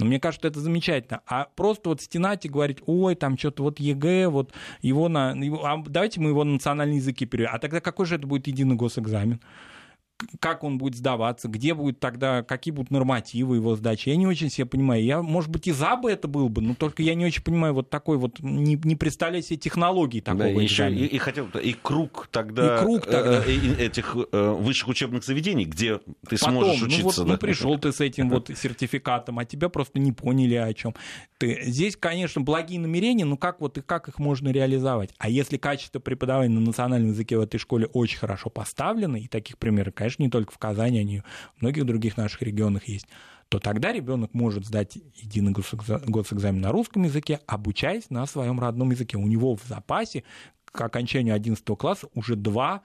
Но 0.00 0.06
мне 0.06 0.20
кажется, 0.20 0.48
это 0.48 0.60
замечательно. 0.60 1.20
А 1.26 1.46
просто 1.54 1.90
вот 1.90 2.00
стенать 2.00 2.44
и 2.44 2.48
говорить, 2.48 2.78
ой, 2.86 3.14
там 3.14 3.38
что-то 3.38 3.62
вот 3.62 3.78
ЕГЭ, 3.80 4.28
вот 4.28 4.52
его 4.82 5.08
на... 5.08 5.32
А 5.64 5.82
давайте 5.86 6.20
мы 6.20 6.30
его 6.30 6.44
на 6.44 6.52
национальный 6.52 6.96
язык 6.96 7.18
переведем. 7.18 7.50
А 7.52 7.58
тогда 7.58 7.80
какой 7.80 8.06
же 8.06 8.16
это 8.16 8.26
будет 8.26 8.46
единый 8.46 8.76
госэкзамен? 8.76 9.40
Как 10.40 10.64
он 10.64 10.78
будет 10.78 10.96
сдаваться, 10.96 11.48
где 11.48 11.74
будет 11.74 12.00
тогда, 12.00 12.42
какие 12.42 12.72
будут 12.72 12.90
нормативы 12.90 13.56
его 13.56 13.76
сдачи. 13.76 14.08
Я 14.08 14.16
не 14.16 14.26
очень 14.26 14.50
себе 14.50 14.66
понимаю. 14.66 15.02
Я, 15.02 15.22
может 15.22 15.50
быть, 15.50 15.66
и 15.66 15.72
за 15.72 15.96
бы 15.96 16.10
это 16.10 16.28
был 16.28 16.48
бы, 16.48 16.62
но 16.62 16.74
только 16.74 17.02
я 17.02 17.14
не 17.14 17.24
очень 17.24 17.42
понимаю 17.42 17.74
вот 17.74 17.90
такой 17.90 18.16
вот, 18.16 18.40
не, 18.40 18.78
не 18.82 18.96
представляю 18.96 19.42
себе 19.42 19.56
технологии 19.56 20.20
такого 20.20 20.44
да, 20.44 20.62
еще 20.62 20.92
и, 20.92 21.06
и 21.06 21.18
хотел 21.18 21.46
и 21.46 21.72
круг 21.72 22.28
тогда, 22.30 22.76
и 22.76 22.80
круг 22.80 23.06
тогда. 23.06 23.42
Э, 23.44 23.44
э, 23.46 23.86
этих 23.86 24.16
э, 24.32 24.50
высших 24.58 24.88
учебных 24.88 25.24
заведений, 25.24 25.64
где 25.64 25.98
ты 26.28 26.36
Потом, 26.38 26.64
сможешь 26.64 26.82
учиться. 26.82 27.02
Ну, 27.02 27.04
вот, 27.04 27.16
да. 27.16 27.24
ну 27.24 27.38
пришел 27.38 27.78
ты 27.78 27.92
с 27.92 28.00
этим 28.00 28.30
вот 28.30 28.50
сертификатом, 28.54 29.38
а 29.38 29.44
тебя 29.44 29.68
просто 29.68 29.98
не 29.98 30.12
поняли 30.12 30.54
о 30.54 30.72
чем. 30.72 30.94
Ты 31.38 31.62
здесь, 31.64 31.96
конечно, 31.96 32.40
благие 32.40 32.80
намерения, 32.80 33.24
но 33.24 33.36
как 33.36 33.60
вот 33.60 33.78
и 33.78 33.80
как 33.80 34.08
их 34.08 34.18
можно 34.18 34.48
реализовать? 34.50 35.10
А 35.18 35.28
если 35.28 35.56
качество 35.56 35.98
преподавания 35.98 36.52
на 36.54 36.60
национальном 36.60 37.10
языке 37.10 37.38
в 37.38 37.40
этой 37.40 37.58
школе 37.58 37.86
очень 37.86 38.18
хорошо 38.18 38.50
поставлено, 38.50 39.16
и 39.16 39.26
таких 39.26 39.58
примеров, 39.58 39.94
конечно, 39.94 40.09
не 40.18 40.28
только 40.28 40.52
в 40.52 40.58
Казани, 40.58 40.98
они 40.98 41.22
в 41.56 41.62
многих 41.62 41.84
других 41.84 42.16
наших 42.16 42.42
регионах 42.42 42.88
есть, 42.88 43.06
то 43.48 43.58
тогда 43.58 43.92
ребенок 43.92 44.32
может 44.32 44.64
сдать 44.64 44.96
единый 45.16 45.52
госэкзамен 45.52 46.60
на 46.60 46.72
русском 46.72 47.02
языке, 47.02 47.40
обучаясь 47.46 48.08
на 48.08 48.24
своем 48.26 48.60
родном 48.60 48.90
языке. 48.92 49.16
У 49.16 49.26
него 49.26 49.56
в 49.56 49.64
запасе 49.66 50.22
к 50.64 50.80
окончанию 50.80 51.34
11 51.34 51.64
класса 51.76 52.08
уже 52.14 52.36
два 52.36 52.82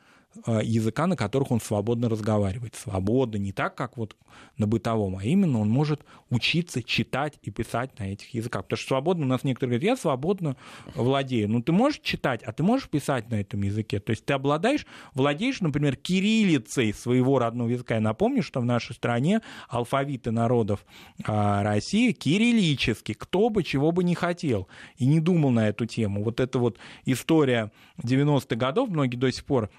языка, 0.63 1.07
на 1.07 1.15
которых 1.15 1.51
он 1.51 1.61
свободно 1.61 2.09
разговаривает. 2.09 2.75
Свободно, 2.75 3.37
не 3.37 3.51
так, 3.51 3.75
как 3.75 3.97
вот 3.97 4.15
на 4.57 4.67
бытовом, 4.67 5.17
а 5.17 5.23
именно 5.23 5.59
он 5.59 5.69
может 5.69 6.01
учиться 6.29 6.81
читать 6.81 7.39
и 7.41 7.51
писать 7.51 7.97
на 7.99 8.03
этих 8.03 8.33
языках. 8.33 8.63
Потому 8.63 8.77
что 8.77 8.87
свободно 8.87 9.25
у 9.25 9.29
нас 9.29 9.43
некоторые 9.43 9.79
говорят, 9.79 9.97
я 9.97 10.01
свободно 10.01 10.55
владею. 10.95 11.49
Ну, 11.49 11.61
ты 11.61 11.71
можешь 11.71 11.99
читать, 11.99 12.43
а 12.43 12.51
ты 12.51 12.63
можешь 12.63 12.89
писать 12.89 13.29
на 13.29 13.35
этом 13.35 13.61
языке. 13.61 13.99
То 13.99 14.11
есть 14.11 14.25
ты 14.25 14.33
обладаешь, 14.33 14.85
владеешь, 15.13 15.61
например, 15.61 15.95
кириллицей 15.95 16.93
своего 16.93 17.39
родного 17.39 17.69
языка. 17.69 17.95
Я 17.95 18.01
напомню, 18.01 18.43
что 18.43 18.59
в 18.59 18.65
нашей 18.65 18.93
стране 18.95 19.41
алфавиты 19.69 20.31
народов 20.31 20.85
а, 21.25 21.63
России 21.63 22.11
кириллический. 22.11 23.13
Кто 23.13 23.49
бы 23.49 23.63
чего 23.63 23.91
бы 23.91 24.03
не 24.03 24.15
хотел 24.15 24.67
и 24.97 25.05
не 25.05 25.19
думал 25.19 25.51
на 25.51 25.67
эту 25.67 25.85
тему. 25.85 26.23
Вот 26.23 26.39
эта 26.39 26.59
вот 26.59 26.77
история 27.05 27.71
90-х 28.01 28.55
годов, 28.55 28.89
многие 28.89 29.17
до 29.17 29.31
сих 29.31 29.45
пор 29.45 29.69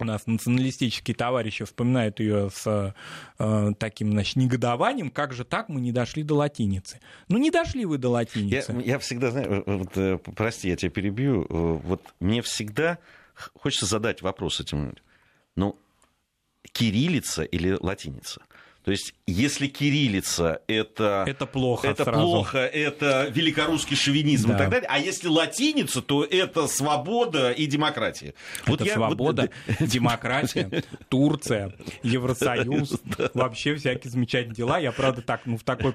у 0.00 0.04
нас 0.04 0.26
националистические 0.26 1.14
товарищи 1.14 1.64
вспоминают 1.64 2.20
ее 2.20 2.50
с 2.50 2.94
э, 3.38 3.72
таким, 3.78 4.12
значит, 4.12 4.36
негодованием, 4.36 5.10
как 5.10 5.32
же 5.32 5.44
так 5.44 5.68
мы 5.68 5.80
не 5.80 5.92
дошли 5.92 6.22
до 6.22 6.34
латиницы? 6.34 7.00
Ну, 7.28 7.38
не 7.38 7.50
дошли 7.50 7.84
вы 7.84 7.98
до 7.98 8.10
латиницы. 8.10 8.72
Я, 8.72 8.92
я 8.92 8.98
всегда 8.98 9.30
знаю, 9.30 9.64
э, 9.66 9.76
вот, 9.76 9.96
э, 9.96 10.18
прости, 10.18 10.68
я 10.68 10.76
тебя 10.76 10.90
перебью, 10.90 11.42
э, 11.42 11.46
вот 11.50 12.02
мне 12.20 12.42
всегда 12.42 12.98
хочется 13.54 13.86
задать 13.86 14.22
вопрос 14.22 14.60
этим. 14.60 14.94
Ну, 15.56 15.78
кириллица 16.72 17.42
или 17.42 17.76
латиница? 17.80 18.42
То 18.84 18.92
есть, 18.92 19.14
если 19.26 19.66
кириллица 19.66 20.62
это, 20.66 21.24
это 21.26 21.44
плохо, 21.44 21.88
это 21.88 22.04
сразу. 22.04 22.22
плохо, 22.22 22.58
это 22.58 23.28
великорусский 23.30 23.94
шовинизм 23.94 24.48
да. 24.48 24.54
и 24.54 24.58
так 24.58 24.70
далее, 24.70 24.88
а 24.90 24.98
если 24.98 25.28
латиница, 25.28 26.00
то 26.00 26.24
это 26.24 26.66
свобода 26.66 27.50
и 27.50 27.66
демократия. 27.66 28.34
Это 28.62 28.70
вот 28.70 28.88
свобода, 28.88 29.50
вот... 29.78 29.88
демократия, 29.88 30.82
Турция, 31.08 31.74
Евросоюз, 32.02 33.00
вообще 33.34 33.74
всякие 33.74 34.10
замечательные 34.10 34.56
дела. 34.56 34.78
Я, 34.78 34.92
правда, 34.92 35.20
так, 35.20 35.42
ну, 35.44 35.58
в 35.58 35.62
такой 35.62 35.92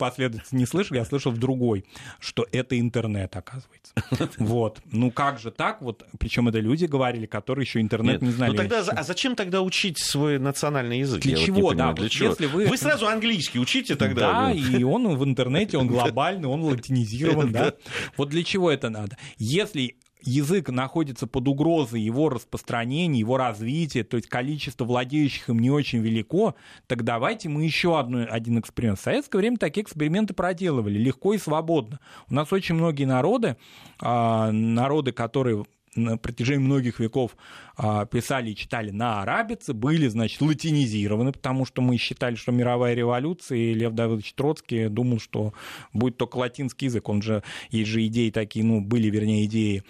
последовательности 0.00 0.54
не 0.54 0.66
слышал, 0.66 0.96
я 0.96 1.04
слышал 1.04 1.30
в 1.30 1.38
другой, 1.38 1.84
что 2.18 2.46
это 2.50 2.78
интернет, 2.78 3.36
оказывается. 3.36 3.92
Вот. 4.38 4.80
Ну 4.90 5.10
как 5.10 5.38
же 5.38 5.50
так? 5.50 5.82
Вот, 5.82 6.04
причем 6.18 6.48
это 6.48 6.58
люди 6.58 6.86
говорили, 6.86 7.26
которые 7.26 7.64
еще 7.64 7.80
интернет 7.80 8.20
Нет. 8.20 8.22
не 8.22 8.30
знали. 8.30 8.50
Ну 8.50 8.56
тогда, 8.56 8.80
а 8.80 9.02
зачем 9.02 9.36
тогда 9.36 9.60
учить 9.62 9.98
свой 9.98 10.38
национальный 10.38 11.00
язык? 11.00 11.20
Для 11.20 11.36
я 11.36 11.44
чего, 11.44 11.60
вот 11.60 11.76
да? 11.76 11.92
Для 11.92 12.04
вот 12.04 12.10
чего? 12.10 12.28
Если 12.30 12.46
вы... 12.46 12.66
вы 12.66 12.76
сразу 12.76 13.06
английский 13.06 13.58
учите 13.58 13.96
тогда. 13.96 14.48
Да, 14.48 14.52
и 14.52 14.82
он 14.82 15.16
в 15.16 15.24
интернете, 15.24 15.78
он 15.78 15.86
глобальный, 15.88 16.48
он 16.48 16.62
латинизирован, 16.62 17.52
да. 17.52 17.74
Вот 18.16 18.30
для 18.30 18.42
чего 18.42 18.70
это 18.70 18.90
надо? 18.90 19.16
Если 19.38 19.96
язык 20.22 20.68
находится 20.68 21.26
под 21.26 21.48
угрозой 21.48 22.00
его 22.00 22.28
распространения, 22.28 23.20
его 23.20 23.36
развития, 23.36 24.04
то 24.04 24.16
есть 24.16 24.28
количество 24.28 24.84
владеющих 24.84 25.48
им 25.48 25.58
не 25.58 25.70
очень 25.70 26.00
велико, 26.00 26.54
так 26.86 27.04
давайте 27.04 27.48
мы 27.48 27.64
еще 27.64 27.98
одну, 27.98 28.26
один 28.28 28.58
эксперимент. 28.58 28.98
В 28.98 29.02
советское 29.02 29.38
время 29.38 29.56
такие 29.56 29.84
эксперименты 29.84 30.34
проделывали 30.34 30.98
легко 30.98 31.34
и 31.34 31.38
свободно. 31.38 32.00
У 32.28 32.34
нас 32.34 32.52
очень 32.52 32.74
многие 32.74 33.04
народы, 33.04 33.56
а, 34.00 34.50
народы, 34.52 35.12
которые 35.12 35.64
на 35.94 36.16
протяжении 36.16 36.64
многих 36.64 37.00
веков 37.00 37.36
а, 37.76 38.06
писали 38.06 38.50
и 38.50 38.56
читали 38.56 38.90
на 38.90 39.22
арабице, 39.22 39.72
были, 39.72 40.06
значит, 40.08 40.40
латинизированы, 40.40 41.32
потому 41.32 41.64
что 41.64 41.82
мы 41.82 41.96
считали, 41.96 42.36
что 42.36 42.52
мировая 42.52 42.94
революция, 42.94 43.58
и 43.58 43.74
Лев 43.74 43.94
Давыдович 43.94 44.34
Троцкий 44.34 44.88
думал, 44.88 45.18
что 45.18 45.52
будет 45.92 46.16
только 46.16 46.36
латинский 46.36 46.86
язык. 46.86 47.08
Он 47.08 47.22
же, 47.22 47.42
есть 47.70 47.90
же 47.90 48.06
идеи 48.06 48.30
такие, 48.30 48.64
ну, 48.64 48.80
были, 48.80 49.10
вернее, 49.10 49.46
идеи 49.46 49.82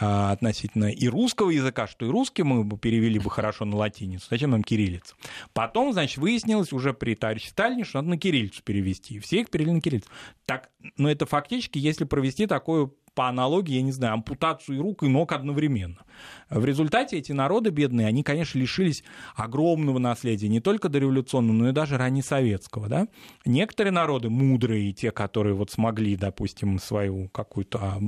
а, 0.00 0.32
относительно 0.32 0.86
и 0.86 1.08
русского 1.08 1.50
языка, 1.50 1.86
что 1.86 2.06
и 2.06 2.08
русский 2.08 2.44
мы 2.44 2.64
бы 2.64 2.78
перевели 2.78 3.18
бы 3.18 3.30
хорошо 3.30 3.64
на 3.64 3.76
латиницу. 3.76 4.26
Зачем 4.30 4.50
нам 4.50 4.62
кириллица? 4.62 5.14
Потом, 5.52 5.92
значит, 5.92 6.18
выяснилось 6.18 6.72
уже 6.72 6.92
при 6.94 7.14
товарище 7.14 7.50
Сталине, 7.50 7.84
что 7.84 7.98
надо 7.98 8.10
на 8.10 8.18
кириллицу 8.18 8.62
перевести. 8.62 9.18
Все 9.18 9.40
их 9.40 9.50
перевели 9.50 9.72
на 9.72 9.80
кириллицу. 9.80 10.08
Так, 10.46 10.70
но 10.96 11.10
это 11.10 11.26
фактически, 11.26 11.78
если 11.78 12.04
провести 12.04 12.46
такую 12.46 12.94
по 13.18 13.26
аналогии, 13.26 13.74
я 13.74 13.82
не 13.82 13.90
знаю, 13.90 14.14
ампутацию 14.14 14.80
рук 14.80 15.02
и 15.02 15.08
ног 15.08 15.32
одновременно. 15.32 15.96
В 16.50 16.64
результате 16.64 17.18
эти 17.18 17.32
народы 17.32 17.70
бедные, 17.70 18.06
они, 18.06 18.22
конечно, 18.22 18.58
лишились 18.58 19.04
огромного 19.36 19.98
наследия, 19.98 20.48
не 20.48 20.60
только 20.60 20.88
дореволюционного, 20.88 21.56
но 21.56 21.68
и 21.70 21.72
даже 21.72 21.96
раннесоветского. 21.96 22.88
Да? 22.88 23.08
Некоторые 23.44 23.92
народы 23.92 24.30
мудрые, 24.30 24.92
те, 24.92 25.10
которые 25.10 25.54
вот 25.54 25.70
смогли, 25.70 26.16
допустим, 26.16 26.78
свою 26.78 27.28
какую-то 27.28 27.78
а, 27.78 27.98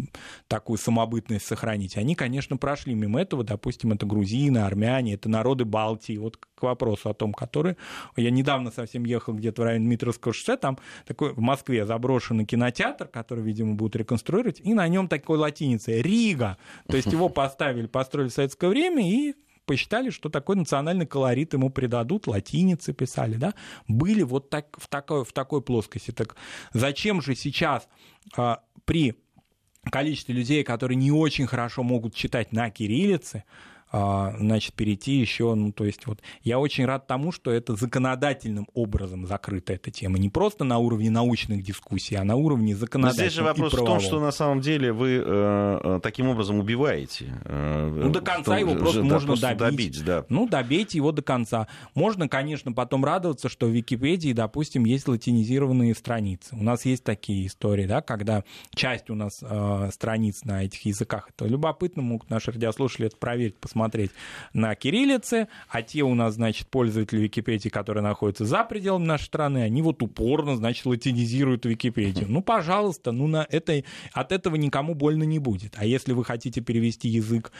такую 0.48 0.78
самобытность 0.78 1.46
сохранить, 1.46 1.96
они, 1.96 2.14
конечно, 2.14 2.56
прошли 2.56 2.94
мимо 2.94 3.20
этого, 3.20 3.44
допустим, 3.44 3.92
это 3.92 4.06
грузины, 4.06 4.58
армяне, 4.58 5.14
это 5.14 5.28
народы 5.28 5.64
Балтии, 5.64 6.16
вот 6.16 6.36
к 6.36 6.62
вопросу 6.62 7.08
о 7.10 7.14
том, 7.14 7.32
которые... 7.32 7.76
Я 8.16 8.30
недавно 8.30 8.70
совсем 8.70 9.04
ехал 9.04 9.34
где-то 9.34 9.62
в 9.62 9.64
районе 9.64 9.86
Дмитровского 9.86 10.32
шоссе, 10.34 10.56
там 10.56 10.78
такой 11.06 11.32
в 11.32 11.40
Москве 11.40 11.86
заброшенный 11.86 12.44
кинотеатр, 12.44 13.08
который, 13.08 13.42
видимо, 13.42 13.74
будут 13.74 13.96
реконструировать, 13.96 14.60
и 14.60 14.74
на 14.74 14.86
нем 14.88 15.08
такой 15.08 15.38
латиницей 15.38 16.02
«Рига». 16.02 16.58
То 16.86 16.96
есть 16.96 17.12
его 17.12 17.28
поставили, 17.28 17.86
построили 18.00 18.30
в 18.30 18.32
советское 18.32 18.68
время 18.68 19.06
и 19.06 19.34
посчитали, 19.66 20.08
что 20.08 20.30
такой 20.30 20.56
национальный 20.56 21.06
колорит 21.06 21.52
ему 21.52 21.68
придадут, 21.68 22.28
латиницы 22.28 22.94
писали, 22.94 23.34
да, 23.34 23.52
были 23.88 24.22
вот 24.22 24.48
так, 24.48 24.74
в, 24.78 24.88
такой, 24.88 25.22
в 25.22 25.34
такой 25.34 25.60
плоскости. 25.60 26.10
Так 26.10 26.34
зачем 26.72 27.20
же 27.20 27.34
сейчас 27.34 27.88
а, 28.38 28.62
при 28.86 29.16
количестве 29.82 30.34
людей, 30.34 30.64
которые 30.64 30.96
не 30.96 31.12
очень 31.12 31.46
хорошо 31.46 31.82
могут 31.82 32.14
читать 32.14 32.52
на 32.52 32.70
кириллице, 32.70 33.44
значит, 33.90 34.74
перейти 34.74 35.14
еще, 35.14 35.54
ну, 35.54 35.72
то 35.72 35.84
есть 35.84 36.06
вот 36.06 36.20
я 36.42 36.58
очень 36.58 36.84
рад 36.84 37.06
тому, 37.06 37.32
что 37.32 37.50
это 37.50 37.74
законодательным 37.74 38.68
образом 38.72 39.26
закрыта 39.26 39.72
эта 39.72 39.90
тема, 39.90 40.18
не 40.18 40.28
просто 40.28 40.64
на 40.64 40.78
уровне 40.78 41.10
научных 41.10 41.62
дискуссий, 41.62 42.14
а 42.14 42.24
на 42.24 42.36
уровне 42.36 42.76
законодательного 42.76 43.30
Здесь 43.30 43.36
же 43.36 43.42
вопрос 43.42 43.72
в 43.72 43.84
том, 43.84 44.00
что 44.00 44.20
на 44.20 44.30
самом 44.30 44.60
деле 44.60 44.92
вы 44.92 45.22
э, 45.24 45.80
э 45.82 46.00
таким 46.02 46.28
образом 46.28 46.60
убиваете. 46.60 47.34
Э, 47.44 47.90
ну, 47.92 48.10
до 48.10 48.20
конца 48.20 48.58
его 48.58 48.74
просто 48.74 49.02
можно 49.02 49.26
просто 49.28 49.54
добить. 49.54 49.94
добить 49.94 50.04
да. 50.04 50.24
Ну, 50.28 50.48
добейте 50.48 50.98
его 50.98 51.12
до 51.12 51.22
конца. 51.22 51.66
Можно, 51.94 52.28
конечно, 52.28 52.72
потом 52.72 53.04
радоваться, 53.04 53.48
что 53.48 53.66
в 53.66 53.70
Википедии, 53.70 54.32
допустим, 54.32 54.84
есть 54.84 55.08
латинизированные 55.08 55.94
страницы. 55.94 56.54
У 56.54 56.62
нас 56.62 56.84
есть 56.84 57.04
такие 57.04 57.46
истории, 57.46 57.86
да, 57.86 58.02
когда 58.02 58.44
часть 58.74 59.10
у 59.10 59.14
нас 59.14 59.40
э, 59.42 59.90
страниц 59.92 60.44
на 60.44 60.64
этих 60.64 60.84
языках, 60.86 61.30
это 61.34 61.46
любопытно, 61.46 62.02
могут 62.02 62.30
наши 62.30 62.52
радиослушатели 62.52 63.08
это 63.08 63.16
проверить, 63.16 63.56
посмотреть, 63.56 63.79
смотреть 63.80 64.10
на 64.52 64.74
кириллице, 64.74 65.48
а 65.68 65.80
те 65.80 66.02
у 66.02 66.14
нас, 66.14 66.34
значит, 66.34 66.68
пользователи 66.68 67.20
Википедии, 67.20 67.70
которые 67.70 68.02
находятся 68.02 68.44
за 68.44 68.62
пределами 68.64 69.06
нашей 69.06 69.24
страны, 69.24 69.62
они 69.62 69.80
вот 69.80 70.02
упорно, 70.02 70.56
значит, 70.56 70.84
латинизируют 70.84 71.64
Википедию. 71.64 72.26
Ну, 72.28 72.42
пожалуйста, 72.42 73.10
ну, 73.10 73.26
на 73.26 73.46
это, 73.48 73.82
от 74.12 74.32
этого 74.32 74.56
никому 74.56 74.94
больно 74.94 75.22
не 75.22 75.38
будет. 75.38 75.74
А 75.76 75.86
если 75.86 76.12
вы 76.12 76.24
хотите 76.24 76.60
перевести 76.60 77.08
язык 77.08 77.52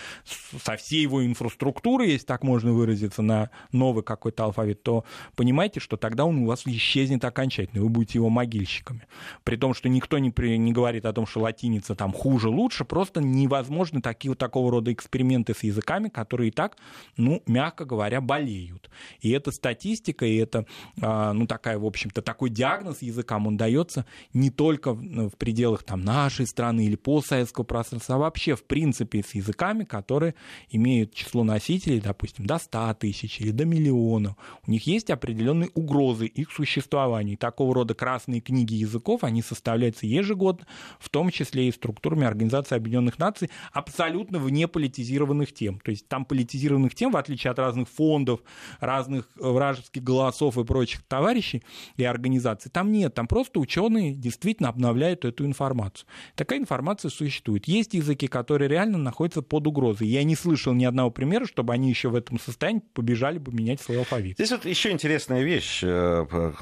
со 0.62 0.76
всей 0.76 1.00
его 1.00 1.24
инфраструктуры, 1.24 2.06
если 2.06 2.26
так 2.26 2.44
можно 2.44 2.72
выразиться, 2.72 3.22
на 3.22 3.48
новый 3.72 4.02
какой-то 4.02 4.44
алфавит, 4.44 4.82
то 4.82 5.04
понимаете, 5.36 5.80
что 5.80 5.96
тогда 5.96 6.26
он 6.26 6.40
у 6.40 6.46
вас 6.46 6.66
исчезнет 6.66 7.24
окончательно, 7.24 7.82
вы 7.82 7.88
будете 7.88 8.18
его 8.18 8.28
могильщиками. 8.28 9.06
При 9.42 9.56
том, 9.56 9.72
что 9.72 9.88
никто 9.88 10.18
не, 10.18 10.30
при, 10.30 10.58
не 10.58 10.72
говорит 10.72 11.06
о 11.06 11.14
том, 11.14 11.26
что 11.26 11.40
латиница 11.40 11.94
там 11.94 12.12
хуже, 12.12 12.50
лучше, 12.50 12.84
просто 12.84 13.22
невозможны 13.22 14.02
такие, 14.02 14.30
вот 14.30 14.38
такого 14.38 14.70
рода 14.70 14.92
эксперименты 14.92 15.54
с 15.54 15.62
языками, 15.62 16.09
которые 16.10 16.48
и 16.48 16.50
так, 16.50 16.76
ну, 17.16 17.42
мягко 17.46 17.84
говоря, 17.84 18.20
болеют. 18.20 18.90
И 19.20 19.30
эта 19.30 19.50
статистика, 19.50 20.26
и 20.26 20.36
это, 20.36 20.66
а, 21.00 21.32
ну, 21.32 21.46
такая, 21.46 21.78
в 21.78 21.86
общем-то, 21.86 22.22
такой 22.22 22.50
диагноз 22.50 23.02
языкам, 23.02 23.46
он 23.46 23.56
дается 23.56 24.04
не 24.32 24.50
только 24.50 24.92
в 24.92 25.36
пределах 25.36 25.82
там 25.82 26.02
нашей 26.02 26.46
страны 26.46 26.86
или 26.86 26.96
постсоветского 26.96 27.64
пространства, 27.64 28.16
а 28.16 28.18
вообще, 28.18 28.56
в 28.56 28.64
принципе, 28.64 29.22
с 29.22 29.34
языками, 29.34 29.84
которые 29.84 30.34
имеют 30.70 31.14
число 31.14 31.44
носителей, 31.44 32.00
допустим, 32.00 32.46
до 32.46 32.58
100 32.58 32.94
тысяч 32.94 33.40
или 33.40 33.50
до 33.50 33.64
миллиона. 33.64 34.36
У 34.66 34.70
них 34.70 34.86
есть 34.86 35.10
определенные 35.10 35.70
угрозы 35.74 36.26
их 36.26 36.50
существования. 36.50 37.34
И 37.34 37.36
такого 37.36 37.74
рода 37.74 37.94
красные 37.94 38.40
книги 38.40 38.74
языков, 38.74 39.24
они 39.24 39.42
составляются 39.42 40.06
ежегодно, 40.06 40.66
в 40.98 41.08
том 41.08 41.30
числе 41.30 41.68
и 41.68 41.72
структурами 41.72 42.26
Организации 42.26 42.76
Объединенных 42.76 43.18
Наций, 43.18 43.50
абсолютно 43.72 44.38
вне 44.38 44.68
политизированных 44.68 45.52
тем. 45.52 45.80
То 45.80 45.90
есть 45.90 45.99
там 46.08 46.24
политизированных 46.24 46.94
тем, 46.94 47.12
в 47.12 47.16
отличие 47.16 47.50
от 47.50 47.58
разных 47.58 47.88
фондов, 47.88 48.40
разных 48.80 49.28
вражеских 49.36 50.02
голосов 50.02 50.58
и 50.58 50.64
прочих 50.64 51.02
товарищей 51.02 51.62
и 51.96 52.04
организаций, 52.04 52.70
там 52.70 52.92
нет. 52.92 53.14
Там 53.14 53.26
просто 53.26 53.60
ученые 53.60 54.14
действительно 54.14 54.68
обновляют 54.68 55.24
эту 55.24 55.44
информацию. 55.46 56.06
Такая 56.34 56.58
информация 56.58 57.10
существует. 57.10 57.68
Есть 57.68 57.94
языки, 57.94 58.26
которые 58.26 58.68
реально 58.68 58.98
находятся 58.98 59.42
под 59.42 59.66
угрозой. 59.66 60.08
Я 60.08 60.24
не 60.24 60.36
слышал 60.36 60.72
ни 60.72 60.84
одного 60.84 61.10
примера, 61.10 61.46
чтобы 61.46 61.72
они 61.72 61.88
еще 61.88 62.08
в 62.08 62.14
этом 62.14 62.38
состоянии 62.38 62.82
побежали 62.92 63.38
бы 63.38 63.52
менять 63.52 63.80
свой 63.80 63.98
алфавит. 63.98 64.34
Здесь 64.34 64.50
вот 64.50 64.64
еще 64.64 64.90
интересная 64.90 65.42
вещь, 65.42 65.80
э, 65.82 66.52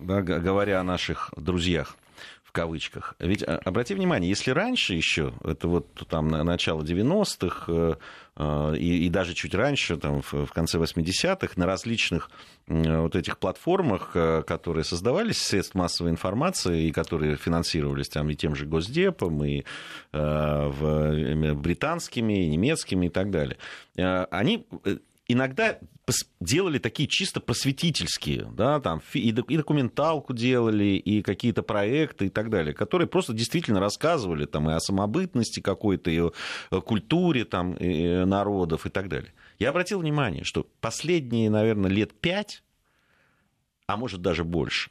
говоря 0.00 0.80
о 0.80 0.84
наших 0.84 1.32
друзьях 1.36 1.96
в 2.48 2.52
кавычках. 2.52 3.14
Ведь 3.18 3.42
а, 3.42 3.60
обрати 3.62 3.92
внимание, 3.92 4.30
если 4.30 4.52
раньше 4.52 4.94
еще, 4.94 5.34
это 5.44 5.68
вот 5.68 5.86
там 6.08 6.28
начало 6.28 6.82
90-х 6.82 7.64
э, 7.68 7.72
э, 7.72 7.96
и, 8.38 9.06
и 9.06 9.08
даже 9.08 9.34
чуть 9.34 9.54
раньше, 9.54 9.96
там, 9.96 10.22
в, 10.22 10.32
в 10.32 10.52
конце 10.52 10.78
80-х, 10.78 11.54
на 11.56 11.66
различных 11.66 12.30
вот 12.66 13.16
этих 13.16 13.38
платформах, 13.38 14.12
э, 14.14 14.42
которые 14.46 14.84
создавались 14.84 15.38
средств 15.38 15.74
массовой 15.74 16.10
информации 16.10 16.84
и 16.84 16.92
которые 16.92 17.36
финансировались 17.36 18.08
там 18.08 18.30
и 18.30 18.36
тем 18.36 18.54
же 18.54 18.66
Госдепом, 18.66 19.44
и 19.44 19.64
в, 20.12 21.54
британскими, 21.54 22.44
и 22.44 22.48
немецкими 22.48 23.06
и 23.06 23.10
так 23.10 23.30
далее, 23.30 23.56
они 23.96 24.66
иногда 25.26 25.78
делали 26.40 26.78
такие 26.78 27.08
чисто 27.08 27.40
просветительские, 27.40 28.50
да, 28.52 28.80
там 28.80 29.02
и 29.12 29.32
документалку 29.32 30.32
делали, 30.32 30.96
и 30.96 31.22
какие-то 31.22 31.62
проекты 31.62 32.26
и 32.26 32.28
так 32.28 32.50
далее, 32.50 32.74
которые 32.74 33.08
просто 33.08 33.32
действительно 33.32 33.80
рассказывали 33.80 34.44
там 34.46 34.70
и 34.70 34.72
о 34.74 34.80
самобытности 34.80 35.60
какой-то, 35.60 36.10
и 36.10 36.20
о 36.20 36.32
культуре 36.80 37.44
там 37.44 37.74
и 37.74 38.24
народов 38.24 38.86
и 38.86 38.90
так 38.90 39.08
далее. 39.08 39.32
Я 39.58 39.70
обратил 39.70 40.00
внимание, 40.00 40.44
что 40.44 40.66
последние, 40.80 41.50
наверное, 41.50 41.90
лет 41.90 42.12
пять, 42.12 42.62
а 43.86 43.96
может 43.96 44.20
даже 44.22 44.44
больше, 44.44 44.90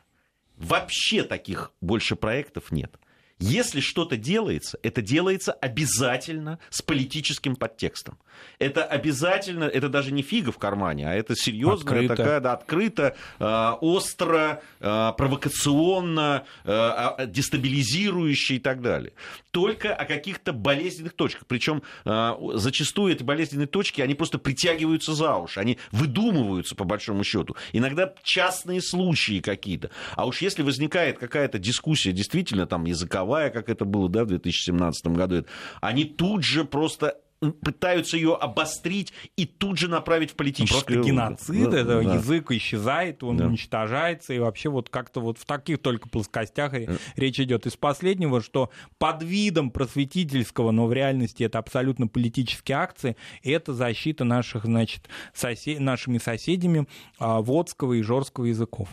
вообще 0.58 1.24
таких 1.24 1.72
больше 1.82 2.16
проектов 2.16 2.72
нет. 2.72 3.00
Если 3.40 3.82
что-то 3.82 4.18
делается, 4.18 4.80
это 4.82 5.02
делается 5.04 5.52
обязательно 5.54 6.58
с 6.70 6.82
политическим 6.82 7.56
подтекстом. 7.56 8.18
Это 8.58 8.84
обязательно, 8.84 9.66
это 9.66 9.90
даже 9.90 10.12
не 10.12 10.24
фига 10.24 10.52
в 10.52 10.58
кармане, 10.58 11.08
а 11.10 11.14
это 11.14 11.36
серьезная 11.36 11.94
открыто. 11.94 12.16
такая, 12.16 12.40
да, 12.40 12.54
открыто, 12.54 13.16
э, 13.40 13.72
остро, 13.82 14.62
э, 14.80 15.12
провокационно, 15.18 16.46
э, 16.64 17.28
дестабилизирующая 17.28 18.58
и 18.58 18.60
так 18.60 18.82
далее. 18.82 19.14
Только 19.52 19.94
о 19.94 20.06
каких-то 20.06 20.54
болезненных 20.54 21.14
точках. 21.14 21.46
Причем 21.48 21.84
э, 22.06 22.34
зачастую 22.56 23.14
эти 23.14 23.24
болезненные 23.24 23.68
точки, 23.68 24.02
они 24.02 24.16
просто 24.16 24.40
притягиваются 24.40 25.14
за 25.14 25.36
уши, 25.36 25.60
они 25.60 25.78
выдумываются 25.92 26.76
по 26.76 26.84
большому 26.84 27.24
счету. 27.24 27.56
Иногда 27.74 28.14
частные 28.24 28.82
случаи 28.82 29.40
какие-то. 29.42 29.92
А 30.16 30.26
уж 30.26 30.42
если 30.42 30.64
возникает 30.64 31.20
какая-то 31.20 31.60
дискуссия 31.60 32.12
действительно 32.12 32.66
там 32.66 32.86
языковая, 32.86 33.27
мировая, 33.28 33.50
как 33.50 33.70
это 33.70 33.86
было 33.86 34.10
да, 34.10 34.24
в 34.24 34.28
2017 34.28 35.08
году, 35.08 35.46
они 35.82 36.06
тут 36.06 36.44
же 36.44 36.64
просто 36.64 37.18
пытаются 37.40 38.18
ее 38.18 38.36
обострить 38.36 39.14
и 39.36 39.46
тут 39.46 39.78
же 39.78 39.88
направить 39.88 40.32
в 40.32 40.36
политическую... 40.36 41.00
Ну, 41.00 41.04
просто 41.04 41.12
геноцид, 41.12 41.70
да, 41.70 41.78
это 41.78 42.02
да. 42.02 42.16
язык 42.16 42.52
исчезает, 42.52 43.24
он 43.24 43.38
да. 43.38 43.46
уничтожается, 43.46 44.34
и 44.34 44.40
вообще 44.40 44.70
вот 44.70 44.90
как-то 44.90 45.22
вот 45.22 45.38
в 45.38 45.46
таких 45.46 45.80
только 45.80 46.10
плоскостях 46.10 46.72
да. 46.72 46.94
речь 47.16 47.40
идет. 47.40 47.68
Из 47.68 47.76
последнего, 47.76 48.42
что 48.42 48.72
под 48.98 49.22
видом 49.22 49.70
просветительского, 49.70 50.72
но 50.72 50.88
в 50.88 50.94
реальности 50.94 51.44
это 51.44 51.60
абсолютно 51.60 52.08
политические 52.08 52.78
акции, 52.78 53.16
это 53.44 53.74
защита 53.74 54.24
наших, 54.24 54.66
значит, 54.66 55.08
сосед... 55.34 55.80
нашими 55.80 56.18
соседями 56.18 56.88
а, 57.20 57.42
водского 57.42 57.94
и 57.94 58.02
жорского 58.02 58.46
языков. 58.46 58.90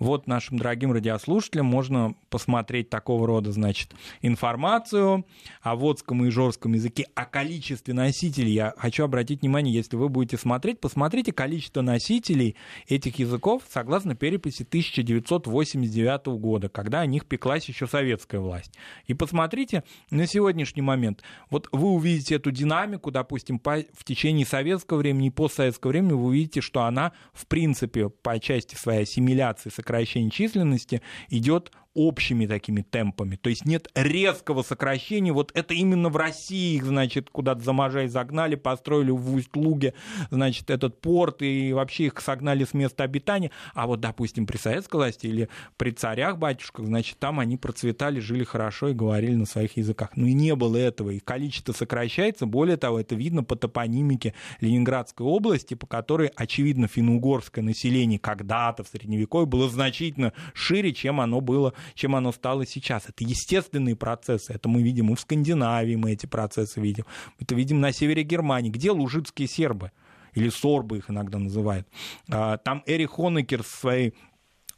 Вот 0.00 0.26
нашим 0.26 0.58
дорогим 0.58 0.92
радиослушателям 0.92 1.66
можно 1.66 2.14
посмотреть 2.28 2.90
такого 2.90 3.26
рода, 3.26 3.52
значит, 3.52 3.94
информацию 4.20 5.24
о 5.62 5.76
водском 5.76 6.24
и 6.24 6.30
жорском 6.30 6.72
языке, 6.72 7.06
о 7.14 7.24
количестве 7.24 7.83
количестве 7.84 7.94
носителей, 7.94 8.52
я 8.52 8.74
хочу 8.76 9.04
обратить 9.04 9.42
внимание, 9.42 9.74
если 9.74 9.96
вы 9.96 10.08
будете 10.08 10.36
смотреть, 10.36 10.80
посмотрите 10.80 11.32
количество 11.32 11.82
носителей 11.82 12.56
этих 12.88 13.18
языков 13.18 13.62
согласно 13.70 14.14
переписи 14.14 14.62
1989 14.62 16.26
года, 16.38 16.68
когда 16.68 17.00
о 17.00 17.06
них 17.06 17.26
пеклась 17.26 17.66
еще 17.66 17.86
советская 17.86 18.40
власть. 18.40 18.72
И 19.06 19.14
посмотрите 19.14 19.84
на 20.10 20.26
сегодняшний 20.26 20.82
момент. 20.82 21.22
Вот 21.50 21.68
вы 21.72 21.88
увидите 21.88 22.36
эту 22.36 22.50
динамику, 22.50 23.10
допустим, 23.10 23.58
по, 23.58 23.84
в 23.92 24.04
течение 24.04 24.46
советского 24.46 24.98
времени 24.98 25.28
и 25.28 25.30
постсоветского 25.30 25.90
времени, 25.90 26.12
вы 26.12 26.24
увидите, 26.24 26.60
что 26.60 26.84
она, 26.84 27.12
в 27.32 27.46
принципе, 27.46 28.08
по 28.08 28.38
части 28.38 28.74
своей 28.76 29.02
ассимиляции, 29.02 29.70
сокращения 29.70 30.30
численности, 30.30 31.02
идет 31.28 31.70
общими 31.94 32.46
такими 32.46 32.82
темпами. 32.82 33.36
То 33.36 33.50
есть 33.50 33.64
нет 33.64 33.88
резкого 33.94 34.62
сокращения. 34.62 35.32
Вот 35.32 35.52
это 35.54 35.74
именно 35.74 36.08
в 36.08 36.16
России 36.16 36.76
их, 36.76 36.84
значит, 36.84 37.30
куда-то 37.30 37.62
за 37.62 37.72
Можай 37.72 38.08
загнали, 38.08 38.56
построили 38.56 39.10
в 39.10 39.34
Усть-Луге, 39.34 39.94
значит, 40.30 40.70
этот 40.70 41.00
порт, 41.00 41.42
и 41.42 41.72
вообще 41.72 42.06
их 42.06 42.20
согнали 42.20 42.64
с 42.64 42.74
места 42.74 43.04
обитания. 43.04 43.50
А 43.74 43.86
вот, 43.86 44.00
допустим, 44.00 44.46
при 44.46 44.56
советской 44.56 44.96
власти 44.96 45.26
или 45.26 45.48
при 45.76 45.90
царях, 45.90 46.38
батюшках, 46.38 46.86
значит, 46.86 47.18
там 47.18 47.40
они 47.40 47.56
процветали, 47.56 48.20
жили 48.20 48.44
хорошо 48.44 48.88
и 48.88 48.94
говорили 48.94 49.34
на 49.34 49.46
своих 49.46 49.76
языках. 49.76 50.10
Ну 50.16 50.26
и 50.26 50.32
не 50.32 50.54
было 50.54 50.76
этого. 50.76 51.10
Их 51.10 51.24
количество 51.24 51.72
сокращается. 51.72 52.46
Более 52.46 52.76
того, 52.76 53.00
это 53.00 53.14
видно 53.14 53.44
по 53.44 53.56
топонимике 53.56 54.34
Ленинградской 54.60 55.26
области, 55.26 55.74
по 55.74 55.86
которой, 55.86 56.28
очевидно, 56.34 56.88
финно-угорское 56.88 57.62
население 57.62 58.18
когда-то 58.18 58.82
в 58.82 58.88
Средневековье 58.88 59.46
было 59.46 59.68
значительно 59.68 60.32
шире, 60.54 60.92
чем 60.92 61.20
оно 61.20 61.40
было 61.40 61.72
чем 61.94 62.16
оно 62.16 62.32
стало 62.32 62.66
сейчас. 62.66 63.08
Это 63.08 63.24
естественные 63.24 63.96
процессы. 63.96 64.52
Это 64.52 64.68
мы 64.68 64.82
видим 64.82 65.12
и 65.12 65.14
в 65.14 65.20
Скандинавии, 65.20 65.96
мы 65.96 66.12
эти 66.12 66.26
процессы 66.26 66.80
видим. 66.80 67.04
Это 67.38 67.54
видим 67.54 67.80
на 67.80 67.92
севере 67.92 68.22
Германии. 68.22 68.70
Где 68.70 68.90
лужицкие 68.90 69.48
сербы? 69.48 69.92
Или 70.34 70.48
сорбы 70.48 70.98
их 70.98 71.10
иногда 71.10 71.38
называют. 71.38 71.86
А, 72.28 72.56
там 72.58 72.82
Эрих 72.86 73.12
Хонекер 73.12 73.62
со 73.62 73.76
своей 73.76 74.14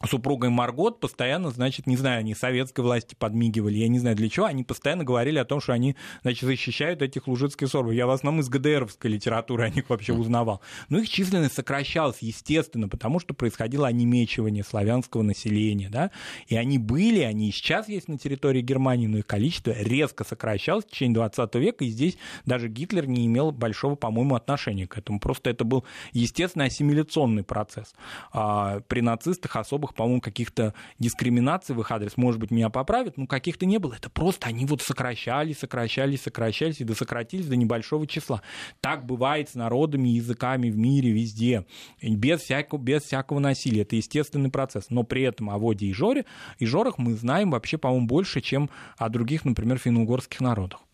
супругой 0.04 0.50
Маргот 0.50 1.00
постоянно, 1.00 1.50
значит, 1.50 1.86
не 1.86 1.96
знаю, 1.96 2.20
они 2.20 2.34
советской 2.34 2.80
власти 2.80 3.14
подмигивали, 3.18 3.78
я 3.78 3.88
не 3.88 3.98
знаю 3.98 4.16
для 4.16 4.28
чего, 4.28 4.46
они 4.46 4.64
постоянно 4.64 5.04
говорили 5.04 5.38
о 5.38 5.44
том, 5.44 5.60
что 5.60 5.72
они, 5.72 5.96
значит, 6.22 6.42
защищают 6.42 7.02
этих 7.02 7.26
лужицких 7.26 7.68
сорбов. 7.68 7.94
Я 7.94 8.06
в 8.06 8.10
основном 8.10 8.42
из 8.42 8.48
ГДРовской 8.48 9.10
литературы 9.10 9.64
о 9.64 9.70
них 9.70 9.88
вообще 9.88 10.12
узнавал. 10.12 10.60
Но 10.88 10.98
их 10.98 11.08
численность 11.08 11.54
сокращалась, 11.54 12.18
естественно, 12.20 12.88
потому 12.88 13.20
что 13.20 13.34
происходило 13.34 13.86
онемечивание 13.88 14.64
славянского 14.64 15.22
населения, 15.22 15.88
да, 15.88 16.10
и 16.48 16.56
они 16.56 16.78
были, 16.78 17.20
они 17.20 17.48
и 17.48 17.52
сейчас 17.52 17.88
есть 17.88 18.08
на 18.08 18.18
территории 18.18 18.60
Германии, 18.60 19.06
но 19.06 19.18
их 19.18 19.26
количество 19.26 19.70
резко 19.70 20.24
сокращалось 20.24 20.84
в 20.84 20.88
течение 20.88 21.14
20 21.14 21.54
века, 21.56 21.84
и 21.84 21.88
здесь 21.88 22.18
даже 22.44 22.68
Гитлер 22.68 23.06
не 23.06 23.26
имел 23.26 23.50
большого, 23.50 23.94
по-моему, 23.94 24.34
отношения 24.34 24.86
к 24.86 24.98
этому. 24.98 25.20
Просто 25.20 25.50
это 25.50 25.64
был 25.64 25.84
естественный 26.12 26.66
ассимиляционный 26.66 27.44
процесс. 27.44 27.94
А 28.32 28.80
при 28.88 29.00
нацистах 29.00 29.56
особо 29.56 29.85
особых, 29.86 29.94
по-моему, 29.94 30.20
каких-то 30.20 30.74
дискриминаций 30.98 31.74
в 31.74 31.80
их 31.80 31.90
адрес, 31.90 32.16
может 32.16 32.40
быть, 32.40 32.50
меня 32.50 32.68
поправят, 32.70 33.16
но 33.16 33.26
каких-то 33.26 33.66
не 33.66 33.78
было. 33.78 33.94
Это 33.94 34.10
просто 34.10 34.48
они 34.48 34.66
вот 34.66 34.82
сокращались, 34.82 35.58
сокращались, 35.58 36.22
сокращались 36.22 36.80
и 36.80 36.84
досократились 36.84 37.46
до 37.46 37.56
небольшого 37.56 38.06
числа. 38.06 38.42
Так 38.80 39.06
бывает 39.06 39.48
с 39.48 39.54
народами, 39.54 40.08
языками 40.08 40.70
в 40.70 40.76
мире, 40.76 41.10
везде, 41.10 41.64
без 42.02 42.40
всякого, 42.40 42.78
без 42.78 43.02
всякого 43.02 43.38
насилия. 43.38 43.82
Это 43.82 43.96
естественный 43.96 44.50
процесс. 44.50 44.86
Но 44.90 45.04
при 45.04 45.22
этом 45.22 45.50
о 45.50 45.58
Воде 45.58 45.86
и 45.86 45.92
Жоре 45.92 46.24
и 46.58 46.66
Жорах 46.66 46.98
мы 46.98 47.14
знаем 47.14 47.50
вообще, 47.50 47.78
по-моему, 47.78 48.06
больше, 48.06 48.40
чем 48.40 48.70
о 48.98 49.08
других, 49.08 49.44
например, 49.44 49.78
финно-угорских 49.78 50.40
народах 50.40 50.85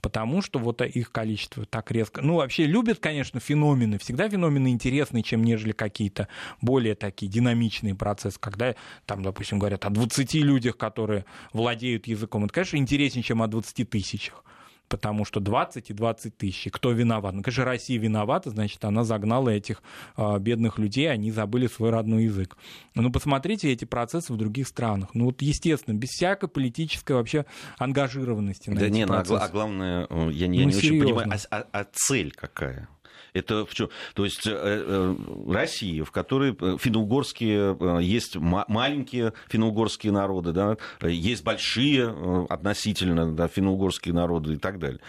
потому 0.00 0.42
что 0.42 0.58
вот 0.58 0.82
их 0.82 1.12
количество 1.12 1.64
так 1.64 1.90
резко... 1.90 2.22
Ну, 2.22 2.36
вообще 2.36 2.66
любят, 2.66 2.98
конечно, 2.98 3.40
феномены. 3.40 3.98
Всегда 3.98 4.28
феномены 4.28 4.68
интереснее, 4.68 5.22
чем 5.22 5.42
нежели 5.44 5.72
какие-то 5.72 6.28
более 6.60 6.94
такие 6.94 7.30
динамичные 7.30 7.94
процессы, 7.94 8.38
когда 8.38 8.74
там, 9.06 9.22
допустим, 9.22 9.58
говорят 9.58 9.84
о 9.84 9.90
20 9.90 10.34
людях, 10.34 10.76
которые 10.76 11.24
владеют 11.52 12.06
языком. 12.06 12.44
Это, 12.44 12.54
конечно, 12.54 12.76
интереснее, 12.76 13.22
чем 13.22 13.42
о 13.42 13.46
20 13.46 13.88
тысячах 13.88 14.44
потому 14.90 15.24
что 15.24 15.40
20 15.40 15.88
и 15.88 15.94
20 15.94 16.36
тысяч. 16.36 16.70
Кто 16.70 16.90
виноват? 16.90 17.32
Ну, 17.32 17.42
конечно, 17.42 17.64
Россия 17.64 17.98
виновата, 17.98 18.50
значит, 18.50 18.84
она 18.84 19.04
загнала 19.04 19.48
этих 19.48 19.82
э, 20.16 20.38
бедных 20.40 20.78
людей, 20.78 21.10
они 21.10 21.30
забыли 21.30 21.68
свой 21.68 21.90
родной 21.90 22.24
язык. 22.24 22.56
Ну, 22.94 23.10
посмотрите 23.10 23.72
эти 23.72 23.84
процессы 23.84 24.32
в 24.32 24.36
других 24.36 24.66
странах. 24.66 25.10
Ну, 25.14 25.26
вот, 25.26 25.40
естественно, 25.40 25.94
без 25.94 26.10
всякой 26.10 26.48
политической 26.48 27.12
вообще 27.12 27.46
ангажированности. 27.78 28.68
да 28.70 28.88
не, 28.90 29.06
ну, 29.06 29.14
а, 29.14 29.22
а 29.22 29.48
главное, 29.48 30.06
э, 30.10 30.30
я, 30.32 30.46
я 30.46 30.48
ну, 30.48 30.66
не 30.66 30.72
серьезно. 30.72 30.74
очень 30.74 31.00
понимаю, 31.00 31.40
а, 31.50 31.56
а, 31.56 31.66
а 31.72 31.86
цель 31.92 32.32
какая? 32.32 32.88
Это 33.32 33.64
в 33.64 33.74
чем? 33.74 33.88
То 34.14 34.24
есть 34.24 34.46
э, 34.46 34.52
э, 34.54 35.16
Россия, 35.48 36.04
в 36.04 36.10
которой 36.10 36.56
э, 36.58 36.76
финно-угорские, 36.78 37.76
есть 38.02 38.36
маленькие 38.36 39.32
финно-угорские 39.48 40.12
народы, 40.12 40.52
да, 40.52 40.76
есть 41.06 41.44
большие 41.44 42.46
относительно 42.48 43.32
да, 43.32 43.48
финно-угорские 43.48 44.14
народы 44.14 44.54
и 44.54 44.56
так 44.56 44.78
далее. 44.78 45.00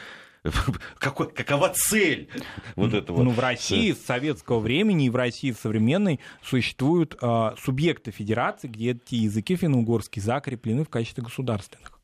Какой, 0.98 1.32
какова 1.32 1.70
цель 1.70 2.28
вот 2.76 2.94
этого? 2.94 3.22
Ну, 3.22 3.30
в 3.30 3.40
России 3.40 3.92
с 3.92 4.04
советского 4.04 4.60
времени 4.60 5.06
и 5.06 5.10
в 5.10 5.16
России 5.16 5.52
современной 5.52 6.20
существуют 6.44 7.16
э, 7.22 7.52
субъекты 7.60 8.10
федерации, 8.12 8.68
где 8.68 8.92
эти 8.92 9.16
языки 9.16 9.56
финно-угорские 9.56 10.24
закреплены 10.24 10.84
в 10.84 10.90
качестве 10.90 11.24
государственных. 11.24 12.00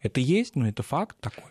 Это 0.00 0.20
есть, 0.20 0.54
но 0.54 0.68
это 0.68 0.84
факт 0.84 1.16
такой. 1.20 1.50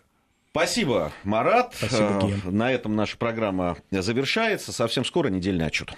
Спасибо, 0.54 1.12
Марат. 1.24 1.72
Спасибо, 1.74 2.20
Ген. 2.26 2.42
На 2.54 2.70
этом 2.70 2.94
наша 2.94 3.16
программа 3.16 3.78
завершается. 3.90 4.70
Совсем 4.70 5.02
скоро 5.02 5.28
недельный 5.28 5.64
отчет. 5.64 5.90